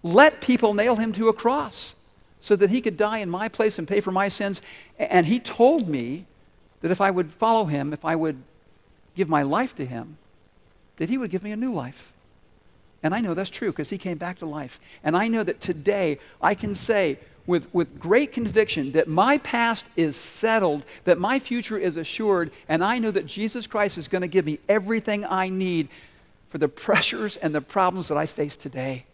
let 0.01 0.41
people 0.41 0.73
nail 0.73 0.95
Him 0.95 1.13
to 1.13 1.29
a 1.29 1.33
cross 1.33 1.95
so 2.39 2.55
that 2.55 2.69
He 2.69 2.81
could 2.81 2.97
die 2.97 3.19
in 3.19 3.29
my 3.29 3.47
place 3.47 3.79
and 3.79 3.87
pay 3.87 4.01
for 4.01 4.11
my 4.11 4.29
sins. 4.29 4.61
And 4.97 5.25
He 5.25 5.39
told 5.39 5.87
me 5.87 6.25
that 6.81 6.91
if 6.91 6.99
I 6.99 7.11
would 7.11 7.31
follow 7.31 7.65
Him, 7.65 7.93
if 7.93 8.03
I 8.03 8.15
would 8.15 8.41
give 9.15 9.29
my 9.29 9.43
life 9.43 9.75
to 9.75 9.85
Him, 9.85 10.17
that 10.97 11.09
He 11.09 11.17
would 11.17 11.31
give 11.31 11.43
me 11.43 11.51
a 11.51 11.57
new 11.57 11.73
life. 11.73 12.11
And 13.01 13.13
I 13.13 13.19
know 13.19 13.33
that's 13.33 13.49
true 13.49 13.71
because 13.71 13.89
He 13.89 13.97
came 13.97 14.17
back 14.17 14.39
to 14.39 14.45
life. 14.45 14.79
And 15.03 15.15
I 15.15 15.27
know 15.27 15.43
that 15.43 15.61
today 15.61 16.19
I 16.41 16.55
can 16.55 16.73
say, 16.75 17.19
with, 17.45 17.73
with 17.73 17.99
great 17.99 18.31
conviction 18.31 18.93
that 18.93 19.07
my 19.07 19.37
past 19.39 19.85
is 19.95 20.15
settled, 20.15 20.85
that 21.03 21.19
my 21.19 21.39
future 21.39 21.77
is 21.77 21.97
assured, 21.97 22.51
and 22.69 22.83
I 22.83 22.99
know 22.99 23.11
that 23.11 23.25
Jesus 23.25 23.67
Christ 23.67 23.97
is 23.97 24.07
going 24.07 24.21
to 24.21 24.27
give 24.27 24.45
me 24.45 24.59
everything 24.69 25.25
I 25.25 25.49
need 25.49 25.89
for 26.49 26.57
the 26.57 26.67
pressures 26.69 27.37
and 27.37 27.53
the 27.53 27.61
problems 27.61 28.07
that 28.07 28.17
I 28.17 28.25
face 28.25 28.55
today. 28.55 29.05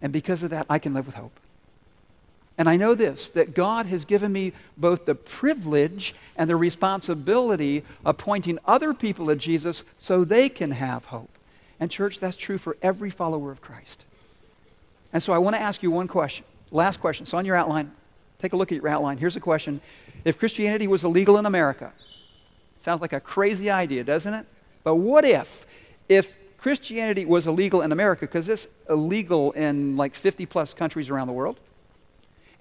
And 0.00 0.12
because 0.12 0.42
of 0.42 0.50
that, 0.50 0.66
I 0.68 0.78
can 0.78 0.94
live 0.94 1.06
with 1.06 1.14
hope. 1.14 1.38
And 2.58 2.68
I 2.68 2.76
know 2.76 2.94
this 2.94 3.30
that 3.30 3.54
God 3.54 3.86
has 3.86 4.04
given 4.04 4.32
me 4.32 4.52
both 4.76 5.06
the 5.06 5.14
privilege 5.14 6.14
and 6.36 6.50
the 6.50 6.56
responsibility 6.56 7.82
of 8.04 8.18
pointing 8.18 8.58
other 8.66 8.92
people 8.92 9.26
to 9.28 9.36
Jesus 9.36 9.84
so 9.98 10.24
they 10.24 10.48
can 10.48 10.72
have 10.72 11.06
hope. 11.06 11.30
And, 11.80 11.90
church, 11.90 12.20
that's 12.20 12.36
true 12.36 12.58
for 12.58 12.76
every 12.82 13.10
follower 13.10 13.50
of 13.50 13.60
Christ. 13.60 14.04
And 15.12 15.22
so 15.22 15.32
I 15.32 15.38
want 15.38 15.56
to 15.56 15.62
ask 15.62 15.82
you 15.82 15.90
one 15.90 16.08
question 16.08 16.44
Last 16.72 17.00
question. 17.00 17.26
So 17.26 17.38
on 17.38 17.44
your 17.44 17.54
outline, 17.54 17.92
take 18.38 18.54
a 18.54 18.56
look 18.56 18.72
at 18.72 18.76
your 18.76 18.88
outline. 18.88 19.18
Here's 19.18 19.36
a 19.36 19.40
question. 19.40 19.80
If 20.24 20.38
Christianity 20.38 20.86
was 20.86 21.04
illegal 21.04 21.36
in 21.36 21.46
America, 21.46 21.92
sounds 22.80 23.02
like 23.02 23.12
a 23.12 23.20
crazy 23.20 23.70
idea, 23.70 24.02
doesn't 24.02 24.32
it? 24.32 24.46
But 24.82 24.96
what 24.96 25.24
if, 25.24 25.66
if 26.08 26.32
Christianity 26.58 27.24
was 27.26 27.46
illegal 27.46 27.82
in 27.82 27.92
America, 27.92 28.22
because 28.22 28.48
it's 28.48 28.66
illegal 28.88 29.52
in 29.52 29.96
like 29.96 30.14
50 30.14 30.46
plus 30.46 30.72
countries 30.74 31.10
around 31.10 31.26
the 31.26 31.32
world, 31.32 31.58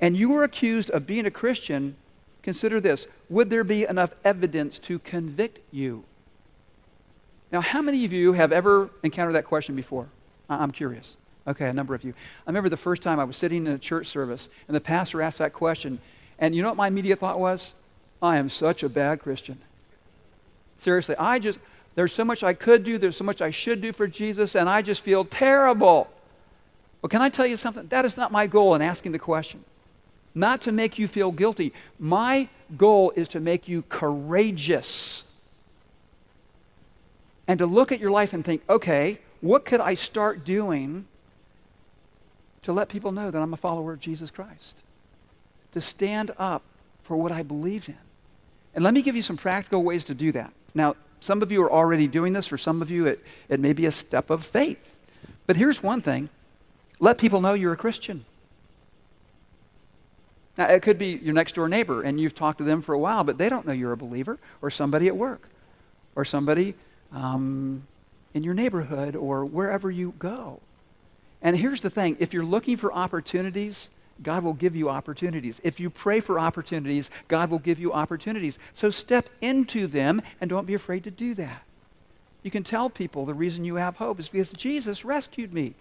and 0.02 0.18
you 0.18 0.30
were 0.30 0.44
accused 0.44 0.90
of 0.90 1.08
being 1.08 1.26
a 1.26 1.32
Christian, 1.32 1.96
consider 2.44 2.82
this 2.82 3.08
would 3.30 3.50
there 3.50 3.64
be 3.64 3.86
enough 3.86 4.14
evidence 4.26 4.78
to 4.80 5.00
convict 5.00 5.60
you? 5.72 6.04
Now, 7.52 7.62
how 7.62 7.82
many 7.82 8.04
of 8.06 8.12
you 8.12 8.34
have 8.34 8.52
ever 8.52 8.90
encountered 9.04 9.34
that 9.34 9.46
question 9.46 9.76
before? 9.76 10.08
I'm 10.50 10.72
curious. 10.72 11.16
Okay, 11.52 11.68
a 11.68 11.74
number 11.74 11.94
of 11.94 12.06
you. 12.06 12.14
I 12.48 12.50
remember 12.50 12.70
the 12.70 12.78
first 12.78 13.02
time 13.02 13.20
I 13.20 13.26
was 13.26 13.36
sitting 13.36 13.68
in 13.68 13.74
a 13.74 13.78
church 13.78 14.08
service 14.08 14.48
and 14.70 14.76
the 14.76 14.80
pastor 14.80 15.22
asked 15.22 15.40
that 15.40 15.52
question. 15.52 16.00
And 16.40 16.56
you 16.56 16.62
know 16.62 16.70
what 16.70 16.78
my 16.78 16.88
immediate 16.88 17.20
thought 17.20 17.40
was? 17.40 17.74
I 18.22 18.38
am 18.38 18.48
such 18.48 18.84
a 18.84 18.90
bad 18.90 19.20
Christian. 19.20 19.58
Seriously, 20.80 21.16
I 21.18 21.40
just, 21.40 21.60
there's 21.96 22.14
so 22.14 22.24
much 22.24 22.42
I 22.42 22.54
could 22.54 22.86
do, 22.86 22.98
there's 22.98 23.18
so 23.18 23.26
much 23.26 23.42
I 23.42 23.52
should 23.52 23.82
do 23.82 23.92
for 23.92 24.08
Jesus, 24.08 24.56
and 24.56 24.70
I 24.70 24.82
just 24.82 25.02
feel 25.02 25.26
terrible. 25.26 26.10
Well, 27.02 27.10
can 27.10 27.22
I 27.22 27.28
tell 27.28 27.46
you 27.46 27.58
something? 27.58 27.86
That 27.88 28.06
is 28.06 28.16
not 28.16 28.32
my 28.32 28.48
goal 28.48 28.74
in 28.76 28.82
asking 28.82 29.12
the 29.12 29.20
question. 29.20 29.62
Not 30.34 30.62
to 30.62 30.72
make 30.72 30.98
you 30.98 31.10
feel 31.10 31.34
guilty. 31.34 31.74
My 32.00 32.48
goal 32.78 33.12
is 33.18 33.28
to 33.30 33.42
make 33.42 33.68
you 33.68 33.82
courageous. 33.90 35.30
And 37.46 37.58
to 37.60 37.66
look 37.66 37.92
at 37.92 38.00
your 38.00 38.12
life 38.12 38.32
and 38.32 38.46
think, 38.46 38.62
okay, 38.70 39.20
what 39.42 39.66
could 39.66 39.82
I 39.82 39.96
start 39.96 40.46
doing 40.46 41.06
to 42.64 42.74
let 42.74 42.90
people 42.90 43.12
know 43.12 43.32
that 43.32 43.42
I'm 43.42 43.54
a 43.54 43.58
follower 43.58 43.94
of 43.94 44.00
Jesus 44.00 44.32
Christ, 44.32 44.82
to 45.74 45.82
stand 45.82 46.32
up 46.38 46.62
for 47.04 47.18
what 47.18 47.32
I 47.32 47.44
believe 47.44 47.90
in. 47.90 47.98
And 48.74 48.84
let 48.84 48.94
me 48.94 49.02
give 49.02 49.16
you 49.16 49.22
some 49.22 49.38
practical 49.38 49.84
ways 49.84 50.06
to 50.06 50.14
do 50.14 50.32
that. 50.34 50.54
Now, 50.74 50.96
some 51.20 51.42
of 51.42 51.52
you 51.52 51.62
are 51.64 51.72
already 51.72 52.08
doing 52.08 52.34
this. 52.34 52.48
For 52.48 52.58
some 52.58 52.82
of 52.82 52.90
you, 52.90 53.06
it, 53.06 53.24
it 53.50 53.60
may 53.60 53.74
be 53.74 53.86
a 53.86 53.92
step 53.92 54.30
of 54.30 54.46
faith. 54.46 54.96
But 55.46 55.58
here's 55.58 55.84
one 55.84 56.02
thing 56.02 56.30
let 57.00 57.18
people 57.18 57.42
know 57.42 57.54
you're 57.54 57.74
a 57.74 57.78
Christian. 57.78 58.26
Now, 60.58 60.68
it 60.68 60.82
could 60.82 60.98
be 60.98 61.20
your 61.22 61.34
next 61.34 61.56
door 61.56 61.68
neighbor, 61.68 62.02
and 62.02 62.20
you've 62.20 62.36
talked 62.36 62.58
to 62.58 62.64
them 62.64 62.82
for 62.82 62.94
a 62.94 63.00
while, 63.00 63.24
but 63.24 63.38
they 63.38 63.50
don't 63.50 63.66
know 63.66 63.74
you're 63.74 63.94
a 63.94 63.98
believer, 63.98 64.38
or 64.62 64.70
somebody 64.70 65.08
at 65.08 65.16
work, 65.16 65.48
or 66.16 66.26
somebody 66.26 66.76
um, 67.14 67.84
in 68.34 68.44
your 68.44 68.54
neighborhood, 68.54 69.16
or 69.16 69.46
wherever 69.46 69.90
you 69.90 70.14
go. 70.20 70.60
And 71.42 71.58
here's 71.58 71.82
the 71.82 71.90
thing 71.90 72.18
if 72.20 72.34
you're 72.34 72.44
looking 72.44 72.78
for 72.78 72.94
opportunities, 72.94 73.90
God 74.22 74.44
will 74.44 74.54
give 74.54 74.76
you 74.76 74.90
opportunities. 74.90 75.60
If 75.64 75.80
you 75.80 75.90
pray 75.90 76.20
for 76.20 76.40
opportunities, 76.40 77.10
God 77.28 77.50
will 77.50 77.60
give 77.60 77.80
you 77.80 77.94
opportunities. 77.94 78.60
So 78.74 78.90
step 78.90 79.30
into 79.42 79.88
them 79.88 80.22
and 80.40 80.50
don't 80.50 80.68
be 80.68 80.76
afraid 80.76 81.04
to 81.06 81.12
do 81.12 81.34
that. 81.36 81.64
You 82.44 82.52
can 82.52 82.64
tell 82.64 82.90
people 82.90 83.26
the 83.26 83.34
reason 83.34 83.66
you 83.66 83.76
have 83.76 83.98
hope 83.98 84.20
is 84.20 84.30
because 84.30 84.52
Jesus 84.52 85.06
rescued 85.06 85.54
me. 85.54 85.74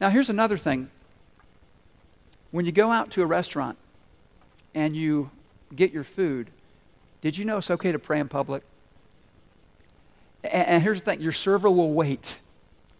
Now, 0.00 0.10
here's 0.10 0.30
another 0.30 0.58
thing. 0.58 0.90
When 2.50 2.66
you 2.66 2.72
go 2.72 2.90
out 2.90 3.10
to 3.12 3.22
a 3.22 3.26
restaurant 3.26 3.78
and 4.74 4.94
you 4.94 5.30
get 5.74 5.92
your 5.92 6.04
food, 6.04 6.48
did 7.20 7.36
you 7.36 7.44
know 7.44 7.58
it's 7.58 7.70
okay 7.70 7.92
to 7.92 7.98
pray 7.98 8.20
in 8.20 8.28
public? 8.28 8.62
And, 10.44 10.82
here's 10.82 11.00
the 11.00 11.04
thing 11.12 11.20
your 11.20 11.32
server 11.32 11.68
will 11.70 11.92
wait. 11.92 12.38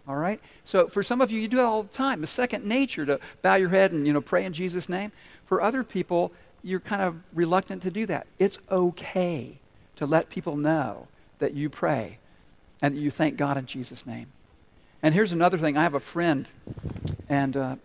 All 0.09 0.17
right? 0.17 0.41
So 0.65 0.89
for 0.89 1.03
some 1.03 1.21
of 1.21 1.31
you, 1.31 1.41
you 1.41 1.49
do 1.49 1.57
that 1.57 1.65
all 1.65 1.83
the 1.83 1.89
time. 1.93 2.23
It's 2.23 2.33
second 2.33 2.65
nature 2.65 3.05
to 3.07 3.21
bow 3.43 3.57
your 3.57 3.69
head 3.69 3.93
and 3.93 4.07
you 4.07 4.13
know 4.13 4.21
pray 4.21 4.45
in 4.45 4.53
Jesus' 4.53 4.89
name. 4.89 5.13
For 5.47 5.61
other 5.61 5.83
people, 5.83 6.33
you're 6.63 6.81
kind 6.81 7.03
of 7.03 7.17
reluctant 7.35 7.83
to 7.83 7.91
do 7.91 8.07
that. 8.07 8.27
It's 8.39 8.59
okay 8.71 9.59
to 9.97 10.07
let 10.07 10.31
people 10.31 10.57
know 10.57 11.09
that 11.39 11.55
you 11.55 11.69
pray 11.69 12.19
and 12.83 12.95
that 12.95 13.01
you 13.01 13.11
thank 13.11 13.37
God 13.37 13.57
in 13.57 13.67
Jesus' 13.67 14.07
name. 14.07 14.27
And 15.03 15.15
here's 15.15 15.33
another 15.33 15.59
thing. 15.59 15.77
I 15.77 15.83
have 15.83 15.95
a 15.95 16.01
friend, 16.01 16.47
and 17.29 17.57
uh, 17.57 17.77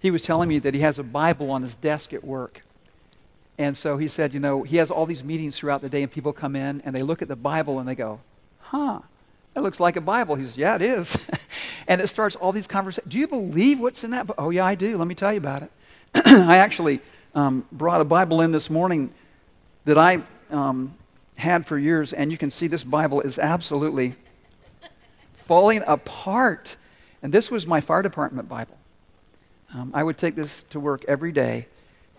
he 0.00 0.10
was 0.10 0.22
telling 0.22 0.48
me 0.48 0.58
that 0.60 0.74
he 0.74 0.80
has 0.80 0.98
a 0.98 1.02
Bible 1.02 1.50
on 1.50 1.62
his 1.62 1.74
desk 1.74 2.12
at 2.12 2.24
work. 2.24 2.62
And 3.58 3.76
so 3.76 3.96
he 3.96 4.06
said, 4.06 4.32
you 4.32 4.40
know, 4.40 4.62
he 4.62 4.76
has 4.76 4.90
all 4.90 5.04
these 5.04 5.24
meetings 5.24 5.58
throughout 5.58 5.80
the 5.80 5.88
day, 5.88 6.02
and 6.02 6.12
people 6.12 6.32
come 6.32 6.54
in 6.54 6.80
and 6.82 6.94
they 6.94 7.02
look 7.02 7.22
at 7.22 7.28
the 7.28 7.36
Bible 7.36 7.80
and 7.80 7.88
they 7.88 7.96
go, 7.96 8.20
huh, 8.60 9.00
that 9.54 9.62
looks 9.62 9.80
like 9.80 9.96
a 9.96 10.00
Bible. 10.00 10.36
He 10.36 10.44
says, 10.44 10.56
yeah, 10.56 10.76
it 10.76 10.82
is. 10.82 11.16
and 11.88 12.02
it 12.02 12.06
starts 12.08 12.36
all 12.36 12.52
these 12.52 12.66
conversations. 12.66 13.10
Do 13.10 13.18
you 13.18 13.26
believe 13.26 13.80
what's 13.80 14.04
in 14.04 14.10
that 14.10 14.26
book? 14.26 14.36
Oh, 14.38 14.50
yeah, 14.50 14.64
I 14.64 14.74
do. 14.74 14.96
Let 14.98 15.08
me 15.08 15.14
tell 15.14 15.32
you 15.32 15.38
about 15.38 15.62
it. 15.62 15.70
I 16.26 16.58
actually 16.58 17.00
um, 17.34 17.64
brought 17.72 18.02
a 18.02 18.04
Bible 18.04 18.42
in 18.42 18.52
this 18.52 18.68
morning 18.68 19.10
that 19.86 19.96
I 19.96 20.22
um, 20.50 20.94
had 21.38 21.66
for 21.66 21.78
years, 21.78 22.12
and 22.12 22.30
you 22.30 22.36
can 22.36 22.50
see 22.50 22.66
this 22.66 22.84
Bible 22.84 23.22
is 23.22 23.38
absolutely 23.38 24.14
falling 25.46 25.82
apart. 25.86 26.76
And 27.22 27.32
this 27.32 27.50
was 27.50 27.66
my 27.66 27.80
fire 27.80 28.02
department 28.02 28.50
Bible. 28.50 28.76
Um, 29.74 29.90
I 29.94 30.02
would 30.02 30.18
take 30.18 30.34
this 30.34 30.64
to 30.70 30.78
work 30.78 31.04
every 31.08 31.32
day, 31.32 31.66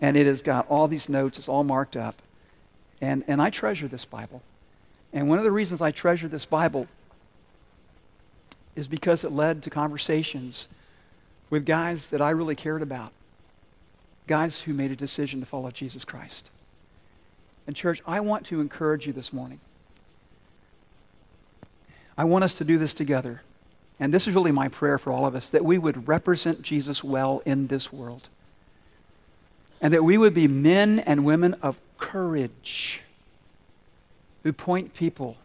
and 0.00 0.16
it 0.16 0.26
has 0.26 0.42
got 0.42 0.68
all 0.68 0.88
these 0.88 1.08
notes. 1.08 1.38
It's 1.38 1.48
all 1.48 1.62
marked 1.64 1.96
up. 1.96 2.16
And, 3.00 3.22
and 3.28 3.40
I 3.40 3.50
treasure 3.50 3.86
this 3.86 4.04
Bible. 4.04 4.42
And 5.12 5.28
one 5.28 5.38
of 5.38 5.44
the 5.44 5.50
reasons 5.52 5.80
I 5.80 5.92
treasure 5.92 6.26
this 6.26 6.44
Bible 6.44 6.88
is 8.76 8.86
because 8.86 9.24
it 9.24 9.32
led 9.32 9.62
to 9.62 9.70
conversations 9.70 10.68
with 11.50 11.66
guys 11.66 12.10
that 12.10 12.20
I 12.20 12.30
really 12.30 12.54
cared 12.54 12.82
about, 12.82 13.12
guys 14.26 14.62
who 14.62 14.72
made 14.72 14.90
a 14.90 14.96
decision 14.96 15.40
to 15.40 15.46
follow 15.46 15.70
Jesus 15.70 16.04
Christ. 16.04 16.50
And, 17.66 17.76
church, 17.76 18.00
I 18.06 18.20
want 18.20 18.46
to 18.46 18.60
encourage 18.60 19.06
you 19.06 19.12
this 19.12 19.32
morning. 19.32 19.60
I 22.16 22.24
want 22.24 22.44
us 22.44 22.54
to 22.54 22.64
do 22.64 22.78
this 22.78 22.94
together. 22.94 23.42
And 23.98 24.14
this 24.14 24.26
is 24.26 24.34
really 24.34 24.52
my 24.52 24.68
prayer 24.68 24.98
for 24.98 25.12
all 25.12 25.26
of 25.26 25.34
us 25.34 25.50
that 25.50 25.64
we 25.64 25.76
would 25.76 26.08
represent 26.08 26.62
Jesus 26.62 27.04
well 27.04 27.42
in 27.44 27.66
this 27.66 27.92
world. 27.92 28.28
And 29.80 29.92
that 29.92 30.04
we 30.04 30.16
would 30.16 30.34
be 30.34 30.48
men 30.48 31.00
and 31.00 31.24
women 31.24 31.54
of 31.62 31.78
courage 31.98 33.02
who 34.42 34.52
point 34.52 34.94
people 34.94 35.36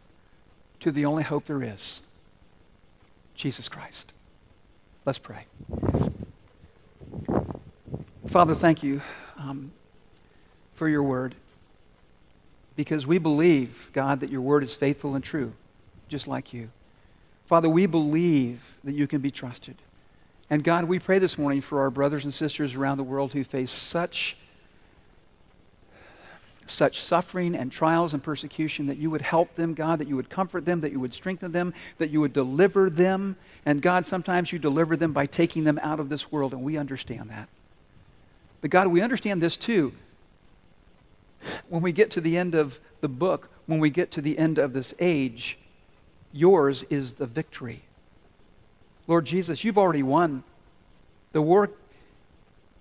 to 0.79 0.91
the 0.91 1.05
only 1.05 1.23
hope 1.23 1.45
there 1.45 1.63
is 1.63 2.01
Jesus 3.35 3.69
Christ. 3.69 4.13
Let's 5.05 5.19
pray. 5.19 5.45
Father, 8.27 8.55
thank 8.55 8.81
you 8.83 9.01
um, 9.37 9.71
for 10.75 10.89
your 10.89 11.03
word 11.03 11.35
because 12.75 13.05
we 13.07 13.17
believe, 13.17 13.89
God, 13.93 14.19
that 14.19 14.29
your 14.29 14.41
word 14.41 14.63
is 14.63 14.75
faithful 14.75 15.15
and 15.15 15.23
true, 15.23 15.53
just 16.09 16.27
like 16.27 16.53
you. 16.53 16.69
Father, 17.47 17.69
we 17.69 17.85
believe 17.85 18.75
that 18.83 18.93
you 18.93 19.07
can 19.07 19.21
be 19.21 19.31
trusted. 19.31 19.75
And 20.49 20.63
God, 20.63 20.85
we 20.85 20.99
pray 20.99 21.19
this 21.19 21.37
morning 21.37 21.61
for 21.61 21.81
our 21.81 21.89
brothers 21.89 22.23
and 22.23 22.33
sisters 22.33 22.75
around 22.75 22.97
the 22.97 23.03
world 23.03 23.33
who 23.33 23.43
face 23.43 23.71
such 23.71 24.37
such 26.65 26.99
suffering 26.99 27.55
and 27.55 27.71
trials 27.71 28.13
and 28.13 28.23
persecution 28.23 28.87
that 28.87 28.97
you 28.97 29.09
would 29.09 29.21
help 29.21 29.55
them, 29.55 29.73
God, 29.73 29.99
that 29.99 30.07
you 30.07 30.15
would 30.15 30.29
comfort 30.29 30.65
them, 30.65 30.81
that 30.81 30.91
you 30.91 30.99
would 30.99 31.13
strengthen 31.13 31.51
them, 31.51 31.73
that 31.97 32.09
you 32.09 32.21
would 32.21 32.33
deliver 32.33 32.89
them. 32.89 33.35
And 33.65 33.81
God, 33.81 34.05
sometimes 34.05 34.51
you 34.51 34.59
deliver 34.59 34.97
them 34.97 35.13
by 35.13 35.25
taking 35.25 35.63
them 35.63 35.79
out 35.81 35.99
of 35.99 36.09
this 36.09 36.31
world, 36.31 36.53
and 36.53 36.63
we 36.63 36.77
understand 36.77 37.29
that. 37.29 37.49
But 38.61 38.71
God, 38.71 38.87
we 38.87 39.01
understand 39.01 39.41
this 39.41 39.57
too. 39.57 39.93
When 41.69 41.81
we 41.81 41.91
get 41.91 42.11
to 42.11 42.21
the 42.21 42.37
end 42.37 42.55
of 42.55 42.79
the 43.01 43.07
book, 43.07 43.49
when 43.67 43.79
we 43.79 43.89
get 43.89 44.11
to 44.11 44.21
the 44.21 44.37
end 44.37 44.57
of 44.57 44.73
this 44.73 44.93
age, 44.99 45.57
Yours 46.35 46.83
is 46.89 47.13
the 47.13 47.25
victory. 47.25 47.79
Lord 49.07 49.23
Jesus, 49.23 49.63
you've 49.63 49.77
already 49.77 50.03
won. 50.03 50.43
The 51.31 51.41
war 51.41 51.71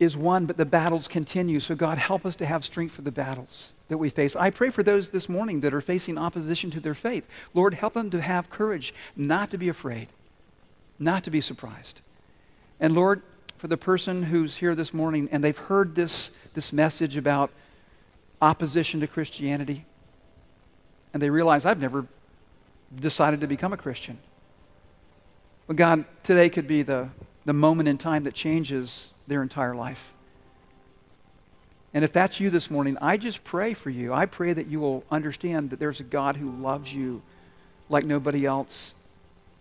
is 0.04 0.16
won, 0.16 0.46
but 0.46 0.56
the 0.56 0.64
battles 0.64 1.08
continue. 1.08 1.58
So, 1.58 1.74
God, 1.74 1.98
help 1.98 2.24
us 2.24 2.36
to 2.36 2.46
have 2.46 2.64
strength 2.64 2.94
for 2.94 3.02
the 3.02 3.10
battles 3.10 3.72
that 3.88 3.98
we 3.98 4.08
face. 4.10 4.36
I 4.36 4.50
pray 4.50 4.70
for 4.70 4.82
those 4.82 5.10
this 5.10 5.28
morning 5.28 5.60
that 5.60 5.74
are 5.74 5.80
facing 5.80 6.16
opposition 6.18 6.70
to 6.70 6.80
their 6.80 6.94
faith. 6.94 7.28
Lord, 7.52 7.74
help 7.74 7.94
them 7.94 8.10
to 8.10 8.20
have 8.20 8.50
courage, 8.50 8.94
not 9.16 9.50
to 9.50 9.58
be 9.58 9.68
afraid, 9.68 10.08
not 10.98 11.24
to 11.24 11.30
be 11.30 11.40
surprised. 11.40 12.00
And, 12.78 12.94
Lord, 12.94 13.22
for 13.58 13.68
the 13.68 13.76
person 13.76 14.22
who's 14.22 14.56
here 14.56 14.74
this 14.74 14.94
morning 14.94 15.28
and 15.32 15.42
they've 15.42 15.56
heard 15.56 15.94
this, 15.94 16.30
this 16.54 16.72
message 16.72 17.16
about 17.16 17.50
opposition 18.40 19.00
to 19.00 19.06
Christianity, 19.06 19.84
and 21.12 21.22
they 21.22 21.30
realize, 21.30 21.64
I've 21.64 21.80
never 21.80 22.06
decided 22.94 23.40
to 23.40 23.46
become 23.46 23.72
a 23.72 23.76
Christian. 23.76 24.18
But 25.66 25.76
God, 25.76 26.04
today 26.24 26.50
could 26.50 26.66
be 26.66 26.82
the, 26.82 27.08
the 27.44 27.52
moment 27.52 27.88
in 27.88 27.98
time 27.98 28.24
that 28.24 28.34
changes 28.34 29.12
their 29.26 29.42
entire 29.42 29.74
life. 29.74 30.12
And 31.92 32.04
if 32.04 32.12
that's 32.12 32.40
you 32.40 32.50
this 32.50 32.70
morning, 32.70 32.98
I 33.00 33.16
just 33.16 33.44
pray 33.44 33.72
for 33.72 33.90
you. 33.90 34.12
I 34.12 34.26
pray 34.26 34.52
that 34.52 34.66
you 34.66 34.80
will 34.80 35.04
understand 35.10 35.70
that 35.70 35.78
there's 35.78 36.00
a 36.00 36.04
God 36.04 36.36
who 36.36 36.50
loves 36.50 36.92
you 36.92 37.22
like 37.88 38.04
nobody 38.04 38.44
else, 38.44 38.96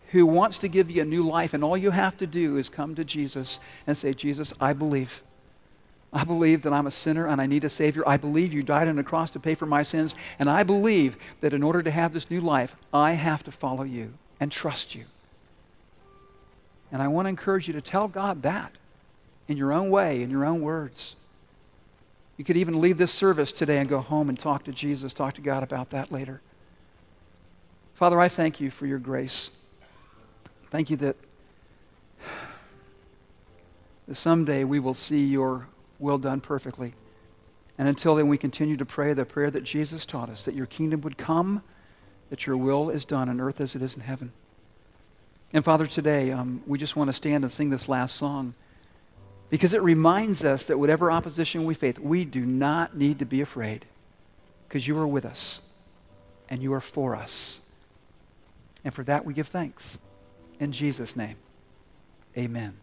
who 0.10 0.26
wants 0.26 0.58
to 0.60 0.68
give 0.68 0.90
you 0.90 1.04
a 1.04 1.06
new 1.06 1.28
life. 1.28 1.54
And 1.54 1.64
all 1.64 1.78
you 1.78 1.92
have 1.92 2.18
to 2.18 2.28
do 2.28 2.58
is 2.58 2.70
come 2.70 2.96
to 2.96 3.04
Jesus 3.04 3.60
and 3.86 3.96
say, 3.96 4.14
Jesus, 4.14 4.52
I 4.60 4.74
believe. 4.74 5.22
I 6.12 6.24
believe 6.24 6.64
that 6.64 6.74
I'm 6.74 6.88
a 6.88 6.92
sinner 6.92 7.28
and 7.28 7.40
I 7.40 7.46
need 7.46 7.64
a 7.64 7.70
Savior. 7.70 8.04
I 8.08 8.18
believe 8.18 8.54
you 8.54 8.64
died 8.64 8.88
on 8.88 8.96
the 8.96 9.04
cross 9.04 9.30
to 9.32 9.40
pay 9.40 9.56
for 9.56 9.66
my 9.66 9.84
sins. 9.84 10.16
And 10.40 10.50
I 10.50 10.64
believe 10.64 11.18
that 11.42 11.54
in 11.54 11.64
order 11.64 11.84
to 11.84 11.92
have 11.92 12.14
this 12.14 12.32
new 12.32 12.40
life, 12.40 12.76
I 12.94 13.14
have 13.14 13.44
to 13.44 13.52
follow 13.52 13.84
you 13.84 14.14
and 14.40 14.52
trust 14.52 14.96
you. 14.96 15.06
And 16.94 17.02
I 17.02 17.08
want 17.08 17.26
to 17.26 17.30
encourage 17.30 17.68
you 17.68 17.74
to 17.74 17.82
tell 17.82 18.08
God 18.08 18.44
that 18.44 18.72
in 19.48 19.58
your 19.58 19.74
own 19.74 19.90
way, 19.90 20.22
in 20.22 20.30
your 20.30 20.46
own 20.46 20.62
words. 20.62 21.16
You 22.38 22.46
could 22.46 22.56
even 22.56 22.80
leave 22.80 23.00
this 23.00 23.12
service 23.12 23.52
today 23.52 23.80
and 23.80 23.90
go 23.90 24.00
home 24.00 24.30
and 24.30 24.40
talk 24.40 24.64
to 24.66 24.72
Jesus, 24.72 25.12
talk 25.12 25.34
to 25.34 25.42
God 25.42 25.64
about 25.64 25.90
that 25.90 26.12
later. 26.12 26.40
Father, 27.96 28.20
I 28.20 28.30
thank 28.30 28.62
you 28.62 28.70
for 28.70 28.86
your 28.86 29.00
grace. 29.00 29.50
Thank 30.70 30.92
you 30.92 30.98
that, 30.98 31.16
that 34.08 34.16
someday 34.16 34.64
we 34.64 34.80
will 34.80 34.94
see 34.94 35.26
your 35.26 35.68
will 35.98 36.20
done 36.20 36.42
perfectly. 36.42 36.94
And 37.80 37.88
until 37.88 38.16
then, 38.16 38.28
we 38.28 38.38
continue 38.38 38.78
to 38.78 38.86
pray 38.86 39.14
the 39.14 39.26
prayer 39.26 39.50
that 39.50 39.64
Jesus 39.64 40.06
taught 40.06 40.30
us 40.30 40.46
that 40.46 40.54
your 40.54 40.68
kingdom 40.68 41.02
would 41.02 41.18
come, 41.18 41.64
that 42.30 42.46
your 42.46 42.56
will 42.56 42.92
is 42.92 43.04
done 43.04 43.30
on 43.30 43.42
earth 43.42 43.60
as 43.60 43.76
it 43.76 43.82
is 43.82 43.96
in 43.96 44.02
heaven. 44.02 44.32
And 45.54 45.64
Father, 45.64 45.86
today, 45.86 46.32
um, 46.32 46.64
we 46.66 46.80
just 46.80 46.96
want 46.96 47.10
to 47.10 47.14
stand 47.14 47.44
and 47.44 47.54
sing 47.54 47.70
this 47.70 47.88
last 47.88 48.16
song 48.16 48.56
because 49.52 49.76
it 49.76 49.84
reminds 49.84 50.44
us 50.44 50.66
that 50.66 50.80
whatever 50.80 51.12
opposition 51.12 51.66
we 51.66 51.76
face, 51.76 52.00
we 52.00 52.26
do 52.26 52.44
not 52.44 52.98
need 52.98 53.20
to 53.20 53.26
be 53.26 53.40
afraid 53.40 53.86
because 54.68 54.88
you 54.88 54.98
are 54.98 55.06
with 55.06 55.26
us 55.26 55.62
and 56.50 56.64
you 56.64 56.74
are 56.74 56.82
for 56.82 57.16
us. 57.16 57.62
And 58.84 58.92
for 58.92 59.04
that, 59.04 59.26
we 59.26 59.36
give 59.36 59.48
thanks. 59.48 60.00
In 60.60 60.72
Jesus' 60.72 61.16
name, 61.16 61.36
amen. 62.36 62.74